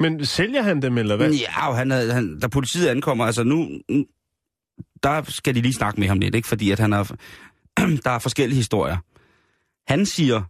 Men 0.00 0.26
sælger 0.26 0.62
han 0.62 0.82
dem, 0.82 0.98
eller 0.98 1.16
hvad? 1.16 1.30
ja, 1.30 1.72
han, 1.72 1.90
han, 1.90 2.38
da 2.40 2.48
politiet 2.48 2.88
ankommer, 2.88 3.24
altså 3.24 3.44
nu, 3.44 3.68
der 5.02 5.22
skal 5.28 5.54
de 5.54 5.60
lige 5.60 5.74
snakke 5.74 6.00
med 6.00 6.08
ham 6.08 6.18
lidt, 6.18 6.34
ikke? 6.34 6.48
Fordi 6.48 6.70
at 6.70 6.78
han 6.78 6.92
er, 6.92 7.04
der 8.04 8.10
er 8.10 8.18
forskellige 8.18 8.56
historier. 8.56 8.96
Han 9.92 10.06
siger, 10.06 10.42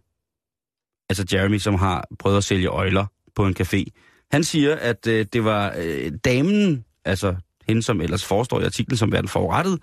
altså 1.09 1.25
Jeremy, 1.33 1.57
som 1.57 1.75
har 1.75 2.07
prøvet 2.19 2.37
at 2.37 2.43
sælge 2.43 2.67
øjler 2.67 3.05
på 3.35 3.45
en 3.45 3.55
café, 3.61 3.83
han 4.31 4.43
siger, 4.43 4.75
at 4.75 5.07
øh, 5.07 5.25
det 5.33 5.43
var 5.43 5.73
øh, 5.77 6.11
damen, 6.25 6.85
altså 7.05 7.35
hende, 7.67 7.83
som 7.83 8.01
ellers 8.01 8.25
forestår 8.25 8.59
i 8.59 8.65
artiklen 8.65 8.97
som 8.97 9.11
værende 9.11 9.29
forurettet, 9.29 9.79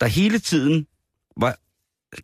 der 0.00 0.06
hele 0.06 0.38
tiden 0.38 0.86
var 1.36 1.56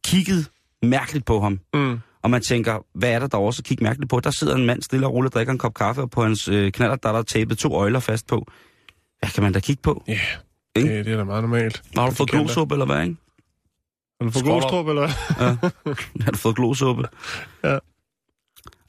kigget 0.05 0.51
mærkeligt 0.83 1.25
på 1.25 1.41
ham. 1.41 1.61
Mm. 1.75 1.99
Og 2.27 2.31
man 2.31 2.43
tænker, 2.43 2.87
hvad 2.95 3.11
er 3.11 3.19
der 3.19 3.27
der 3.27 3.39
også 3.39 3.61
at 3.61 3.65
kigge 3.65 3.85
mærkeligt 3.85 4.11
på? 4.11 4.21
Der 4.21 4.31
sidder 4.31 4.55
en 4.55 4.67
mand 4.67 4.83
stille 4.83 5.07
og 5.07 5.13
roligt 5.13 5.35
drikker 5.35 5.53
en 5.53 5.59
kop 5.59 5.75
kaffe, 5.75 6.03
og 6.03 6.11
på 6.11 6.23
hans 6.23 6.49
øh, 6.49 6.73
knaller, 6.73 6.97
der 6.97 7.09
er 7.09 7.13
der 7.13 7.23
tapet 7.23 7.59
to 7.59 7.75
øjler 7.75 8.01
fast 8.01 8.27
på. 8.27 8.47
Hvad 9.21 9.31
kan 9.31 9.43
man 9.43 9.53
da 9.53 9.61
kigge 9.61 9.83
på? 9.83 10.05
Ja, 10.09 10.19
Ikke? 10.77 10.97
det, 10.97 11.05
det 11.05 11.13
er 11.13 11.17
da 11.17 11.25
meget 11.25 11.43
normalt. 11.43 11.83
Har 11.97 12.09
du 12.09 12.15
fået 12.15 12.31
kan 12.31 12.39
glosuppe, 12.39 12.75
eller 12.75 12.87
hvad, 12.87 13.03
ikke? 13.03 13.17
Har 14.21 14.27
du 14.27 14.33
fået 14.33 14.45
glostrup, 14.45 14.89
eller 14.89 15.01
hvad? 15.07 15.71
Har 16.25 16.33
du 16.33 16.39
fået 16.39 16.57
glosuppe? 16.57 17.09
Ja. 17.65 17.79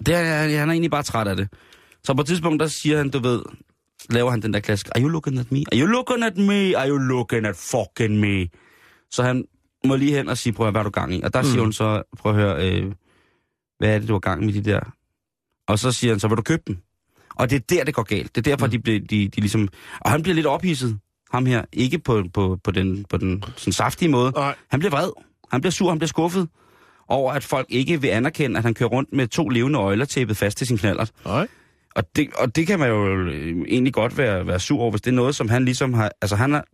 Det 0.06 0.16
er, 0.16 0.24
han 0.60 0.70
er 0.70 0.74
egentlig 0.74 0.92
bare 0.92 1.04
træt 1.04 1.28
af 1.28 1.36
det. 1.36 1.50
Så 2.04 2.14
på 2.14 2.22
et 2.22 2.28
tidspunkt, 2.28 2.60
der 2.60 2.68
siger 2.68 2.98
han, 2.98 3.10
du 3.10 3.20
ved, 3.20 3.42
laver 4.10 4.32
han 4.32 4.42
den 4.42 4.54
der 4.54 4.60
klassiske, 4.60 4.98
are 4.98 5.04
you 5.04 5.10
looking 5.10 5.40
at 5.40 5.52
me? 5.52 5.64
Are 5.72 5.80
you 5.80 5.88
looking 5.88 6.24
at 6.24 6.38
me? 6.38 6.78
Are 6.78 6.90
you 6.90 6.98
looking 6.98 7.46
at 7.46 7.56
fucking 7.56 8.20
me? 8.20 8.48
Så 9.12 9.24
han 9.24 9.46
må 9.86 9.96
lige 9.96 10.16
hen 10.16 10.30
og 10.30 10.38
sige, 10.38 10.54
prøv 10.54 10.68
at 10.68 10.68
høre, 10.68 10.72
hvad 10.72 10.82
er 10.82 10.84
du 10.84 10.90
gang 10.90 11.14
i? 11.14 11.22
Og 11.22 11.34
der 11.34 11.42
mm. 11.42 11.48
siger 11.48 11.62
hun 11.62 11.74
så, 11.74 12.04
prøv 12.18 12.32
at 12.32 12.38
høre, 12.38 12.72
øh, 12.72 12.92
hvad 13.80 13.96
er 13.96 14.00
det, 14.00 14.08
du 14.08 14.14
har 14.14 14.20
gang 14.20 14.50
i 14.50 14.52
de 14.52 14.72
der? 14.72 14.80
Og 15.68 15.80
så 15.80 15.92
siger 15.92 16.14
han 16.14 16.20
så, 16.20 16.28
vil 16.28 16.38
du 16.38 16.42
købe 16.42 16.64
dem? 16.68 16.78
Og 17.36 17.50
det 17.50 17.56
er 17.56 17.60
der, 17.70 17.84
det 17.84 17.94
går 17.94 18.04
galt. 18.04 18.36
Det 18.36 18.48
er 18.48 18.52
derfor, 18.52 18.66
mm. 18.66 18.72
de, 18.72 18.80
bliver- 18.80 19.00
de, 19.00 19.28
de 19.28 19.42
ligesom... 19.42 19.68
Og 20.00 20.12
han 20.12 20.24
bliver 20.24 20.36
lidt 20.36 20.46
ophidset, 20.46 21.00
ham 21.32 21.46
her. 21.46 21.66
Ikke 21.74 22.00
på, 22.00 22.24
på, 22.34 22.60
på 22.64 22.72
den, 22.72 23.06
på 23.10 23.18
den 23.18 23.44
sådan 23.56 23.74
saftige 23.74 24.10
måde. 24.10 24.32
Nej. 24.32 24.56
Han 24.72 24.80
bliver 24.80 24.92
vred. 24.92 25.10
Han 25.52 25.62
bliver 25.62 25.72
sur, 25.72 25.90
han 25.90 26.00
bliver 26.00 26.08
skuffet 26.08 26.50
over, 27.08 27.34
at 27.34 27.44
folk 27.44 27.68
ikke 27.70 28.02
vil 28.02 28.08
anerkende, 28.08 28.58
at 28.58 28.64
han 28.64 28.74
kører 28.74 28.90
rundt 28.90 29.14
med 29.14 29.28
to 29.28 29.50
levende 29.50 29.80
øjler 29.80 30.06
tæppet 30.06 30.38
fast 30.38 30.58
til 30.58 30.68
sin 30.68 30.78
knallert. 30.78 31.12
Nej. 31.26 31.48
Og 31.96 32.04
det, 32.16 32.34
og 32.34 32.56
det 32.56 32.68
kan 32.68 32.80
man 32.80 32.90
jo 32.90 33.08
øh, 33.08 33.66
egentlig 33.68 33.94
godt 33.94 34.18
være, 34.18 34.48
være 34.48 34.60
sur 34.60 34.80
over, 34.82 34.92
hvis 34.92 35.02
det 35.02 35.12
er 35.12 35.16
noget, 35.16 35.36
som 35.36 35.50
han 35.50 35.66
ligesom 35.66 35.94
har... 35.94 36.12
Altså, 36.22 36.36
han 36.36 36.54
har, 36.54 36.66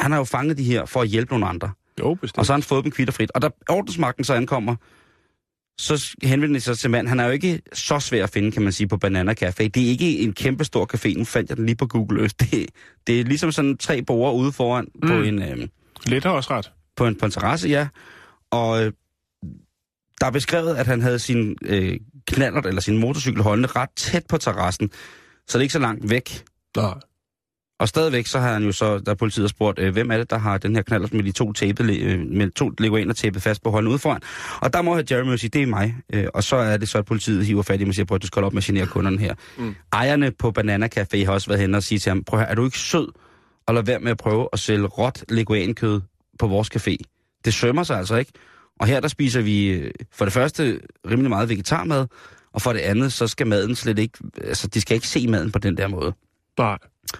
han 0.00 0.10
har 0.10 0.18
jo 0.18 0.24
fanget 0.24 0.58
de 0.58 0.64
her 0.64 0.84
for 0.84 1.00
at 1.02 1.08
hjælpe 1.08 1.32
nogle 1.32 1.46
andre. 1.46 1.70
Jo, 2.00 2.14
bestemt. 2.14 2.38
Og 2.38 2.46
så 2.46 2.52
har 2.52 2.56
han 2.56 2.62
fået 2.62 2.84
dem 2.84 2.92
kvitterfrit. 2.92 3.30
Og 3.34 3.42
da 3.42 3.48
ordensmagten 3.68 4.24
så 4.24 4.34
ankommer, 4.34 4.76
så 5.80 6.16
henvender 6.22 6.56
de 6.56 6.60
sig 6.60 6.78
til 6.78 6.90
mand. 6.90 7.08
Han 7.08 7.20
er 7.20 7.24
jo 7.24 7.30
ikke 7.30 7.60
så 7.72 8.00
svær 8.00 8.24
at 8.24 8.30
finde, 8.30 8.52
kan 8.52 8.62
man 8.62 8.72
sige, 8.72 8.88
på 8.88 8.96
Banana 8.96 9.34
Café. 9.42 9.68
Det 9.68 9.76
er 9.76 9.88
ikke 9.88 10.18
en 10.18 10.32
kæmpe 10.32 10.64
stor 10.64 10.88
café. 10.94 11.18
Nu 11.18 11.24
fandt 11.24 11.50
jeg 11.50 11.56
den 11.56 11.66
lige 11.66 11.76
på 11.76 11.86
Google 11.86 12.20
Earth. 12.20 12.34
Det, 12.40 12.66
det 13.06 13.20
er 13.20 13.24
ligesom 13.24 13.52
sådan 13.52 13.76
tre 13.76 14.02
borger 14.02 14.32
ude 14.32 14.52
foran 14.52 14.88
mm. 14.94 15.08
på, 15.08 15.14
en, 15.14 15.42
øh, 15.42 15.68
Lidt 16.06 16.24
har 16.24 16.30
også 16.30 16.50
ret. 16.50 16.72
på, 16.96 17.06
en, 17.06 17.16
på 17.16 17.24
en 17.24 17.32
terrasse, 17.32 17.68
ja. 17.68 17.88
Og 18.50 18.84
øh, 18.84 18.92
der 20.20 20.26
er 20.26 20.30
beskrevet, 20.30 20.76
at 20.76 20.86
han 20.86 21.00
havde 21.00 21.18
sin 21.18 21.56
øh, 21.62 21.98
knallert 22.26 22.66
eller 22.66 22.80
sin 22.80 22.98
motorcykel 22.98 23.42
holdende 23.42 23.68
ret 23.68 23.90
tæt 23.96 24.26
på 24.28 24.38
terrassen. 24.38 24.90
Så 25.48 25.58
det 25.58 25.60
er 25.60 25.60
ikke 25.60 25.72
så 25.72 25.78
langt 25.78 26.10
væk. 26.10 26.44
Nej. 26.76 26.94
Og 27.80 27.88
stadigvæk 27.88 28.26
så 28.26 28.38
har 28.38 28.52
han 28.52 28.64
jo 28.64 28.72
så, 28.72 28.98
da 28.98 29.14
politiet 29.14 29.44
har 29.44 29.48
spurgt, 29.48 29.78
øh, 29.78 29.92
hvem 29.92 30.10
er 30.10 30.16
det, 30.16 30.30
der 30.30 30.38
har 30.38 30.58
den 30.58 30.74
her 30.74 30.82
knallert 30.82 31.14
med 31.14 31.22
de 31.22 31.32
to 31.32 31.52
tape, 31.52 31.82
øh, 31.82 32.26
med 32.26 32.50
to 32.50 32.70
leguaner 32.78 33.14
tapet 33.14 33.42
fast 33.42 33.62
på 33.62 33.70
hånden 33.70 33.90
ude 33.90 33.98
foran. 33.98 34.20
Og 34.60 34.72
der 34.72 34.82
må 34.82 35.00
Jeremy 35.10 35.30
jo 35.30 35.36
sige, 35.36 35.50
det 35.50 35.62
er 35.62 35.66
mig. 35.66 35.96
Øh, 36.12 36.26
og 36.34 36.44
så 36.44 36.56
er 36.56 36.76
det 36.76 36.88
så, 36.88 36.98
at 36.98 37.04
politiet 37.04 37.46
hiver 37.46 37.62
fat 37.62 37.80
i 37.80 37.84
mig 37.84 37.88
og 37.88 37.94
siger, 37.94 38.06
prøv 38.06 38.14
at 38.14 38.22
du 38.22 38.26
skal 38.26 38.40
holde 38.40 38.46
op 38.46 38.52
med 38.52 38.62
at 38.62 38.66
genere 38.66 38.86
kunderne 38.86 39.18
her. 39.18 39.34
Mm. 39.58 39.74
Ejerne 39.92 40.30
på 40.30 40.50
Banana 40.50 40.88
Café 40.98 41.24
har 41.24 41.32
også 41.32 41.48
været 41.48 41.60
hen 41.60 41.74
og 41.74 41.82
sige 41.82 41.98
til 41.98 42.10
ham, 42.10 42.24
prøv 42.24 42.40
at 42.40 42.44
høre, 42.46 42.50
er 42.50 42.54
du 42.54 42.64
ikke 42.64 42.78
sød? 42.78 43.08
Og 43.66 43.74
lad 43.74 43.82
være 43.82 44.00
med 44.00 44.10
at 44.10 44.18
prøve 44.18 44.48
at 44.52 44.58
sælge 44.58 44.86
råt 44.86 45.24
leguankød 45.28 46.00
på 46.38 46.46
vores 46.46 46.68
café. 46.76 46.96
Det 47.44 47.54
sømmer 47.54 47.82
sig 47.82 47.98
altså 47.98 48.16
ikke. 48.16 48.32
Og 48.80 48.86
her 48.86 49.00
der 49.00 49.08
spiser 49.08 49.40
vi 49.40 49.66
øh, 49.66 49.90
for 50.12 50.24
det 50.24 50.34
første 50.34 50.80
rimelig 51.10 51.28
meget 51.28 51.48
vegetarmad, 51.48 52.06
og 52.52 52.62
for 52.62 52.72
det 52.72 52.80
andet, 52.80 53.12
så 53.12 53.26
skal 53.26 53.46
maden 53.46 53.74
slet 53.74 53.98
ikke, 53.98 54.18
altså 54.44 54.66
de 54.66 54.80
skal 54.80 54.94
ikke 54.94 55.08
se 55.08 55.28
maden 55.28 55.52
på 55.52 55.58
den 55.58 55.76
der 55.76 55.88
måde. 55.88 56.14
Nej. 56.60 56.78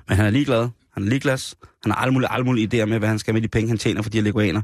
Men 0.09 0.17
han 0.17 0.27
er 0.27 0.31
ligeglad, 0.31 0.69
han 0.93 1.03
er 1.03 1.09
ligeglad, 1.09 1.55
han 1.83 1.93
har 1.93 1.99
alle 1.99 2.13
mulige, 2.13 2.33
alle 2.33 2.45
mulige 2.45 2.67
idéer 2.67 2.85
med, 2.85 2.99
hvad 2.99 3.09
han 3.09 3.19
skal 3.19 3.35
med 3.35 3.43
de 3.43 3.49
penge, 3.49 3.69
han 3.69 3.79
tjener 3.79 4.03
for 4.03 4.11
de 4.11 4.19
her 4.19 4.25
leguaner. 4.25 4.63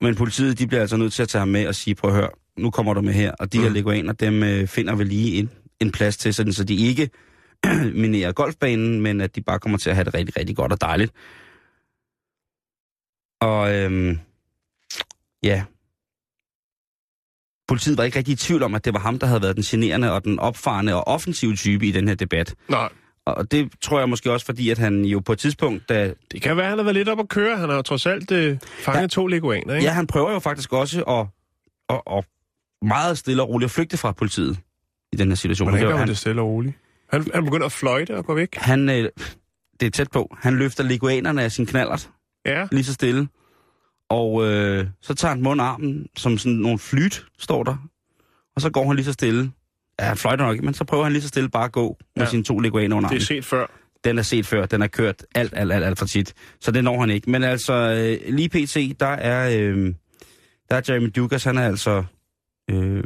Men 0.00 0.14
politiet, 0.14 0.58
de 0.58 0.66
bliver 0.66 0.80
altså 0.80 0.96
nødt 0.96 1.12
til 1.12 1.22
at 1.22 1.28
tage 1.28 1.40
ham 1.40 1.48
med 1.48 1.66
og 1.66 1.74
sige, 1.74 1.94
prøv 1.94 2.10
at 2.10 2.16
høre, 2.16 2.30
nu 2.56 2.70
kommer 2.70 2.94
du 2.94 3.00
med 3.00 3.12
her, 3.12 3.32
og 3.38 3.52
de 3.52 3.58
mm. 3.58 3.64
her 3.64 3.70
leguaner, 3.70 4.12
dem 4.12 4.42
øh, 4.42 4.66
finder 4.66 4.94
vi 4.94 5.04
lige 5.04 5.38
en, 5.38 5.50
en 5.80 5.92
plads 5.92 6.16
til, 6.16 6.34
sådan, 6.34 6.52
så 6.52 6.64
de 6.64 6.76
ikke 6.76 7.10
minerer 8.02 8.32
golfbanen, 8.32 9.00
men 9.00 9.20
at 9.20 9.36
de 9.36 9.42
bare 9.42 9.58
kommer 9.58 9.78
til 9.78 9.90
at 9.90 9.96
have 9.96 10.04
det 10.04 10.14
rigtig, 10.14 10.36
rigtig 10.36 10.56
godt 10.56 10.72
og 10.72 10.80
dejligt. 10.80 11.12
Og 13.40 13.74
øhm, 13.74 14.18
ja, 15.42 15.64
politiet 17.68 17.98
var 17.98 18.04
ikke 18.04 18.18
rigtig 18.18 18.32
i 18.32 18.36
tvivl 18.36 18.62
om, 18.62 18.74
at 18.74 18.84
det 18.84 18.94
var 18.94 19.00
ham, 19.00 19.18
der 19.18 19.26
havde 19.26 19.42
været 19.42 19.56
den 19.56 19.64
generende 19.64 20.12
og 20.12 20.24
den 20.24 20.38
opfarende 20.38 20.94
og 20.94 21.06
offensive 21.06 21.56
type 21.56 21.86
i 21.86 21.90
den 21.90 22.08
her 22.08 22.14
debat. 22.14 22.54
Nej. 22.68 22.88
Og 23.34 23.50
det 23.50 23.72
tror 23.82 23.98
jeg 23.98 24.08
måske 24.08 24.32
også, 24.32 24.46
fordi 24.46 24.70
at 24.70 24.78
han 24.78 25.04
jo 25.04 25.20
på 25.20 25.32
et 25.32 25.38
tidspunkt, 25.38 25.88
da... 25.88 26.14
Det 26.32 26.42
kan 26.42 26.56
være, 26.56 26.64
at 26.66 26.70
han 26.70 26.78
har 26.78 26.84
været 26.84 26.94
lidt 26.96 27.08
op 27.08 27.20
at 27.20 27.28
køre. 27.28 27.56
Han 27.58 27.68
har 27.68 27.76
jo 27.76 27.82
trods 27.82 28.06
alt 28.06 28.30
øh, 28.30 28.58
fanget 28.78 29.02
Ja. 29.02 29.06
to 29.06 29.26
leguaner, 29.26 29.74
ikke? 29.74 29.86
Ja, 29.86 29.92
han 29.92 30.06
prøver 30.06 30.32
jo 30.32 30.38
faktisk 30.38 30.72
også 30.72 31.02
at, 31.02 31.26
at, 31.96 32.16
at 32.18 32.24
meget 32.82 33.18
stille 33.18 33.42
og 33.42 33.48
roligt 33.48 33.64
at 33.68 33.70
flygte 33.70 33.96
fra 33.96 34.12
politiet 34.12 34.58
i 35.12 35.16
den 35.16 35.28
her 35.28 35.34
situation. 35.34 35.68
Hvordan 35.68 35.84
gør 35.84 35.90
man 35.90 35.98
han, 35.98 36.08
det 36.08 36.18
stille 36.18 36.40
og 36.42 36.48
roligt? 36.48 36.74
Han, 37.12 37.26
han 37.34 37.44
begynder 37.44 37.66
at 37.66 37.72
fløjte 37.72 38.16
og 38.16 38.24
gå 38.24 38.34
væk. 38.34 38.54
han, 38.56 38.88
øh, 38.88 39.08
det 39.80 39.86
er 39.86 39.90
tæt 39.90 40.10
på. 40.10 40.36
Han 40.40 40.56
løfter 40.56 40.84
leguanerne 40.84 41.42
af 41.42 41.52
sin 41.52 41.66
knallert, 41.66 42.10
Ja. 42.46 42.66
lige 42.72 42.84
så 42.84 42.92
stille. 42.94 43.28
Og 44.10 44.44
øh, 44.46 44.86
så 45.02 45.14
tager 45.14 45.34
han 45.34 45.42
mundarmen, 45.42 46.06
som 46.16 46.38
sådan 46.38 46.58
nogle 46.58 46.78
flyt, 46.78 47.26
står 47.38 47.62
der. 47.62 47.76
Og 48.56 48.62
så 48.62 48.70
går 48.70 48.86
han 48.86 48.96
lige 48.96 49.04
så 49.06 49.12
stille. 49.12 49.50
Ja, 50.00 50.04
han 50.04 50.16
fløjter 50.16 50.44
nok 50.46 50.62
men 50.62 50.74
så 50.74 50.84
prøver 50.84 51.04
han 51.04 51.12
lige 51.12 51.22
så 51.22 51.28
stille 51.28 51.48
bare 51.48 51.64
at 51.64 51.72
gå 51.72 51.96
med 52.16 52.24
Ja. 52.24 52.30
sine 52.30 52.44
to 52.44 52.58
leguaner 52.58 52.96
under 52.96 53.08
Det 53.08 53.16
er 53.16 53.20
set 53.26 53.44
før. 53.44 53.66
Den 54.04 54.18
er 54.18 54.22
set 54.22 54.46
før, 54.46 54.66
den 54.66 54.82
er 54.82 54.86
kørt 54.86 55.24
alt, 55.34 55.52
alt, 55.56 55.72
alt, 55.72 55.84
alt 55.84 55.98
for 55.98 56.06
tit. 56.06 56.34
Så 56.60 56.70
det 56.70 56.84
når 56.84 57.00
han 57.00 57.10
ikke. 57.10 57.30
Men 57.30 57.44
altså, 57.44 57.72
øh, 57.74 58.34
lige 58.34 58.48
pt, 58.48 59.00
der 59.00 59.06
er, 59.06 59.60
øh, 59.60 59.94
der 60.70 60.76
er 60.76 60.80
Jeremy 60.88 61.10
Dugas, 61.16 61.44
han 61.44 61.58
er 61.58 61.66
altså, 61.66 62.04
øh, 62.70 63.04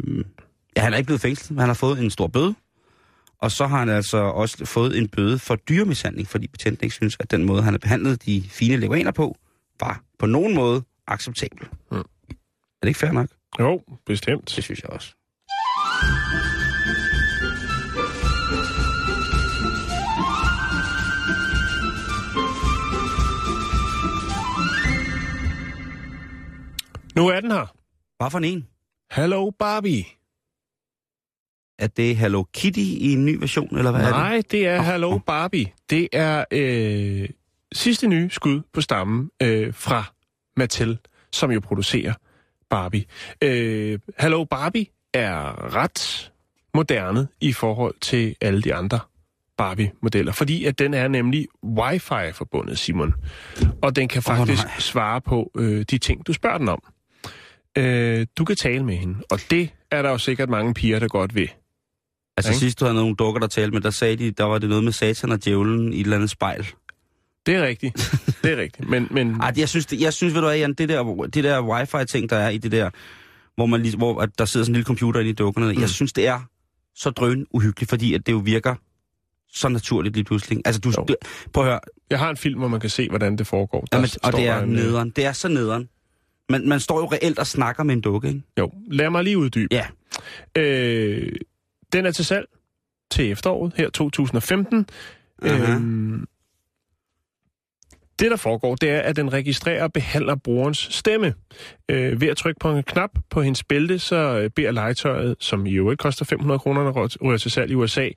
ja, 0.76 0.82
han 0.82 0.93
er 0.93 0.97
ikke 0.97 1.07
blevet 1.07 1.20
fængslet, 1.20 1.51
men 1.51 1.59
han 1.61 1.68
har 1.68 1.74
fået 1.74 1.99
en 2.03 2.11
stor 2.11 2.26
bøde. 2.26 2.55
Og 3.38 3.51
så 3.51 3.66
har 3.66 3.78
han 3.78 3.88
altså 3.88 4.16
også 4.18 4.64
fået 4.64 4.99
en 4.99 5.09
bøde 5.09 5.38
for 5.38 5.57
dyremishandling, 5.57 6.28
fordi 6.28 6.47
betjenten 6.47 6.84
ikke 6.84 6.95
synes, 6.95 7.16
at 7.20 7.30
den 7.30 7.45
måde, 7.45 7.62
han 7.62 7.72
har 7.72 7.78
behandlet 7.78 8.26
de 8.26 8.43
fine 8.51 8.76
leguaner 8.76 9.11
på, 9.11 9.36
var 9.80 10.01
på 10.18 10.26
nogen 10.26 10.55
måde 10.55 10.82
acceptabel. 11.07 11.66
Mm. 11.90 11.97
Er 11.99 12.03
det 12.82 12.88
ikke 12.88 13.01
fair 13.01 13.12
nok? 13.12 13.28
Jo, 13.61 13.82
bestemt. 14.07 14.53
Det 14.57 14.64
synes 14.64 14.82
jeg 14.82 14.90
også. 14.90 15.14
Nu 27.16 27.28
er 27.28 27.40
den 27.40 27.50
her. 27.50 27.66
Hvad 28.18 28.30
for 28.30 28.38
en? 28.38 28.66
Hello 29.12 29.50
Barbie. 29.50 30.04
Er 31.78 31.86
det 31.86 32.16
Hello 32.16 32.44
Kitty 32.54 32.80
i 32.80 33.12
en 33.12 33.24
ny 33.24 33.36
version, 33.40 33.78
eller 33.78 33.90
hvad 33.90 34.00
er 34.00 34.06
det? 34.06 34.16
Nej, 34.16 34.42
det 34.50 34.66
er 34.66 34.82
Hello 34.82 35.10
åh. 35.10 35.20
Barbie. 35.26 35.66
Det 35.90 36.08
er 36.12 36.44
øh, 36.50 37.28
sidste 37.72 38.06
nye 38.08 38.30
skud 38.30 38.60
på 38.72 38.80
stammen 38.80 39.30
øh, 39.42 39.74
fra 39.74 40.04
Mattel, 40.56 40.98
som 41.32 41.50
jo 41.50 41.60
producerer 41.60 42.14
Barbie. 42.70 43.04
Øh, 43.42 43.98
Hello 44.18 44.44
Barbie 44.44 44.86
er 45.14 45.74
ret 45.74 46.32
moderne 46.74 47.28
i 47.40 47.52
forhold 47.52 47.94
til 48.00 48.36
alle 48.40 48.62
de 48.62 48.74
andre 48.74 49.00
Barbie-modeller, 49.56 50.32
fordi 50.32 50.64
at 50.64 50.78
den 50.78 50.94
er 50.94 51.08
nemlig 51.08 51.48
wifi-forbundet, 51.64 52.78
Simon. 52.78 53.14
Og 53.82 53.96
den 53.96 54.08
kan 54.08 54.22
faktisk 54.22 54.64
nej. 54.64 54.78
svare 54.78 55.20
på 55.20 55.50
øh, 55.56 55.84
de 55.90 55.98
ting, 55.98 56.26
du 56.26 56.32
spørger 56.32 56.58
den 56.58 56.68
om. 56.68 56.82
Øh, 57.79 58.27
du 58.39 58.45
kan 58.45 58.57
tale 58.57 58.85
med 58.85 58.97
hende, 58.97 59.14
og 59.31 59.41
det 59.51 59.70
er 59.91 60.03
der 60.03 60.11
jo 60.11 60.18
sikkert 60.18 60.49
mange 60.49 60.75
piger, 60.75 60.99
der 60.99 61.09
godt 61.09 61.35
vil. 61.35 61.51
Altså 62.37 62.51
Ikke? 62.53 62.59
sidst 62.61 62.81
du 62.81 62.85
havde 62.85 62.95
nogle 62.95 63.14
dukker, 63.16 63.41
der 63.41 63.47
talte 63.47 63.70
med, 63.73 63.81
der 63.81 63.91
sagde 63.91 64.16
de, 64.16 64.31
der 64.31 64.45
var 64.45 64.59
det 64.59 64.68
noget 64.68 64.85
med 64.85 64.93
satan 64.93 65.33
og 65.33 65.45
djævlen 65.45 65.93
i 65.93 65.97
et 65.97 66.05
eller 66.05 66.16
andet 66.16 66.31
spejl. 66.31 66.66
Det 67.47 67.55
er 67.55 67.62
rigtigt. 67.66 68.14
Det 68.43 68.53
er 68.53 68.57
rigtigt. 68.57 68.89
Men, 68.89 69.09
men 69.11 69.31
Ej, 69.43 69.53
jeg 69.57 69.68
synes, 69.68 69.87
det, 69.87 70.01
jeg 70.01 70.12
synes 70.12 70.35
ved 70.35 70.41
du 70.41 70.47
hvad, 70.47 70.59
Jan, 70.59 70.75
det 70.75 70.89
der, 70.89 71.27
det 71.35 71.45
der 71.45 71.62
wifi-ting, 71.62 72.31
der 72.31 72.37
er 72.37 72.49
i 72.49 72.59
det 72.59 72.73
der, 72.73 72.91
hvor, 73.55 73.66
man 73.66 73.83
lige, 73.83 73.97
hvor 73.97 74.20
at 74.20 74.39
der 74.39 74.45
sidder 74.45 74.64
sådan 74.64 74.73
en 74.73 74.75
lille 74.75 74.87
computer 74.87 75.20
inde 75.20 75.31
i 75.31 75.35
dukkerne, 75.35 75.73
mm. 75.73 75.81
jeg 75.81 75.89
synes, 75.89 76.12
det 76.12 76.27
er 76.27 76.41
så 76.95 77.11
drøn 77.11 77.47
uhyggeligt, 77.51 77.91
fordi 77.91 78.14
at 78.14 78.27
det 78.27 78.33
jo 78.33 78.39
virker 78.39 78.75
så 79.53 79.68
naturligt 79.68 80.14
lige 80.14 80.25
pludselig. 80.25 80.62
Altså, 80.64 80.81
du, 80.81 80.93
Jo. 80.99 81.07
prøv 81.53 81.64
at 81.64 81.70
høre, 81.70 81.81
jeg 82.11 82.18
har 82.18 82.31
en 82.31 82.37
film, 82.37 82.59
hvor 82.59 82.68
man 82.68 82.81
kan 82.81 82.91
se, 82.91 83.09
hvordan 83.09 83.39
det 83.39 83.47
foregår. 83.47 83.81
Der 83.81 83.99
jamen, 83.99 84.11
og 84.23 84.33
det 84.33 84.49
er 84.49 84.62
en, 84.62 84.68
nederen. 84.68 85.11
Det 85.11 85.25
er 85.25 85.33
så 85.33 85.49
nederen. 85.49 85.89
Man, 86.53 86.68
man 86.68 86.80
står 86.80 86.98
jo 86.98 87.07
reelt 87.07 87.38
og 87.38 87.46
snakker 87.46 87.82
med 87.82 87.94
en 87.94 88.00
dukke, 88.00 88.28
ikke? 88.28 88.42
Jo, 88.59 88.72
lad 88.90 89.11
mig 89.11 89.24
lige 89.24 89.38
uddybe. 89.38 89.74
Ja. 89.74 89.86
Øh, 90.59 91.32
den 91.92 92.07
er 92.07 92.11
til 92.11 92.24
salg 92.24 92.46
til 93.11 93.30
efteråret, 93.30 93.72
her 93.76 93.90
2015. 93.90 94.86
Aha. 95.42 95.72
Øhm, 95.72 96.26
det, 98.18 98.30
der 98.30 98.36
foregår, 98.36 98.74
det 98.74 98.90
er, 98.90 99.00
at 99.00 99.16
den 99.16 99.32
registrerer 99.32 99.82
og 99.82 99.92
behandler 99.92 100.34
brugerens 100.34 100.78
stemme. 100.90 101.34
Øh, 101.88 102.20
ved 102.20 102.28
at 102.28 102.36
trykke 102.36 102.59
på 102.61 102.70
en 102.70 102.82
knap 102.82 103.11
på 103.30 103.42
hendes 103.42 103.64
bælte, 103.64 103.98
så 103.98 104.16
øh, 104.16 104.50
beder 104.50 104.70
legetøjet, 104.70 105.36
som 105.40 105.66
i 105.66 105.72
øvrigt 105.72 106.00
koster 106.00 106.24
500 106.24 106.59
kroner, 106.59 106.84
når 106.84 107.24
ryger 107.24 107.38
til 107.38 107.50
salg 107.50 107.70
i 107.70 107.74
USA, 107.74 108.09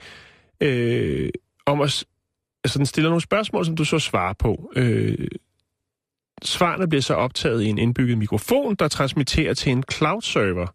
øh, 0.61 1.29
om 1.65 1.81
at... 1.81 2.05
Altså, 2.63 2.77
den 2.77 2.85
stiller 2.85 3.09
nogle 3.09 3.21
spørgsmål, 3.21 3.65
som 3.65 3.75
du 3.75 3.85
så 3.85 3.99
svarer 3.99 4.33
på. 4.33 4.71
Øh, 4.75 5.27
svarene 6.43 6.87
bliver 6.87 7.01
så 7.01 7.13
optaget 7.13 7.63
i 7.63 7.67
en 7.67 7.77
indbygget 7.77 8.17
mikrofon, 8.17 8.75
der 8.75 8.87
transmitterer 8.87 9.53
til 9.53 9.71
en 9.71 9.83
cloud-server 9.91 10.67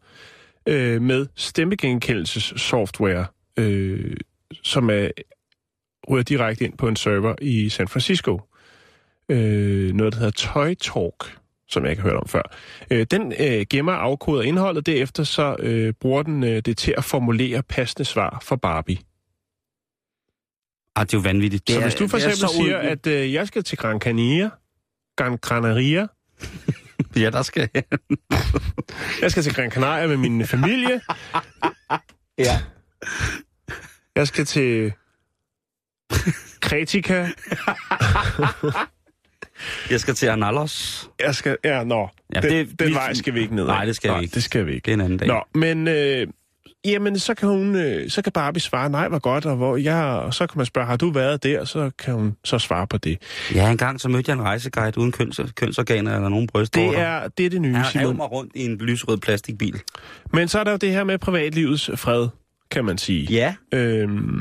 øh, 0.67 1.03
med 1.03 1.27
stemmegenkendelsessoftware, 1.37 3.27
øh, 3.57 4.17
som 4.63 4.91
er 4.91 5.09
ryger 6.11 6.23
direkte 6.23 6.65
ind 6.65 6.79
på 6.79 6.89
en 6.89 6.97
server 6.97 7.35
i 7.43 7.69
San 7.69 7.89
Francisco. 7.89 8.41
Øh, 9.29 9.93
noget, 9.93 10.13
der 10.13 10.19
hedder 10.19 10.33
Toy 10.33 10.75
Talk, 10.75 11.39
som 11.69 11.83
jeg 11.83 11.91
ikke 11.91 12.03
har 12.03 12.11
hørt 12.11 12.21
om 12.21 12.29
før. 12.29 12.43
Øh, 12.91 13.07
den 13.11 13.33
øh, 13.41 13.67
gemmer 13.71 13.93
og 13.93 14.03
afkoder 14.03 14.43
indholdet, 14.43 14.87
derefter 14.87 15.25
så 15.25 15.57
øh, 15.59 15.93
bruger 15.93 16.23
den 16.23 16.45
øh, 16.45 16.63
det 16.63 16.77
til 16.77 16.95
at 16.97 17.05
formulere 17.05 17.63
passende 17.63 18.05
svar 18.05 18.39
for 18.43 18.57
Barbie. 18.57 18.99
Ah, 20.97 21.07
det 21.07 21.15
er 21.15 21.19
jo 21.19 21.23
vanvittigt. 21.23 21.69
Det 21.69 21.75
så 21.75 21.81
er, 21.81 21.85
hvis 21.85 21.95
du 21.95 22.09
for 22.09 22.17
eksempel 22.17 22.49
siger, 22.49 22.79
uhyggeligt. 22.79 23.07
at 23.07 23.25
øh, 23.25 23.33
jeg 23.33 23.47
skal 23.47 23.65
til 23.65 23.79
Gran 23.79 24.01
Canaria, 24.01 24.51
Gran 25.21 25.39
Canaria, 25.39 26.07
Ja, 27.17 27.31
der 27.31 27.43
skal 27.43 27.69
jeg. 27.75 27.83
jeg 29.23 29.31
skal 29.31 29.43
til 29.43 29.55
Gran 29.55 29.71
Canaria 29.71 30.07
med 30.07 30.17
min 30.17 30.47
familie, 30.47 31.01
ja. 32.47 32.61
jeg 34.17 34.27
skal 34.29 34.45
til 34.45 34.93
Kretika, 36.61 37.27
Jeg 39.91 40.01
skal 40.01 40.15
til 40.15 40.27
Analos. 40.27 41.09
jeg 41.21 41.35
skal... 41.35 41.57
Ja, 41.65 41.85
nå, 41.85 42.09
Ja, 42.35 42.41
ja, 42.43 42.49
den, 42.49 42.67
det- 42.69 42.79
den 42.79 42.89
vi- 42.89 42.95
vej 42.95 43.15
skal 43.15 43.35
vi 43.35 43.41
ikke 43.41 43.55
ned. 43.55 43.67
Nej, 43.67 43.85
det 43.85 43.97
skal 43.97 44.17
vi 44.19 44.23
ikke. 44.23 44.35
det 44.35 44.45
skal 44.45 44.67
vi 44.67 44.73
ikke. 44.73 44.85
Det 44.85 44.91
er 44.91 44.95
en 44.95 45.01
anden 45.01 45.19
dag. 45.19 45.29
Nå, 45.29 45.43
men 45.55 45.89
øh, 45.89 46.27
jamen, 46.85 47.19
så 47.19 47.35
kan 47.35 47.49
hun, 47.49 47.77
øh, 47.77 48.11
så 48.11 48.23
kan 48.23 48.33
Barbie 48.33 48.61
svare, 48.61 48.91
nej, 48.91 49.09
hvor 49.09 49.19
godt, 49.19 49.47
og, 49.47 49.57
hvor 49.57 49.77
jeg, 49.77 50.05
og 50.05 50.35
så 50.35 50.47
kan 50.47 50.59
man 50.59 50.67
spørge, 50.67 50.87
har 50.87 50.97
du 50.97 51.11
været 51.11 51.43
der? 51.43 51.65
Så 51.65 51.91
kan 51.99 52.15
hun 52.15 52.37
så 52.45 52.59
svare 52.59 52.87
på 52.87 52.99
det. 52.99 53.19
Ja, 53.55 53.71
engang 53.71 54.01
så 54.01 54.09
mødte 54.09 54.31
jeg 54.31 54.35
en 54.37 54.43
rejseguide 54.43 54.99
uden 54.99 55.13
køns, 55.13 55.41
kønsorganer 55.57 56.15
eller 56.15 56.29
nogen 56.29 56.47
brystvorter. 56.47 56.91
Det 56.91 56.99
er 56.99 57.29
det, 57.29 57.47
er 57.47 57.51
det 57.51 57.61
nye, 57.61 57.75
Han 57.75 57.85
Simon. 57.85 58.17
mig 58.17 58.33
rundt 58.33 58.53
i 58.55 58.65
en 58.65 58.77
lysrød 58.77 59.19
plastikbil. 59.19 59.81
Men 60.33 60.49
så 60.49 60.59
er 60.61 60.65
der 60.65 60.71
jo 60.71 60.77
det 60.77 60.91
her 60.93 61.05
med 61.05 61.19
privatlivets 61.19 61.91
fred, 61.95 62.29
kan 62.71 62.85
man 62.85 62.99
sige. 62.99 63.25
Ja. 63.33 63.55
Øhm, 63.73 64.41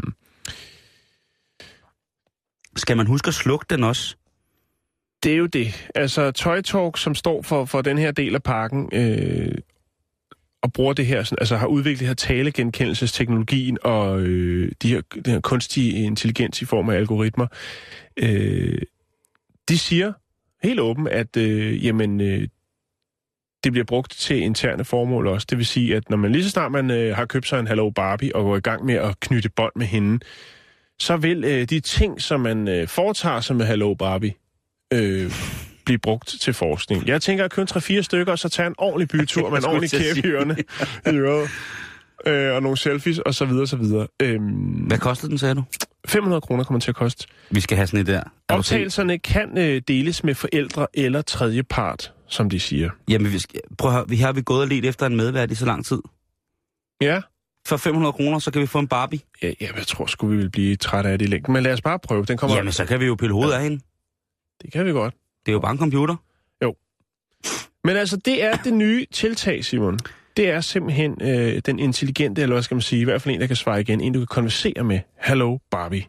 Skal 2.75 2.97
man 2.97 3.07
huske 3.07 3.27
at 3.27 3.33
slukke 3.33 3.65
den 3.69 3.83
også? 3.83 4.15
det 5.23 5.31
er 5.33 5.37
jo 5.37 5.45
det. 5.45 5.89
Altså, 5.95 6.31
Toy 6.31 6.61
Talk, 6.61 6.97
som 6.97 7.15
står 7.15 7.41
for, 7.41 7.65
for 7.65 7.81
den 7.81 7.97
her 7.97 8.11
del 8.11 8.35
af 8.35 8.43
parken, 8.43 8.89
øh, 8.93 9.51
og 10.69 10.73
bruger 10.73 10.93
det 10.93 11.05
her, 11.05 11.23
sådan, 11.23 11.37
altså 11.41 11.57
har 11.57 11.67
udviklet 11.67 12.07
her 12.07 12.13
talegenkendelsesteknologien 12.13 13.77
og 13.83 14.21
øh, 14.21 14.71
de 14.81 14.89
her, 14.89 15.01
den 15.25 15.33
her 15.33 15.39
kunstige 15.39 16.03
intelligens 16.03 16.61
i 16.61 16.65
form 16.65 16.89
af 16.89 16.95
algoritmer, 16.95 17.47
øh, 18.17 18.81
de 19.69 19.77
siger 19.77 20.13
helt 20.63 20.79
åbent, 20.79 21.07
at 21.07 21.37
øh, 21.37 21.85
jamen, 21.85 22.21
øh, 22.21 22.47
det 23.63 23.71
bliver 23.71 23.85
brugt 23.85 24.11
til 24.11 24.37
interne 24.37 24.85
formål 24.85 25.27
også. 25.27 25.47
Det 25.49 25.57
vil 25.57 25.65
sige, 25.65 25.95
at 25.95 26.09
når 26.09 26.17
man 26.17 26.31
lige 26.31 26.43
så 26.43 26.49
snart 26.49 26.71
man 26.71 26.91
øh, 26.91 27.15
har 27.15 27.25
købt 27.25 27.47
sig 27.47 27.59
en 27.59 27.67
Hello 27.67 27.89
Barbie 27.89 28.35
og 28.35 28.43
går 28.43 28.57
i 28.57 28.59
gang 28.59 28.85
med 28.85 28.95
at 28.95 29.19
knytte 29.19 29.49
bånd 29.49 29.73
med 29.75 29.85
hende, 29.85 30.19
så 30.99 31.17
vil 31.17 31.43
øh, 31.43 31.69
de 31.69 31.79
ting, 31.79 32.21
som 32.21 32.39
man 32.39 32.67
øh, 32.67 32.87
foretager 32.87 33.39
sig 33.39 33.55
med 33.55 33.65
Hello 33.65 33.93
Barbie, 33.93 34.33
øh, 34.93 35.31
blive 35.89 35.99
brugt 35.99 36.35
til 36.41 36.53
forskning. 36.53 37.07
Jeg 37.07 37.21
tænker 37.21 37.45
at 37.45 37.51
købe 37.51 37.71
3-4 37.71 38.01
stykker, 38.01 38.31
og 38.31 38.39
så 38.39 38.49
tage 38.49 38.67
en 38.67 38.75
ordentlig 38.77 39.07
bytur 39.07 39.49
med 39.51 39.57
en 39.57 39.65
ordentlig 39.65 39.91
kæp 39.91 40.17
i 40.25 40.27
ørerne. 40.27 40.55
øret, 41.17 41.49
øh, 42.27 42.55
og 42.55 42.61
nogle 42.61 42.77
selfies, 42.77 43.19
og 43.19 43.35
så 43.35 43.45
videre, 43.45 43.61
og 43.61 43.67
så 43.67 43.75
videre. 43.77 44.07
Øhm, 44.21 44.43
Hvad 44.87 44.97
kostede 44.97 45.29
den, 45.29 45.37
sagde 45.37 45.55
du? 45.55 45.63
500 46.07 46.41
kroner 46.41 46.63
kommer 46.63 46.79
til 46.79 46.91
at 46.91 46.95
koste. 46.95 47.27
Vi 47.49 47.59
skal 47.59 47.77
have 47.77 47.87
sådan 47.87 47.99
et 47.99 48.07
der. 48.07 48.23
Er 48.49 48.55
Optagelserne 48.55 49.17
kan 49.19 49.57
øh, 49.57 49.81
deles 49.87 50.23
med 50.23 50.35
forældre 50.35 50.87
eller 50.93 51.21
tredje 51.21 51.63
part, 51.63 52.13
som 52.27 52.49
de 52.49 52.59
siger. 52.59 52.89
Jamen, 53.09 53.31
vi 53.33 53.39
skal, 53.39 53.59
prøv 53.77 53.91
at 53.91 53.95
høre, 53.97 54.09
vi 54.09 54.15
har 54.15 54.31
vi 54.31 54.41
gået 54.41 54.61
og 54.61 54.67
let 54.67 54.85
efter 54.85 55.05
en 55.05 55.15
medvært 55.15 55.51
i 55.51 55.55
så 55.55 55.65
lang 55.65 55.85
tid. 55.85 55.99
Ja, 57.01 57.21
For 57.67 57.77
500 57.77 58.13
kroner, 58.13 58.39
så 58.39 58.51
kan 58.51 58.61
vi 58.61 58.67
få 58.67 58.79
en 58.79 58.87
Barbie. 58.87 59.19
ja, 59.43 59.51
ja 59.61 59.67
jeg 59.77 59.87
tror 59.87 60.05
sgu, 60.05 60.27
vi 60.27 60.37
vil 60.37 60.49
blive 60.49 60.75
trætte 60.75 61.09
af 61.09 61.19
det 61.19 61.25
i 61.25 61.29
længden. 61.29 61.53
Men 61.53 61.63
lad 61.63 61.73
os 61.73 61.81
bare 61.81 61.99
prøve. 61.99 62.25
Den 62.25 62.37
kommer... 62.37 62.55
Jamen, 62.55 62.71
så 62.71 62.85
kan 62.85 62.99
vi 62.99 63.05
jo 63.05 63.15
pille 63.15 63.33
hovedet 63.33 63.53
af 63.53 63.63
hende. 63.63 63.79
Det 64.61 64.71
kan 64.73 64.85
vi 64.85 64.91
godt. 64.91 65.13
Det 65.49 65.53
er 65.53 65.55
jo 65.55 65.59
bare 65.59 65.71
en 65.71 65.77
computer. 65.77 66.15
Men 67.83 67.95
altså, 67.97 68.17
det 68.17 68.43
er 68.43 68.55
det 68.57 68.73
nye 68.73 69.05
tiltag, 69.11 69.65
Simon. 69.65 69.99
Det 70.37 70.49
er 70.49 70.61
simpelthen 70.61 71.21
øh, 71.21 71.61
den 71.65 71.79
intelligente, 71.79 72.41
eller 72.41 72.55
hvad 72.55 72.63
skal 72.63 72.75
man 72.75 72.81
sige, 72.81 73.01
i 73.01 73.03
hvert 73.03 73.21
fald 73.21 73.35
en, 73.35 73.41
der 73.41 73.47
kan 73.47 73.55
svare 73.55 73.81
igen. 73.81 74.01
En, 74.01 74.13
du 74.13 74.19
kan 74.19 74.27
konversere 74.27 74.83
med. 74.83 74.99
Hello, 75.21 75.57
Barbie. 75.71 76.05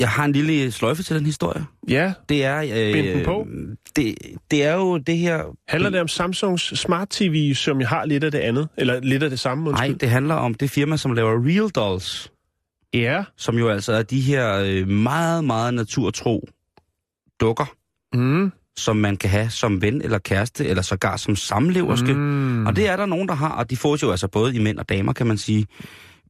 Jeg 0.00 0.08
har 0.08 0.24
en 0.24 0.32
lille 0.32 0.72
sløjfe 0.72 1.02
til 1.02 1.16
den 1.16 1.26
historie. 1.26 1.64
Ja, 1.88 2.12
Det 2.28 2.44
er... 2.44 2.58
Øh, 2.60 2.92
Bind 2.92 3.06
den 3.06 3.24
på. 3.24 3.46
Det, 3.96 4.14
det 4.50 4.64
er 4.64 4.74
jo 4.74 4.98
det 4.98 5.16
her... 5.18 5.44
handler 5.68 5.90
det 5.90 6.00
om 6.00 6.08
Samsungs 6.08 6.78
Smart 6.80 7.08
TV, 7.08 7.54
som 7.54 7.80
jeg 7.80 7.88
har 7.88 8.04
lidt 8.04 8.24
af 8.24 8.30
det 8.30 8.38
andet? 8.38 8.68
Eller 8.76 9.00
lidt 9.00 9.22
af 9.22 9.30
det 9.30 9.40
samme, 9.40 9.64
Nej, 9.64 9.70
undskyld? 9.70 9.98
det 9.98 10.10
handler 10.10 10.34
om 10.34 10.54
det 10.54 10.70
firma, 10.70 10.96
som 10.96 11.12
laver 11.12 11.46
Real 11.46 11.68
Dolls. 11.68 12.32
Ja. 12.94 13.24
Som 13.36 13.58
jo 13.58 13.68
altså 13.68 13.92
er 13.92 14.02
de 14.02 14.20
her 14.20 14.54
øh, 14.66 14.88
meget, 14.88 15.44
meget 15.44 15.74
naturtro 15.74 16.48
dukker, 17.40 17.74
Mm. 18.14 18.52
som 18.78 18.96
man 18.96 19.16
kan 19.16 19.30
have 19.30 19.50
som 19.50 19.82
ven 19.82 20.02
eller 20.02 20.18
kæreste, 20.18 20.66
eller 20.66 20.82
sågar 20.82 21.16
som 21.16 21.36
samleverske. 21.36 22.14
Mm. 22.14 22.66
Og 22.66 22.76
det 22.76 22.88
er 22.88 22.96
der 22.96 23.06
nogen, 23.06 23.28
der 23.28 23.34
har, 23.34 23.50
og 23.50 23.70
de 23.70 23.76
får 23.76 23.98
jo 24.02 24.10
altså 24.10 24.28
både 24.28 24.56
i 24.56 24.58
mænd 24.58 24.78
og 24.78 24.88
damer, 24.88 25.12
kan 25.12 25.26
man 25.26 25.38
sige. 25.38 25.66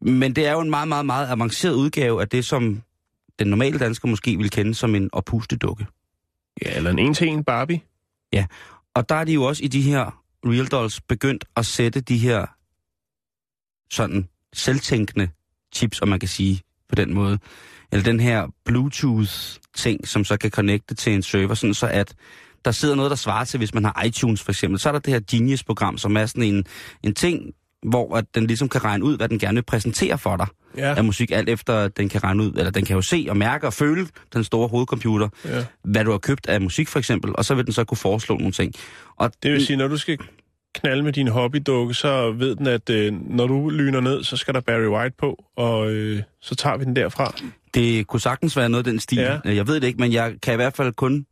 Men 0.00 0.36
det 0.36 0.46
er 0.46 0.52
jo 0.52 0.60
en 0.60 0.70
meget, 0.70 0.88
meget, 0.88 1.06
meget 1.06 1.28
avanceret 1.28 1.74
udgave 1.74 2.20
af 2.20 2.28
det, 2.28 2.44
som 2.44 2.82
den 3.38 3.46
normale 3.46 3.78
dansker 3.78 4.08
måske 4.08 4.36
vil 4.36 4.50
kende 4.50 4.74
som 4.74 4.94
en 4.94 5.10
oppustedukke. 5.12 5.86
Ja, 6.64 6.76
eller 6.76 6.90
en 6.90 6.98
en-til-en 6.98 7.44
Barbie. 7.44 7.80
Og 8.94 9.08
der 9.08 9.14
er 9.14 9.24
de 9.24 9.32
jo 9.32 9.42
også 9.42 9.64
i 9.64 9.68
de 9.68 9.82
her 9.82 10.22
Real 10.46 10.66
Dolls 10.66 11.00
begyndt 11.00 11.44
at 11.56 11.66
sætte 11.66 12.00
de 12.00 12.18
her 12.18 12.46
sådan 13.94 14.28
selvtænkende 14.52 15.28
chips, 15.74 16.00
om 16.00 16.08
man 16.08 16.20
kan 16.20 16.28
sige 16.28 16.62
på 16.90 16.94
den 16.94 17.14
måde. 17.14 17.38
Eller 17.92 18.04
den 18.04 18.20
her 18.20 18.46
Bluetooth-ting, 18.64 20.08
som 20.08 20.24
så 20.24 20.36
kan 20.36 20.50
connecte 20.50 20.94
til 20.94 21.12
en 21.14 21.22
server, 21.22 21.54
sådan 21.54 21.74
så 21.74 21.86
at 21.86 22.14
der 22.64 22.70
sidder 22.70 22.94
noget, 22.94 23.10
der 23.10 23.16
svarer 23.16 23.44
til, 23.44 23.58
hvis 23.58 23.74
man 23.74 23.84
har 23.84 24.02
iTunes 24.04 24.42
for 24.42 24.52
eksempel. 24.52 24.80
Så 24.80 24.88
er 24.88 24.92
der 24.92 24.98
det 25.00 25.12
her 25.12 25.20
Genius-program, 25.30 25.98
som 25.98 26.16
er 26.16 26.26
sådan 26.26 26.42
en, 26.42 26.64
en 27.02 27.14
ting, 27.14 27.52
hvor 27.86 28.16
at 28.16 28.24
den 28.34 28.46
ligesom 28.46 28.68
kan 28.68 28.84
regne 28.84 29.04
ud, 29.04 29.16
hvad 29.16 29.28
den 29.28 29.38
gerne 29.38 29.54
vil 29.54 29.62
præsentere 29.62 30.18
for 30.18 30.36
dig 30.36 30.46
Ja. 30.76 30.94
af 30.94 31.04
musik, 31.04 31.30
alt 31.30 31.48
efter 31.48 31.88
den 31.88 32.08
kan 32.08 32.24
regne 32.24 32.42
ud, 32.42 32.52
eller 32.52 32.70
den 32.70 32.84
kan 32.84 32.96
jo 32.96 33.02
se 33.02 33.26
og 33.28 33.36
mærke 33.36 33.66
og 33.66 33.72
føle 33.72 34.06
den 34.32 34.44
store 34.44 34.68
hovedcomputer, 34.68 35.28
ja. 35.44 35.64
hvad 35.84 36.04
du 36.04 36.10
har 36.10 36.18
købt 36.18 36.46
af 36.46 36.60
musik 36.60 36.88
for 36.88 36.98
eksempel, 36.98 37.30
og 37.34 37.44
så 37.44 37.54
vil 37.54 37.64
den 37.64 37.72
så 37.72 37.84
kunne 37.84 37.98
foreslå 37.98 38.36
nogle 38.36 38.52
ting. 38.52 38.72
Og 39.16 39.32
Det 39.42 39.52
vil 39.52 39.66
sige, 39.66 39.76
når 39.76 39.88
du 39.88 39.96
skal 39.96 40.18
knalde 40.80 41.02
med 41.02 41.12
din 41.12 41.28
hobbydukke, 41.28 41.94
så 41.94 42.32
ved 42.32 42.56
den, 42.56 42.66
at 42.66 42.90
øh, 42.90 43.12
når 43.30 43.46
du 43.46 43.68
lyner 43.70 44.00
ned, 44.00 44.24
så 44.24 44.36
skal 44.36 44.54
der 44.54 44.60
Barry 44.60 44.86
White 44.86 45.14
på, 45.18 45.44
og 45.56 45.90
øh, 45.90 46.22
så 46.40 46.54
tager 46.54 46.76
vi 46.76 46.84
den 46.84 46.96
derfra. 46.96 47.34
Det 47.74 48.06
kunne 48.06 48.20
sagtens 48.20 48.56
være 48.56 48.68
noget 48.68 48.86
af 48.86 48.92
den 48.92 49.00
stil. 49.00 49.18
Ja. 49.18 49.38
Jeg 49.44 49.66
ved 49.66 49.74
det 49.80 49.86
ikke, 49.86 50.00
men 50.00 50.12
jeg 50.12 50.34
kan 50.42 50.52
i 50.52 50.56
hvert 50.56 50.76
fald 50.76 50.92
kun 50.92 51.26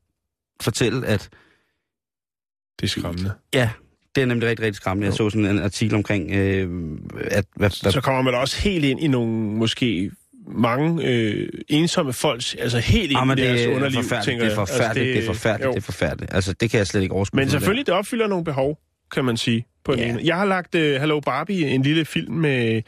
fortælle, 0.60 1.06
at 1.06 1.28
Det 2.80 2.86
er 2.86 2.88
skræmmende. 3.00 3.32
ja, 3.54 3.70
det 4.14 4.22
er 4.22 4.26
nemlig 4.26 4.48
rigtig, 4.48 4.64
rigtig 4.66 4.76
skræmmende. 4.76 5.06
Jeg 5.06 5.14
så 5.14 5.30
sådan 5.30 5.44
en 5.46 5.58
artikel 5.58 5.94
omkring, 5.96 6.30
øh, 6.30 6.68
at 7.24 7.44
hvad, 7.56 7.70
hvad, 7.82 7.92
Så 7.92 8.00
kommer 8.00 8.22
man 8.22 8.34
også 8.34 8.60
helt 8.60 8.84
ind 8.84 9.00
i 9.00 9.06
nogle, 9.08 9.32
måske 9.32 10.10
mange 10.50 11.04
øh, 11.06 11.48
ensomme 11.68 12.12
folk, 12.12 12.42
altså 12.58 12.78
helt 12.78 13.10
ind 13.10 13.18
Ah, 13.20 13.38
i 13.38 13.40
deres 13.40 13.60
det 13.60 13.70
er 13.70 13.74
underliv, 13.76 14.02
tænker 14.02 14.22
det 14.24 14.40
er 14.40 14.44
jeg. 14.44 14.54
forfærdeligt, 14.54 15.06
det, 15.06 15.14
det 15.16 15.22
er 15.22 15.26
forfærdeligt, 15.26 15.66
jo. 15.66 15.70
det 15.72 15.76
er 15.76 15.82
forfærdeligt. 15.82 16.34
Altså, 16.34 16.52
det 16.52 16.70
kan 16.70 16.78
jeg 16.78 16.86
slet 16.86 17.02
ikke 17.02 17.14
overskue. 17.14 17.36
Men 17.40 17.50
selvfølgelig, 17.50 17.86
det 17.86 17.94
opfylder 17.94 18.26
nogle 18.26 18.44
behov, 18.44 18.78
kan 19.14 19.24
man 19.24 19.36
sige. 19.36 19.66
På 19.84 19.94
yeah. 19.98 20.08
ene. 20.08 20.20
Jeg 20.24 20.36
har 20.36 20.44
lagt 20.44 20.74
uh, 20.74 20.80
Hello 20.80 21.20
Barbie, 21.20 21.68
en 21.68 21.82
lille 21.82 22.04
film 22.04 22.34
med 22.34 22.82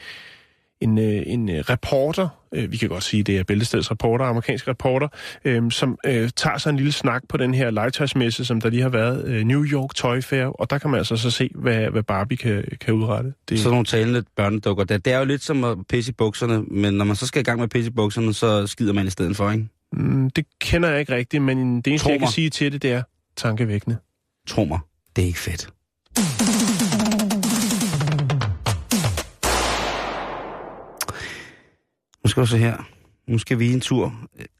en, 0.81 0.97
uh, 0.97 1.03
en 1.05 1.49
uh, 1.49 1.55
reporter, 1.55 2.29
uh, 2.57 2.71
vi 2.71 2.77
kan 2.77 2.89
godt 2.89 3.03
sige, 3.03 3.23
det 3.23 3.37
er 3.37 3.43
Bæltesteds 3.43 3.91
reporter, 3.91 4.25
amerikansk 4.25 4.67
reporter, 4.67 5.07
um, 5.57 5.71
som 5.71 5.97
uh, 6.07 6.13
tager 6.35 6.57
sig 6.57 6.69
en 6.69 6.75
lille 6.75 6.91
snak 6.91 7.23
på 7.29 7.37
den 7.37 7.53
her 7.53 7.71
legetøjsmesse, 7.71 8.45
som 8.45 8.61
der 8.61 8.69
lige 8.69 8.81
har 8.81 8.89
været, 8.89 9.23
uh, 9.23 9.47
New 9.47 9.65
York 9.65 9.95
Toy 9.95 10.21
Fair, 10.21 10.45
og 10.45 10.69
der 10.69 10.77
kan 10.77 10.89
man 10.89 10.97
altså 10.97 11.17
så 11.17 11.31
se, 11.31 11.49
hvad, 11.55 11.89
hvad 11.89 12.03
Barbie 12.03 12.37
kan, 12.37 12.63
kan 12.81 12.93
udrette. 12.93 13.33
Det, 13.49 13.59
Sådan 13.59 13.71
nogle 13.71 13.85
talende 13.85 14.23
børnedukker. 14.35 14.83
Det, 14.83 15.05
det 15.05 15.13
er 15.13 15.19
jo 15.19 15.25
lidt 15.25 15.43
som 15.43 15.63
at 15.63 15.77
pisse 15.89 16.11
i 16.11 16.13
bukserne, 16.13 16.63
men 16.63 16.93
når 16.93 17.05
man 17.05 17.15
så 17.15 17.27
skal 17.27 17.39
i 17.39 17.43
gang 17.43 17.57
med 17.57 17.63
at 17.63 17.69
pisse 17.69 17.91
i 17.91 17.93
bukserne, 17.93 18.33
så 18.33 18.67
skider 18.67 18.93
man 18.93 19.07
i 19.07 19.09
stedet 19.09 19.37
for, 19.37 19.51
ikke? 19.51 19.67
mm, 19.93 20.29
det 20.29 20.45
kender 20.61 20.89
jeg 20.89 20.99
ikke 20.99 21.15
rigtigt, 21.15 21.43
men 21.43 21.81
det 21.81 21.87
eneste, 21.87 22.05
Tro 22.05 22.11
jeg 22.11 22.19
kan 22.19 22.27
sige 22.27 22.49
til 22.49 22.71
det, 22.71 22.81
det 22.81 22.91
er 22.91 23.03
tankevækkende. 23.35 23.97
Tro 24.47 24.63
mig, 24.63 24.79
det 25.15 25.21
er 25.21 25.25
ikke 25.25 25.39
fedt. 25.39 25.69
Nu 32.23 32.29
skal 32.29 32.41
vi 32.43 32.47
se 32.47 32.57
her. 32.57 32.87
Nu 33.27 33.37
skal 33.37 33.59
vi 33.59 33.73
en 33.73 33.81
tur 33.81 34.13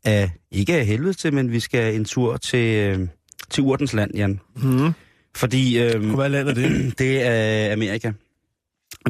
af, 0.04 0.32
ikke 0.52 0.76
af 0.76 0.86
helvede 0.86 1.14
til, 1.14 1.34
men 1.34 1.52
vi 1.52 1.60
skal 1.60 1.96
en 1.96 2.06
tur 2.06 2.38
til, 2.38 2.76
øh, 2.78 3.08
til 3.50 3.64
Urtens 3.64 3.94
land, 3.94 4.16
Jan. 4.16 4.40
Mm. 4.56 4.92
Fordi 5.36 5.80
øh, 5.80 6.16
Hvad 6.16 6.30
land 6.30 6.50
er 6.50 6.54
det? 6.54 6.94
det 7.00 7.22
er 7.28 7.74
Amerika. 7.74 8.12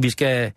Vi 0.01 0.09
skal 0.09 0.51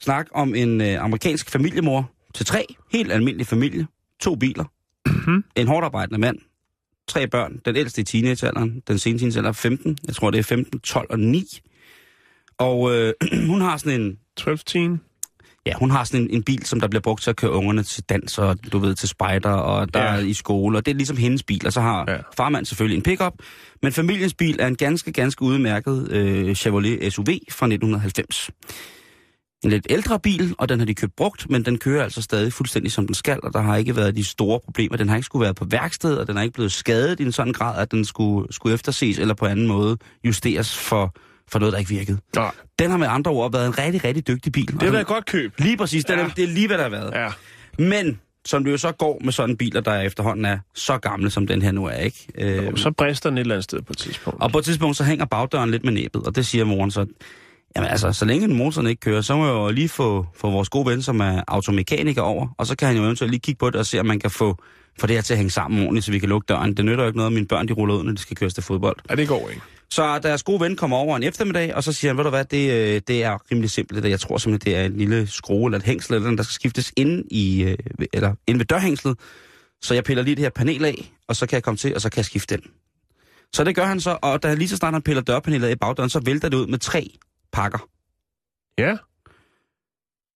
snakke 0.00 0.34
om 0.36 0.54
en 0.54 0.80
øh, 0.80 1.04
amerikansk 1.04 1.50
familiemor 1.50 2.10
til 2.34 2.46
tre, 2.46 2.64
helt 2.92 3.12
almindelig 3.12 3.46
familie, 3.46 3.86
to 4.20 4.34
biler, 4.34 4.64
Mhm. 5.06 5.44
en 5.56 5.68
hårdt 5.68 5.84
arbejdende 5.84 6.18
mand, 6.20 6.38
tre 7.08 7.26
børn, 7.26 7.60
den 7.64 7.76
ældste 7.76 8.00
i 8.00 8.04
teenagealderen, 8.04 8.82
den 8.88 8.98
seneste 8.98 9.24
teenagealder 9.24 9.48
er 9.48 9.52
15, 9.52 9.98
jeg 10.06 10.14
tror 10.14 10.30
det 10.30 10.38
er 10.38 10.42
15, 10.42 10.80
12 10.80 11.06
og 11.10 11.18
9. 11.18 11.60
Og 12.58 12.94
øh, 12.94 13.12
hun 13.50 13.60
har 13.60 13.76
sådan 13.76 14.00
en, 14.00 14.18
12 14.36 14.58
teen? 14.66 15.00
ja, 15.66 15.72
hun 15.78 15.90
har 15.90 16.04
sådan 16.04 16.20
en, 16.20 16.30
en 16.30 16.42
bil, 16.42 16.66
som 16.66 16.80
der 16.80 16.88
bliver 16.88 17.00
brugt 17.00 17.22
til 17.22 17.30
at 17.30 17.36
køre 17.36 17.50
ungerne 17.50 17.82
til 17.82 18.02
dans 18.08 18.38
og 18.38 18.58
du 18.72 18.78
ved, 18.78 18.94
til 18.94 19.08
spejder 19.08 19.50
og 19.50 19.94
der 19.94 20.02
Ja. 20.14 20.18
i 20.18 20.32
skole, 20.32 20.78
og 20.78 20.86
det 20.86 20.92
er 20.92 20.96
ligesom 20.96 21.16
hendes 21.16 21.42
bil, 21.42 21.66
og 21.66 21.72
så 21.72 21.80
har 21.80 22.04
ja. 22.08 22.16
farmand 22.36 22.66
selvfølgelig 22.66 22.96
en 22.96 23.02
pickup, 23.02 23.32
men 23.82 23.92
familiens 23.92 24.34
bil 24.34 24.56
er 24.60 24.66
en 24.66 24.76
ganske, 24.76 25.12
ganske 25.12 25.42
udmærket 25.42 26.08
øh, 26.10 26.54
Chevrolet 26.54 27.12
SUV 27.12 27.26
fra 27.26 27.66
1990. 27.66 28.50
En 29.66 29.70
lidt 29.70 29.86
ældre 29.90 30.20
bil, 30.20 30.54
og 30.58 30.68
den 30.68 30.78
har 30.78 30.86
de 30.86 30.94
købt 30.94 31.16
brugt, 31.16 31.50
men 31.50 31.64
den 31.64 31.78
kører 31.78 32.04
altså 32.04 32.22
stadig 32.22 32.52
fuldstændig 32.52 32.92
som 32.92 33.06
den 33.06 33.14
skal, 33.14 33.40
og 33.42 33.52
der 33.52 33.60
har 33.60 33.76
ikke 33.76 33.96
været 33.96 34.16
de 34.16 34.24
store 34.24 34.60
problemer. 34.64 34.96
Den 34.96 35.08
har 35.08 35.16
ikke 35.16 35.26
skulle 35.26 35.42
være 35.44 35.54
på 35.54 35.64
værksted, 35.70 36.16
og 36.16 36.26
den 36.26 36.36
er 36.36 36.42
ikke 36.42 36.54
blevet 36.54 36.72
skadet 36.72 37.20
i 37.20 37.22
en 37.22 37.32
sådan 37.32 37.52
grad, 37.52 37.82
at 37.82 37.90
den 37.90 38.04
skulle, 38.04 38.52
skulle 38.54 38.74
efterses 38.74 39.18
eller 39.18 39.34
på 39.34 39.46
anden 39.46 39.66
måde 39.66 39.96
justeres 40.24 40.78
for, 40.78 41.14
for 41.48 41.58
noget, 41.58 41.72
der 41.72 41.78
ikke 41.78 41.88
virkede. 41.90 42.18
Nej, 42.36 42.50
Den 42.78 42.90
har 42.90 42.96
med 42.98 43.06
andre 43.10 43.30
ord 43.30 43.52
været 43.52 43.66
en 43.66 43.78
rigtig, 43.78 44.04
rigtig 44.04 44.26
dygtig 44.28 44.52
bil. 44.52 44.66
det 44.72 44.82
har 44.82 44.90
været 44.90 45.00
et 45.00 45.06
godt 45.06 45.26
køb. 45.26 45.52
Lige 45.58 45.76
præcis, 45.76 46.04
den 46.04 46.18
Ja. 46.18 46.24
er, 46.24 46.28
det 46.28 46.44
er 46.44 46.48
lige, 46.48 46.66
hvad 46.66 46.76
der 46.76 46.82
har 46.82 46.90
været. 46.90 47.12
Ja. 47.14 47.28
Men, 47.84 48.20
som 48.46 48.64
det 48.64 48.72
jo 48.72 48.76
så 48.76 48.92
går 48.92 49.20
med 49.24 49.32
sådan 49.32 49.56
biler, 49.56 49.80
der 49.80 50.00
efterhånden 50.00 50.44
er 50.44 50.58
så 50.74 50.98
gamle, 50.98 51.30
som 51.30 51.46
den 51.46 51.62
her 51.62 51.72
nu 51.72 51.84
er, 51.86 51.92
ikke? 51.96 52.26
Øh, 52.38 52.76
Så 52.78 52.90
brister 52.90 53.30
den 53.30 53.38
et 53.38 53.40
eller 53.40 53.54
andet 53.54 53.64
sted 53.64 53.82
på 53.82 53.92
et 53.92 53.98
tidspunkt. 53.98 54.42
og 54.42 54.52
på 54.52 54.58
et 54.58 54.64
tidspunkt, 54.64 54.96
så 54.96 55.04
hænger 55.04 55.24
bagdøren 55.24 55.70
lidt 55.70 55.84
med 55.84 55.92
næbet, 55.92 56.22
og 56.26 56.36
det 56.36 56.46
siger 56.46 56.64
moren 56.64 56.90
så, 56.90 57.06
jamen 57.76 57.90
altså, 57.90 58.12
så 58.12 58.24
længe 58.24 58.48
motoren 58.48 58.86
ikke 58.86 59.00
kører, 59.00 59.20
så 59.20 59.36
må 59.36 59.46
jeg 59.46 59.52
jo 59.52 59.70
lige 59.70 59.88
få, 59.88 60.26
få 60.36 60.50
vores 60.50 60.68
gode 60.68 60.86
ven, 60.86 61.02
som 61.02 61.20
er 61.20 61.42
automekaniker 61.48 62.22
over, 62.22 62.48
og 62.58 62.66
så 62.66 62.76
kan 62.76 62.88
han 62.88 62.96
jo 62.96 63.04
eventuelt 63.04 63.30
lige 63.30 63.40
kigge 63.40 63.58
på 63.58 63.70
det 63.70 63.76
og 63.76 63.86
se, 63.86 64.00
om 64.00 64.06
man 64.06 64.18
kan 64.18 64.30
få, 64.30 64.56
få 65.00 65.06
det 65.06 65.16
her 65.16 65.22
til 65.22 65.34
at 65.34 65.38
hænge 65.38 65.50
sammen 65.50 65.80
ordentligt, 65.80 66.06
så 66.06 66.12
vi 66.12 66.18
kan 66.18 66.28
lukke 66.28 66.46
døren. 66.46 66.76
Det 66.76 66.84
nytter 66.84 67.04
jo 67.04 67.08
ikke 67.08 67.16
noget, 67.16 67.30
at 67.30 67.34
mine 67.34 67.46
børn 67.46 67.68
de 67.68 67.72
ruller 67.72 67.94
ud, 67.94 68.04
når 68.04 68.12
de 68.12 68.18
skal 68.18 68.36
køres 68.36 68.54
til 68.54 68.62
fodbold. 68.62 68.96
Ja, 69.10 69.14
det 69.14 69.28
går 69.28 69.48
ikke. 69.48 69.62
Så 69.90 70.18
deres 70.18 70.42
gode 70.42 70.60
ven 70.60 70.76
kommer 70.76 70.96
over 70.96 71.16
en 71.16 71.22
eftermiddag, 71.22 71.74
og 71.74 71.84
så 71.84 71.92
siger 71.92 72.10
han, 72.10 72.16
ved 72.16 72.24
du 72.24 72.30
hvad, 72.30 72.44
det, 72.44 72.72
øh, 72.72 73.00
det 73.08 73.24
er 73.24 73.38
rimelig 73.52 73.70
simpelt. 73.70 74.02
Det. 74.02 74.10
Jeg 74.10 74.20
tror 74.20 74.38
simpelthen, 74.38 74.72
det 74.72 74.80
er 74.80 74.84
en 74.84 74.96
lille 74.96 75.26
skrue 75.26 75.66
eller 75.66 75.78
et 75.78 75.84
hængsel, 75.84 76.14
eller 76.14 76.24
noget, 76.24 76.38
der 76.38 76.44
skal 76.44 76.54
skiftes 76.54 76.92
inde, 76.96 77.22
i, 77.30 77.62
øh, 77.62 77.76
eller 78.12 78.34
inde 78.46 78.58
ved 78.58 78.66
dørhængslet. 78.66 79.18
Så 79.82 79.94
jeg 79.94 80.04
piller 80.04 80.22
lige 80.22 80.34
det 80.34 80.42
her 80.42 80.50
panel 80.50 80.84
af, 80.84 81.12
og 81.28 81.36
så 81.36 81.46
kan 81.46 81.54
jeg 81.54 81.62
komme 81.62 81.78
til, 81.78 81.94
og 81.94 82.00
så 82.00 82.10
kan 82.10 82.16
jeg 82.16 82.24
skifte 82.24 82.56
den. 82.56 82.64
Så 83.52 83.64
det 83.64 83.74
gør 83.74 83.84
han 83.84 84.00
så, 84.00 84.18
og 84.22 84.42
da 84.42 84.54
lige 84.54 84.68
så 84.68 84.76
snart 84.76 84.92
han 84.92 85.02
piller 85.02 85.22
dørpanelet 85.22 85.68
af 85.68 85.72
i 85.72 85.76
bagdøren, 85.76 86.10
så 86.10 86.20
vælter 86.24 86.48
det 86.48 86.56
ud 86.56 86.66
med 86.66 86.78
tre 86.78 87.10
pakker. 87.56 87.88
Ja. 88.78 88.96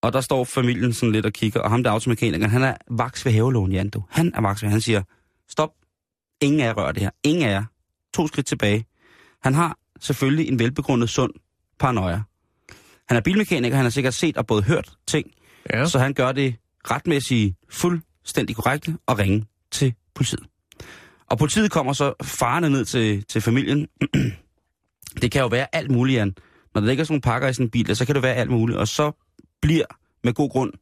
Og 0.02 0.12
der 0.12 0.20
står 0.20 0.44
familien 0.44 0.92
sådan 0.92 1.12
lidt 1.12 1.26
og 1.26 1.32
kigger, 1.32 1.60
og 1.60 1.70
ham 1.70 1.82
der 1.82 1.90
er 1.90 1.94
automekanikeren, 1.94 2.50
han 2.50 2.62
er 2.62 2.76
vaks 2.90 3.24
ved 3.26 3.32
havelån, 3.32 3.72
Jan, 3.72 3.90
du. 3.90 4.04
Han 4.08 4.32
er 4.34 4.40
vaks 4.40 4.62
ved, 4.62 4.70
han 4.70 4.80
siger, 4.80 5.02
stop, 5.48 5.70
ingen 6.40 6.60
af 6.60 6.64
jer 6.64 6.74
rører 6.76 6.92
det 6.92 7.02
her, 7.02 7.10
ingen 7.22 7.44
af 7.44 7.50
jer. 7.50 7.64
To 8.14 8.26
skridt 8.26 8.46
tilbage. 8.46 8.86
Han 9.42 9.54
har 9.54 9.78
selvfølgelig 10.00 10.48
en 10.48 10.58
velbegrundet 10.58 11.10
sund 11.10 11.32
paranoia. 11.78 12.22
Han 13.08 13.16
er 13.16 13.20
bilmekaniker, 13.20 13.76
han 13.76 13.84
har 13.84 13.90
sikkert 13.90 14.14
set 14.14 14.36
og 14.36 14.46
både 14.46 14.62
hørt 14.62 14.92
ting, 15.06 15.30
Ja. 15.74 15.86
så 15.86 15.98
han 15.98 16.14
gør 16.14 16.32
det 16.32 16.56
retmæssigt 16.90 17.56
fuldstændig 17.70 18.56
korrekte 18.56 18.98
og 19.06 19.18
ringe 19.18 19.46
til 19.70 19.94
politiet. 20.14 20.46
Og 21.26 21.38
politiet 21.38 21.70
kommer 21.70 21.92
så 21.92 22.14
farende 22.22 22.70
ned 22.70 22.84
til, 22.84 23.24
til 23.24 23.40
familien. 23.40 23.86
det 25.22 25.32
kan 25.32 25.40
jo 25.40 25.46
være 25.46 25.74
alt 25.74 25.90
muligt, 25.90 26.16
Jan. 26.16 26.34
Når 26.74 26.80
der 26.80 26.88
ligger 26.88 27.04
sådan 27.04 27.12
nogle 27.12 27.20
pakker 27.20 27.48
i 27.48 27.52
sådan 27.52 27.66
en 27.66 27.70
bil, 27.70 27.96
så 27.96 28.06
kan 28.06 28.14
det 28.14 28.22
være 28.22 28.34
alt 28.34 28.50
muligt. 28.50 28.78
Og 28.78 28.88
så 28.88 29.12
bliver 29.62 29.84
med 30.24 30.32
god 30.34 30.50
grund 30.50 30.72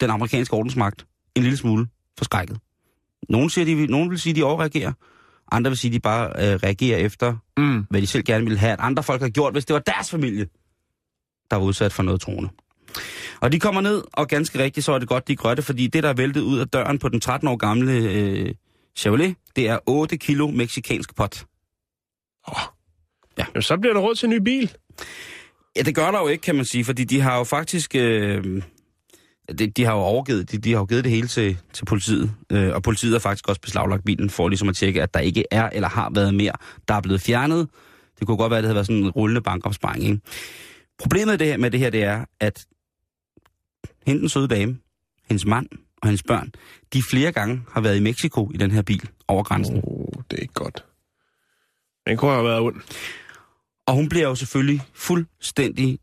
den 0.00 0.10
amerikanske 0.10 0.54
ordensmagt 0.54 1.06
en 1.34 1.42
lille 1.42 1.56
smule 1.56 1.86
forskrækket. 2.18 2.58
Nogle, 3.28 3.50
siger, 3.50 3.64
de, 3.64 3.86
nogen 3.86 4.10
vil 4.10 4.18
sige, 4.20 4.30
at 4.30 4.36
de 4.36 4.42
overreagerer. 4.42 4.92
Andre 5.52 5.70
vil 5.70 5.78
sige, 5.78 5.88
at 5.90 5.92
de 5.94 6.00
bare 6.00 6.26
øh, 6.28 6.54
reagerer 6.62 6.98
efter, 6.98 7.36
Mm. 7.56 7.86
hvad 7.90 8.00
de 8.00 8.06
selv 8.06 8.24
gerne 8.24 8.44
ville 8.44 8.58
have, 8.58 8.72
at 8.72 8.80
andre 8.80 9.02
folk 9.02 9.20
har 9.22 9.28
gjort, 9.28 9.52
hvis 9.52 9.64
det 9.64 9.74
var 9.74 9.80
deres 9.80 10.10
familie, 10.10 10.46
der 11.50 11.56
var 11.56 11.64
udsat 11.64 11.92
for 11.92 12.02
noget 12.02 12.20
troende. 12.20 12.48
Og 13.40 13.52
de 13.52 13.60
kommer 13.60 13.80
ned, 13.80 14.02
og 14.12 14.28
ganske 14.28 14.58
rigtigt, 14.58 14.86
så 14.86 14.92
er 14.92 14.98
det 14.98 15.08
godt, 15.08 15.28
de 15.28 15.36
gør 15.36 15.54
det, 15.54 15.64
fordi 15.64 15.86
det, 15.86 16.02
der 16.02 16.08
er 16.08 16.12
væltet 16.14 16.40
ud 16.40 16.58
af 16.58 16.68
døren 16.68 16.98
på 16.98 17.08
den 17.08 17.20
13 17.20 17.48
år 17.48 17.56
gamle 17.56 17.92
øh, 17.92 18.54
Chevrolet, 18.96 19.34
det 19.56 19.68
er 19.68 19.78
8 19.86 20.16
kilo 20.16 20.46
meksikansk 20.50 21.14
pot. 21.16 21.46
Jamen, 23.38 23.62
så 23.62 23.76
bliver 23.76 23.94
der 23.94 24.00
råd 24.00 24.14
til 24.14 24.26
en 24.26 24.30
ny 24.30 24.38
bil. 24.38 24.72
Ja, 25.76 25.82
det 25.82 25.94
gør 25.94 26.10
der 26.10 26.20
jo 26.20 26.28
ikke, 26.28 26.42
kan 26.42 26.54
man 26.54 26.64
sige, 26.64 26.84
fordi 26.84 27.04
de 27.04 27.20
har 27.20 27.38
jo 27.38 27.44
faktisk... 27.44 27.94
Øh, 27.94 28.62
de, 29.58 29.66
de 29.66 29.84
har 29.84 29.92
jo 29.92 29.98
overgivet, 29.98 30.52
de, 30.52 30.58
de 30.58 30.72
har 30.72 30.78
jo 30.78 30.84
givet 30.84 31.04
det 31.04 31.12
hele 31.12 31.28
til, 31.28 31.58
til 31.72 31.84
politiet, 31.84 32.34
øh, 32.52 32.74
og 32.74 32.82
politiet 32.82 33.12
har 33.12 33.18
faktisk 33.18 33.48
også 33.48 33.60
beslaglagt 33.60 34.04
bilen 34.04 34.30
for 34.30 34.48
ligesom 34.48 34.68
at 34.68 34.76
tjekke, 34.76 35.02
at 35.02 35.14
der 35.14 35.20
ikke 35.20 35.44
er 35.50 35.70
eller 35.72 35.88
har 35.88 36.10
været 36.14 36.34
mere, 36.34 36.52
der 36.88 36.94
er 36.94 37.00
blevet 37.00 37.20
fjernet. 37.20 37.68
Det 38.18 38.26
kunne 38.26 38.36
godt 38.36 38.50
være, 38.50 38.58
at 38.58 38.62
det 38.62 38.68
havde 38.68 38.74
været 38.74 38.86
sådan 38.86 39.02
en 39.02 39.10
rullende 39.10 39.40
bankopsparing. 39.40 40.04
Ikke? 40.04 40.20
Problemet 40.98 41.26
med 41.26 41.38
det, 41.38 41.46
her, 41.46 41.56
med 41.56 41.70
det 41.70 41.80
her, 41.80 41.90
det 41.90 42.02
er, 42.04 42.24
at 42.40 42.66
hende 44.06 44.20
den 44.20 44.28
søde 44.28 44.48
dame, 44.48 44.78
hendes 45.28 45.46
mand 45.46 45.68
og 46.02 46.08
hendes 46.08 46.22
børn, 46.22 46.52
de 46.92 47.02
flere 47.10 47.32
gange 47.32 47.62
har 47.72 47.80
været 47.80 47.96
i 47.96 48.00
Mexico 48.00 48.50
i 48.54 48.56
den 48.56 48.70
her 48.70 48.82
bil 48.82 49.08
over 49.28 49.42
grænsen. 49.42 49.80
Oh, 49.84 50.22
det 50.30 50.36
er 50.36 50.42
ikke 50.42 50.54
godt. 50.54 50.84
Den 52.06 52.16
kunne 52.16 52.30
have 52.30 52.44
været 52.44 52.60
ond. 52.60 52.76
Og 53.86 53.94
hun 53.94 54.08
bliver 54.08 54.28
jo 54.28 54.34
selvfølgelig 54.34 54.80
fuldstændig 54.94 55.98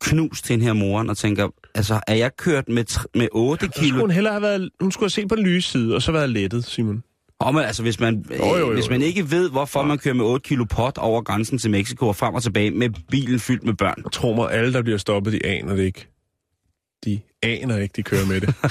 knust 0.00 0.44
til 0.44 0.54
den 0.54 0.62
her 0.62 0.72
moren 0.72 1.10
og 1.10 1.16
tænker, 1.16 1.48
altså 1.74 2.00
er 2.06 2.14
jeg 2.14 2.36
kørt 2.36 2.68
med, 2.68 3.08
med 3.14 3.28
8 3.32 3.66
Så 3.66 3.70
skulle 3.72 3.86
kilo? 3.90 4.00
hun 4.00 4.10
hellere 4.10 4.32
have 4.32 4.42
været... 4.42 4.70
Hun 4.80 4.92
skulle 4.92 5.04
have 5.04 5.10
set 5.10 5.28
på 5.28 5.36
den 5.36 5.44
lyse 5.44 5.70
side, 5.70 5.94
og 5.94 6.02
så 6.02 6.12
været 6.12 6.30
lettet, 6.30 6.64
Simon. 6.64 7.02
Og 7.38 7.54
man, 7.54 7.64
altså 7.64 7.82
hvis 7.82 8.00
man, 8.00 8.24
Jo, 8.30 8.46
jo, 8.46 8.56
jo, 8.56 8.72
hvis 8.72 8.90
man 8.90 9.02
ikke 9.02 9.30
ved, 9.30 9.50
hvorfor 9.50 9.82
man 9.82 9.98
kører 9.98 10.14
med 10.14 10.24
8 10.24 10.48
kilo 10.48 10.64
pot 10.64 10.98
over 10.98 11.22
grænsen 11.22 11.58
til 11.58 11.70
Mexico 11.70 12.08
og 12.08 12.16
frem 12.16 12.34
og 12.34 12.42
tilbage 12.42 12.70
med 12.70 12.90
bilen 13.10 13.40
fyldt 13.40 13.64
med 13.64 13.74
børn. 13.74 14.02
Og 14.04 14.12
tro 14.12 14.34
mig, 14.34 14.52
alle, 14.52 14.72
der 14.72 14.82
bliver 14.82 14.98
stoppet, 14.98 15.32
de 15.32 15.46
aner 15.46 15.76
det 15.76 15.82
ikke. 15.82 16.08
De 17.04 17.20
aner 17.42 17.78
ikke, 17.78 17.92
de 17.96 18.02
kører 18.02 18.26
med 18.26 18.40
det. 18.40 18.54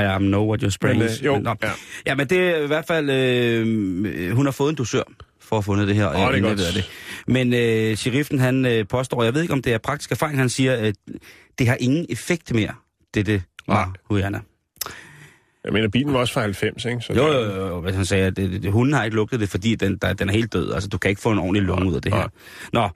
I 0.00 0.04
am 0.14 0.22
know 0.22 0.48
what 0.48 0.60
your 0.60 0.70
spring 0.70 0.98
Men, 0.98 1.08
øh, 1.08 1.24
jo, 1.24 1.38
nå. 1.38 1.54
ja. 1.62 1.70
ja, 2.06 2.14
men 2.14 2.26
det 2.28 2.38
er 2.38 2.56
i 2.56 2.66
hvert 2.66 2.86
fald, 2.86 3.10
øh, 3.10 4.36
hun 4.36 4.46
har 4.46 4.52
fået 4.52 4.70
en 4.70 4.76
dosør 4.76 5.02
for 5.50 5.56
at 5.56 5.64
have 5.64 5.72
fundet 5.72 5.88
det 5.88 5.96
her. 5.96 6.08
Åh, 6.08 6.32
det 6.32 6.38
er 6.38 6.48
godt. 6.48 6.58
det. 6.58 6.90
Men 7.26 7.54
øh, 7.54 7.96
sheriffen, 7.96 8.38
han 8.38 8.66
øh, 8.66 8.86
påstår, 8.88 9.22
jeg 9.22 9.34
ved 9.34 9.42
ikke, 9.42 9.54
om 9.54 9.62
det 9.62 9.72
er 9.72 9.78
praktisk 9.78 10.10
erfaring, 10.10 10.38
han 10.38 10.48
siger, 10.48 10.72
at 10.74 10.94
det 11.58 11.68
har 11.68 11.76
ingen 11.80 12.06
effekt 12.08 12.54
mere, 12.54 12.74
det 13.14 13.26
det 13.26 13.42
var. 13.68 13.94
Guyana. 14.08 14.40
Jeg 15.64 15.72
mener, 15.72 15.88
bilen 15.88 16.12
var 16.12 16.18
også 16.18 16.34
fra 16.34 16.40
90, 16.40 16.84
ikke? 16.84 17.00
Så 17.00 17.12
Jo, 17.12 17.26
jo, 17.26 17.44
jo, 17.44 17.66
jo, 17.66 17.80
hvis 17.80 17.94
han 17.94 18.04
sagde, 18.04 18.26
at 18.26 18.36
det, 18.36 18.62
det, 18.62 18.72
hunden 18.72 18.94
har 18.94 19.04
ikke 19.04 19.16
lugtet 19.16 19.40
det, 19.40 19.48
fordi 19.48 19.74
den, 19.74 19.96
der, 20.02 20.12
den 20.12 20.28
er 20.28 20.32
helt 20.32 20.52
død. 20.52 20.72
Altså, 20.72 20.88
du 20.88 20.98
kan 20.98 21.08
ikke 21.08 21.22
få 21.22 21.32
en 21.32 21.38
ordentlig 21.38 21.62
lunge 21.62 21.90
ud 21.90 21.94
af 21.94 22.02
det 22.02 22.14
her. 22.14 22.28
Nå, 22.72 22.88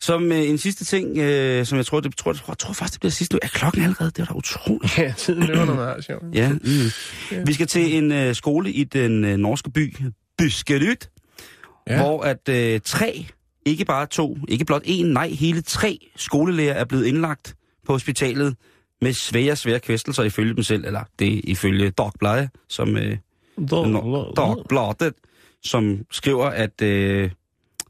som 0.00 0.32
øh, 0.32 0.48
en 0.48 0.58
sidste 0.58 0.84
ting, 0.84 1.18
øh, 1.18 1.66
som 1.66 1.78
jeg 1.78 1.86
tror, 1.86 2.00
det, 2.00 2.16
tror, 2.16 2.32
jeg 2.32 2.38
tror, 2.38 2.54
tror 2.54 2.72
faktisk, 2.72 2.92
det 2.92 3.00
bliver 3.00 3.10
sidste 3.10 3.34
nu. 3.34 3.38
Er 3.42 3.48
klokken 3.48 3.82
allerede? 3.82 4.10
Det 4.10 4.18
er 4.18 4.24
da 4.24 4.34
utroligt. 4.34 4.98
Ja, 4.98 5.14
tiden 5.16 5.42
løber 5.42 5.64
noget 5.64 5.80
meget, 5.80 6.04
sjovt. 6.04 6.22
Ja, 6.32 6.48
mm. 6.48 7.46
Vi 7.46 7.52
skal 7.52 7.66
til 7.66 7.96
en 7.96 8.12
øh, 8.12 8.34
skole 8.34 8.72
i 8.72 8.84
den 8.84 9.24
øh, 9.24 9.36
norske 9.36 9.70
by, 9.70 9.96
Byskeryt, 10.38 11.08
ja. 11.88 12.02
Hvor 12.02 12.22
at 12.22 12.48
øh, 12.48 12.80
tre, 12.84 13.26
ikke 13.66 13.84
bare 13.84 14.06
to, 14.06 14.38
ikke 14.48 14.64
blot 14.64 14.82
en, 14.84 15.06
nej, 15.06 15.28
hele 15.28 15.62
tre 15.62 15.98
skolelærer 16.16 16.74
er 16.74 16.84
blevet 16.84 17.06
indlagt 17.06 17.54
på 17.86 17.92
hospitalet 17.92 18.56
med 19.00 19.12
svære, 19.12 19.56
svære 19.56 19.80
kvæstelser 19.80 20.22
ifølge 20.22 20.54
dem 20.54 20.62
selv, 20.62 20.84
eller 20.84 21.00
det 21.18 21.40
ifølge 21.44 21.90
Dagbladet, 21.90 22.50
som 22.68 22.96
øh, 22.96 23.16
Nå, 23.58 24.32
Dagbladet, 24.36 25.14
som 25.62 25.98
skriver, 26.10 26.46
at, 26.46 26.82
øh, 26.82 27.30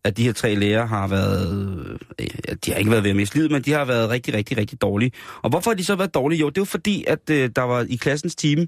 at 0.05 0.17
de 0.17 0.25
her 0.25 0.33
tre 0.33 0.55
læger 0.55 0.87
har 0.87 1.09
været... 1.09 1.99
Øh, 2.21 2.27
de 2.67 2.71
har 2.73 2.79
ikke 2.79 2.91
været 2.91 3.03
ved 3.05 3.11
at 3.11 3.17
miste 3.17 3.37
livet, 3.37 3.51
men 3.51 3.63
de 3.63 3.73
har 3.73 3.85
været 3.85 4.11
rigtig, 4.11 4.35
rigtig, 4.35 4.57
rigtig 4.57 4.83
dårlige. 4.83 5.13
Og 5.43 5.51
hvorfor 5.51 5.71
har 5.71 5.77
de 5.77 5.85
så 5.85 5.97
været 5.97 6.15
dårlige? 6.15 6.41
Jo, 6.41 6.49
det 6.49 6.59
er 6.59 6.61
jo 6.61 6.65
fordi, 6.65 7.05
at 7.09 7.31
øh, 7.31 7.51
der 7.57 7.63
var 7.63 7.87
i 7.89 7.97
klassens 7.97 8.35
time, 8.35 8.67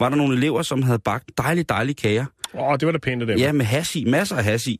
var 0.00 0.08
der 0.08 0.16
nogle 0.16 0.36
elever, 0.36 0.62
som 0.62 0.82
havde 0.82 0.98
bagt 0.98 1.30
dejlige, 1.38 1.64
dejlige 1.64 1.94
kager. 1.94 2.24
Åh, 2.54 2.68
oh, 2.68 2.76
det 2.80 2.86
var 2.86 2.92
da 2.92 2.98
pænt 2.98 3.22
af 3.22 3.26
dem. 3.26 3.38
Ja, 3.38 3.52
med 3.52 3.64
has 3.64 3.96
i. 3.96 4.04
Masser 4.04 4.36
af 4.36 4.44
has 4.44 4.66
i. 4.66 4.78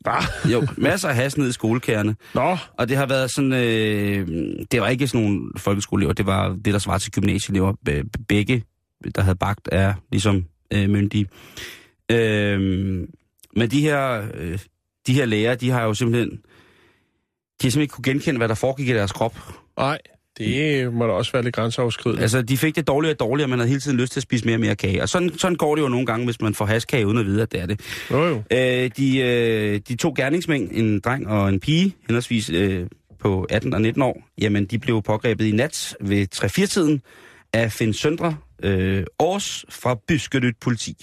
Jo, 0.51 0.67
masser 0.77 1.09
af 1.09 1.15
has 1.15 1.37
ned 1.37 1.49
i 1.49 1.51
skolekærne. 1.51 2.15
Nå, 2.35 2.57
Og 2.77 2.89
det 2.89 2.97
har 2.97 3.05
været 3.05 3.31
sådan... 3.31 3.53
Øh, 3.53 4.27
det 4.71 4.81
var 4.81 4.87
ikke 4.87 5.07
sådan 5.07 5.25
nogle 5.27 5.51
folkeskoleelever, 5.57 6.13
det 6.13 6.25
var 6.25 6.49
det, 6.65 6.73
der 6.73 6.79
svarer 6.79 6.97
til 6.97 7.11
gymnasieelever. 7.11 7.73
Be- 7.85 8.03
Begge, 8.27 8.63
der 9.15 9.21
havde 9.21 9.35
bagt, 9.35 9.69
er 9.71 9.93
ligesom 10.11 10.45
øh, 10.73 10.89
myndige. 10.89 11.27
Øh, 12.11 12.59
men 13.55 13.71
de 13.71 13.81
her, 13.81 14.27
øh, 14.33 14.59
de 15.07 15.13
her 15.13 15.25
læger, 15.25 15.55
de 15.55 15.69
har 15.69 15.83
jo 15.83 15.93
simpelthen... 15.93 16.29
De 16.31 16.37
har 17.67 17.71
simpelthen 17.71 17.81
ikke 17.81 17.91
kunne 17.91 18.03
genkende, 18.03 18.37
hvad 18.37 18.47
der 18.49 18.55
foregik 18.55 18.89
i 18.89 18.93
deres 18.93 19.11
krop. 19.11 19.35
nej, 19.77 19.97
det 20.39 20.93
må 20.93 21.05
da 21.05 21.11
også 21.11 21.31
være 21.31 21.43
lidt 21.43 21.55
grænseoverskridende. 21.55 22.21
Altså, 22.21 22.41
de 22.41 22.57
fik 22.57 22.75
det 22.75 22.87
dårligere 22.87 23.15
og 23.15 23.19
dårligere, 23.19 23.45
og 23.45 23.49
man 23.49 23.59
havde 23.59 23.69
hele 23.69 23.81
tiden 23.81 23.97
lyst 23.97 24.11
til 24.11 24.19
at 24.19 24.23
spise 24.23 24.45
mere 24.45 24.55
og 24.55 24.59
mere 24.59 24.75
kage. 24.75 25.01
Og 25.01 25.09
sådan, 25.09 25.37
sådan 25.37 25.55
går 25.55 25.75
det 25.75 25.81
jo 25.81 25.87
nogle 25.87 26.05
gange, 26.05 26.25
hvis 26.25 26.41
man 26.41 26.53
får 26.53 26.65
haskage 26.65 27.07
uden 27.07 27.17
at 27.17 27.25
vide, 27.25 27.41
at 27.41 27.51
det 27.51 27.61
er 27.61 27.65
det. 27.65 27.81
Jo, 28.11 28.23
jo. 28.27 28.43
Øh, 28.51 28.91
de, 28.97 29.19
øh, 29.19 29.79
de 29.87 29.95
to 29.95 30.13
gerningsmænd, 30.17 30.69
en 30.71 30.99
dreng 30.99 31.27
og 31.27 31.49
en 31.49 31.59
pige, 31.59 31.95
henholdsvis 32.07 32.49
øh, 32.49 32.87
på 33.19 33.47
18 33.49 33.73
og 33.73 33.81
19 33.81 34.01
år, 34.01 34.23
jamen 34.41 34.65
de 34.65 34.79
blev 34.79 35.01
pågrebet 35.01 35.45
i 35.45 35.51
nat 35.51 35.95
ved 36.01 36.27
3-4-tiden 36.35 37.01
af 37.53 37.71
Finn 37.71 37.93
Søndre 37.93 38.37
øh, 38.63 39.03
Års 39.19 39.65
fra 39.69 39.95
Byskedyt 40.07 40.55
politi. 40.61 40.95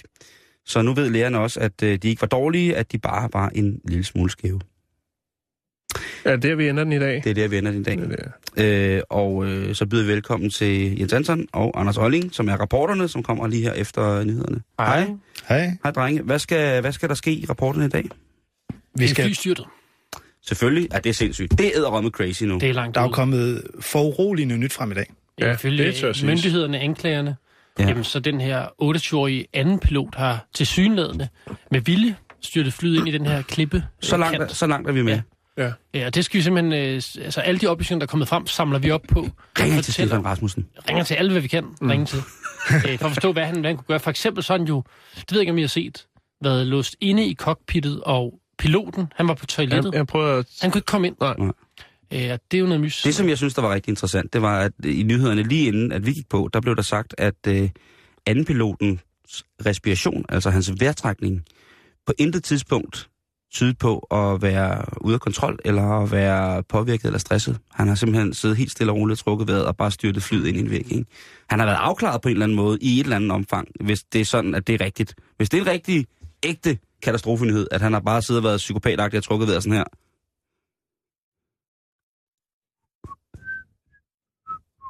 Så 0.65 0.81
nu 0.81 0.93
ved 0.93 1.09
lærerne 1.09 1.39
også, 1.39 1.59
at 1.59 1.83
øh, 1.83 1.97
de 1.97 2.09
ikke 2.09 2.21
var 2.21 2.27
dårlige, 2.27 2.75
at 2.75 2.91
de 2.91 2.97
bare 2.97 3.29
var 3.33 3.49
en 3.49 3.79
lille 3.85 4.03
smule 4.03 4.29
skæve. 4.29 4.59
Ja, 6.25 6.35
der 6.35 6.55
vi 6.55 6.69
ender 6.69 6.83
den 6.83 6.93
i 6.93 6.99
dag. 6.99 7.21
Det 7.23 7.29
er 7.29 7.33
der, 7.33 7.47
vi 7.47 7.57
ender 7.57 7.71
i 7.71 7.83
dag. 7.83 7.97
Det 7.97 8.19
er 8.19 8.29
det. 8.55 8.95
Øh, 8.95 9.01
og 9.09 9.45
øh, 9.45 9.75
så 9.75 9.85
byder 9.85 10.03
vi 10.03 10.09
velkommen 10.09 10.49
til 10.49 10.99
Jens 10.99 11.11
Hansen 11.11 11.47
og 11.53 11.79
Anders 11.79 11.97
Olling, 11.97 12.35
som 12.35 12.49
er 12.49 12.55
rapporterne, 12.57 13.07
som 13.07 13.23
kommer 13.23 13.47
lige 13.47 13.63
her 13.63 13.73
efter 13.73 14.23
nyhederne. 14.23 14.61
Hej. 14.79 15.07
Hej. 15.49 15.71
Hej, 15.83 15.91
drenge. 15.91 16.21
Hvad 16.21 16.39
skal, 16.39 16.81
hvad 16.81 16.91
skal 16.91 17.09
der 17.09 17.15
ske 17.15 17.31
i 17.33 17.45
rapporterne 17.49 17.85
i 17.85 17.89
dag? 17.89 18.05
Vi 18.95 19.07
skal, 19.07 19.25
flystyrtet. 19.25 19.65
Selvfølgelig 20.45 20.87
er 20.91 20.99
det 20.99 21.15
sindssygt. 21.15 21.51
Det 21.57 21.77
er 21.77 22.01
med 22.01 22.11
crazy 22.11 22.43
nu. 22.43 22.57
Det 22.57 22.69
er 22.69 22.73
langt 22.73 22.95
der 22.95 23.01
er 23.01 23.05
jo 23.05 23.07
ude. 23.09 23.13
kommet 23.15 23.63
foruroligende 23.79 24.57
nyt 24.57 24.73
frem 24.73 24.91
i 24.91 24.95
dag. 24.95 25.13
Ja, 25.39 25.53
Ifølge 25.53 25.83
det 25.83 25.95
tør 25.95 26.13
siges. 26.13 26.23
myndighederne, 26.27 26.79
anklagerne, 26.79 27.35
Ja. 27.79 27.83
ja. 27.83 27.89
jamen, 27.89 28.03
så 28.03 28.19
den 28.19 28.41
her 28.41 28.65
28-årige 28.81 29.45
anden 29.53 29.79
pilot 29.79 30.15
har 30.15 30.47
til 30.53 30.67
synlædende 30.67 31.27
med 31.71 31.81
vilje 31.81 32.15
styrtet 32.41 32.73
flyet 32.73 32.97
ind 32.97 33.07
i 33.07 33.11
den 33.11 33.25
her 33.25 33.41
klippe. 33.41 33.83
Så 34.01 34.17
langt, 34.17 34.37
kant. 34.37 34.51
er, 34.51 34.55
så 34.55 34.67
langt 34.67 34.89
er 34.89 34.93
vi 34.93 35.01
med. 35.01 35.13
Ja. 35.13 35.21
Ja. 35.57 35.71
Ja, 35.93 36.05
og 36.05 36.15
det 36.15 36.25
skal 36.25 36.37
vi 36.37 36.41
simpelthen... 36.41 36.73
Øh, 36.73 37.01
altså, 37.25 37.41
alle 37.41 37.59
de 37.59 37.67
oplysninger, 37.67 37.99
der 37.99 38.05
er 38.05 38.11
kommet 38.11 38.27
frem, 38.27 38.47
samler 38.47 38.79
vi 38.79 38.91
op 38.91 39.01
på. 39.09 39.27
Ringer 39.59 39.81
til 39.81 39.93
Stefan 39.93 40.25
Rasmussen. 40.25 40.67
ringer 40.89 41.03
til 41.03 41.13
alle, 41.15 41.31
hvad 41.31 41.41
vi 41.41 41.47
kan 41.47 41.63
mm. 41.81 41.89
ringe 41.89 42.05
til. 42.05 42.17
øh, 42.17 42.99
for 42.99 43.05
at 43.05 43.11
forstå, 43.11 43.31
hvad 43.33 43.45
han, 43.45 43.59
hvad 43.59 43.69
han 43.69 43.77
kunne 43.77 43.85
gøre. 43.87 43.99
For 43.99 44.09
eksempel 44.09 44.43
sådan 44.43 44.67
jo, 44.67 44.83
det 45.15 45.31
ved 45.31 45.37
jeg 45.37 45.41
ikke, 45.41 45.51
om 45.51 45.57
I 45.57 45.61
har 45.61 45.67
set, 45.67 46.07
været 46.43 46.67
låst 46.67 46.95
inde 47.01 47.25
i 47.25 47.35
cockpittet, 47.35 48.01
og 48.03 48.33
piloten, 48.57 49.11
han 49.15 49.27
var 49.27 49.33
på 49.33 49.45
toilettet. 49.45 49.91
Jeg, 49.91 49.97
jeg 49.97 50.07
prøver 50.07 50.39
at... 50.39 50.45
Han 50.61 50.71
kunne 50.71 50.79
ikke 50.79 50.85
komme 50.85 51.07
ind. 51.07 51.15
Nej. 51.19 51.35
Nej. 51.37 51.51
Øh, 52.13 52.19
det 52.19 52.57
er 52.57 52.59
jo 52.59 52.65
noget 52.65 52.81
mys. 52.81 53.01
Det, 53.01 53.15
som 53.15 53.29
jeg 53.29 53.37
synes, 53.37 53.53
der 53.53 53.61
var 53.61 53.73
rigtig 53.73 53.91
interessant, 53.91 54.33
det 54.33 54.41
var, 54.41 54.59
at 54.59 54.71
i 54.85 55.03
nyhederne 55.03 55.43
lige 55.43 55.67
inden, 55.67 55.91
at 55.91 56.05
vi 56.05 56.13
gik 56.13 56.29
på, 56.29 56.49
der 56.53 56.61
blev 56.61 56.75
der 56.75 56.81
sagt, 56.81 57.15
at 57.17 57.47
øh, 57.47 57.69
andenpilotens 58.25 59.01
respiration, 59.65 60.25
altså 60.29 60.49
hans 60.49 60.71
vejrtrækning, 60.79 61.45
på 62.05 62.13
intet 62.17 62.43
tidspunkt 62.43 63.09
tydet 63.53 63.77
på 63.77 63.99
at 63.99 64.41
være 64.41 64.85
ude 65.01 65.13
af 65.13 65.19
kontrol, 65.19 65.59
eller 65.65 65.83
at 65.83 66.11
være 66.11 66.63
påvirket 66.63 67.05
eller 67.05 67.19
stresset. 67.19 67.59
Han 67.71 67.87
har 67.87 67.95
simpelthen 67.95 68.33
siddet 68.33 68.57
helt 68.57 68.71
stille 68.71 68.91
og 68.91 68.97
roligt 68.97 69.19
trukket 69.19 69.47
vejret 69.47 69.65
og 69.65 69.77
bare 69.77 69.91
styrtet 69.91 70.23
flyet 70.23 70.47
ind 70.47 70.57
i 70.57 70.59
en 70.59 70.69
væg. 70.69 70.91
Ikke? 70.91 71.05
Han 71.49 71.59
har 71.59 71.65
været 71.65 71.77
afklaret 71.77 72.21
på 72.21 72.29
en 72.29 72.33
eller 72.33 72.45
anden 72.45 72.55
måde 72.55 72.77
i 72.81 72.99
et 72.99 73.03
eller 73.03 73.15
andet 73.15 73.31
omfang, 73.31 73.67
hvis 73.79 74.03
det 74.03 74.21
er 74.21 74.25
sådan, 74.25 74.55
at 74.55 74.67
det 74.67 74.81
er 74.81 74.85
rigtigt. 74.85 75.15
Hvis 75.37 75.49
det 75.49 75.57
er 75.57 75.61
en 75.61 75.67
rigtig, 75.67 76.05
ægte 76.43 76.77
katastrofenyhed, 77.03 77.67
at 77.71 77.81
han 77.81 77.93
har 77.93 77.99
bare 77.99 78.21
siddet 78.21 78.39
og 78.39 78.43
været 78.43 78.57
psykopatagtig 78.57 79.17
og 79.17 79.23
trukket 79.23 79.47
vejret 79.47 79.63
sådan 79.63 79.77
her, 79.77 79.83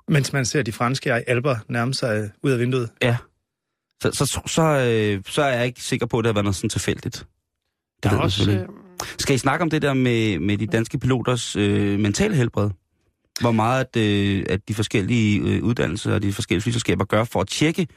Mens 0.10 0.34
man 0.34 0.46
ser 0.46 0.64
de 0.64 0.72
franske 0.72 1.30
alber 1.30 1.56
nærme 1.70 1.94
sig 1.94 2.32
ud 2.44 2.52
af 2.52 2.60
vinduet. 2.60 2.90
Ja. 3.02 3.18
Så, 4.04 4.12
så, 4.12 4.26
så, 4.26 4.42
så, 4.46 4.62
øh, 4.62 5.24
så 5.28 5.42
er 5.42 5.54
jeg 5.58 5.66
ikke 5.66 5.82
sikker 5.82 6.06
på, 6.06 6.20
at 6.20 6.24
det 6.24 6.28
har 6.28 6.34
været 6.34 6.44
noget 6.44 6.56
sådan 6.56 6.70
tilfældigt. 6.70 7.26
Der 8.04 8.10
er 8.10 8.14
jeg 8.14 8.22
også, 8.24 8.52
øh, 8.52 8.60
Skal 9.20 9.36
I 9.36 9.38
snakke 9.38 9.64
om 9.64 9.70
det 9.70 9.82
der 9.82 9.94
med, 9.94 10.40
med 10.40 10.58
de 10.58 10.68
danske 10.68 11.00
piloters 11.00 11.56
øh, 11.56 12.00
mentale 12.00 12.36
helbred? 12.36 12.70
Hvor 13.42 13.52
meget 13.52 13.86
at, 13.96 14.02
øh, 14.02 14.46
at 14.50 14.68
de 14.68 14.74
forskellige 14.74 15.40
øh, 15.40 15.64
uddannelser 15.64 16.14
og 16.14 16.22
de 16.22 16.34
forskellige 16.34 16.62
flyselskaber 16.64 17.06
gør 17.06 17.24
for 17.24 17.42
at 17.42 17.48
tjekke 17.48 17.88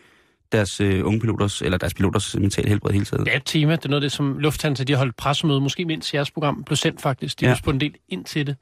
deres 0.52 0.80
øh, 0.80 1.06
unge 1.06 1.20
piloters, 1.20 1.62
eller 1.62 1.78
deres 1.78 1.94
piloters 1.94 2.36
mentale 2.38 2.68
helbred 2.68 2.92
hele 2.92 3.04
tiden. 3.04 3.24
Det 3.24 3.32
er 3.32 3.36
et 3.36 3.42
tema. 3.44 3.72
Det 3.76 3.84
er 3.84 3.88
noget 3.88 4.02
af 4.02 4.04
det, 4.04 4.12
som 4.12 4.38
Lufthansa 4.38 4.84
de 4.84 4.92
har 4.92 4.98
holdt 4.98 5.16
pressemøde, 5.16 5.60
måske 5.60 5.84
mindst 5.84 6.14
jeres 6.14 6.30
program 6.30 6.64
blev 6.64 6.76
sendt 6.76 7.00
faktisk. 7.02 7.40
De 7.40 7.44
Ja. 7.44 7.50
har 7.50 7.56
spurgt 7.56 7.74
en 7.74 7.80
del 7.80 7.94
ind 8.08 8.24
til 8.24 8.46
det. 8.46 8.56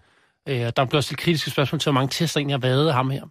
Øh, 0.48 0.66
og 0.66 0.76
der 0.76 0.82
også 0.82 1.06
stillet 1.06 1.20
kritiske 1.20 1.50
spørgsmål 1.50 1.80
til, 1.80 1.92
hvor 1.92 2.00
mange 2.00 2.10
tester 2.10 2.40
egentlig 2.40 2.54
har 2.54 2.60
været 2.60 2.88
af 2.88 2.94
ham 2.94 3.10
her. 3.10 3.22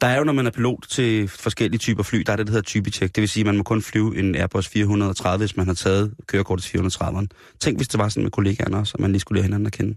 Der 0.00 0.06
er 0.06 0.18
jo, 0.18 0.24
når 0.24 0.32
man 0.32 0.46
er 0.46 0.50
pilot 0.50 0.86
til 0.88 1.28
forskellige 1.28 1.78
typer 1.78 2.02
fly, 2.02 2.18
der 2.18 2.32
er 2.32 2.36
det, 2.36 2.46
der 2.46 2.52
hedder 2.52 2.62
typetjek. 2.62 3.14
Det 3.14 3.20
vil 3.20 3.28
sige, 3.28 3.42
at 3.42 3.46
man 3.46 3.56
må 3.56 3.62
kun 3.62 3.82
flyve 3.82 4.18
en 4.18 4.34
Airbus 4.34 4.68
430, 4.68 5.38
hvis 5.38 5.56
man 5.56 5.66
har 5.66 5.74
taget 5.74 6.14
kørekortet 6.26 6.64
til 6.64 6.78
430'eren. 6.78 7.26
Tænk, 7.60 7.78
hvis 7.78 7.88
det 7.88 7.98
var 7.98 8.08
sådan 8.08 8.22
med 8.22 8.30
kollegaerne 8.30 8.76
også, 8.76 8.94
og 8.94 9.00
man 9.00 9.12
lige 9.12 9.20
skulle 9.20 9.36
lære 9.36 9.44
hinanden 9.44 9.66
at 9.66 9.72
kende. 9.72 9.96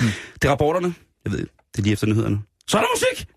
Hmm. 0.00 0.08
Det 0.34 0.44
er 0.44 0.50
rapporterne. 0.50 0.94
Jeg 1.24 1.32
ved, 1.32 1.38
det 1.38 1.78
er 1.78 1.82
lige 1.82 1.92
efter 1.92 2.06
nyhederne. 2.06 2.42
Så 2.68 2.78
er 2.78 2.80
der 2.82 2.88
musik! 2.94 3.31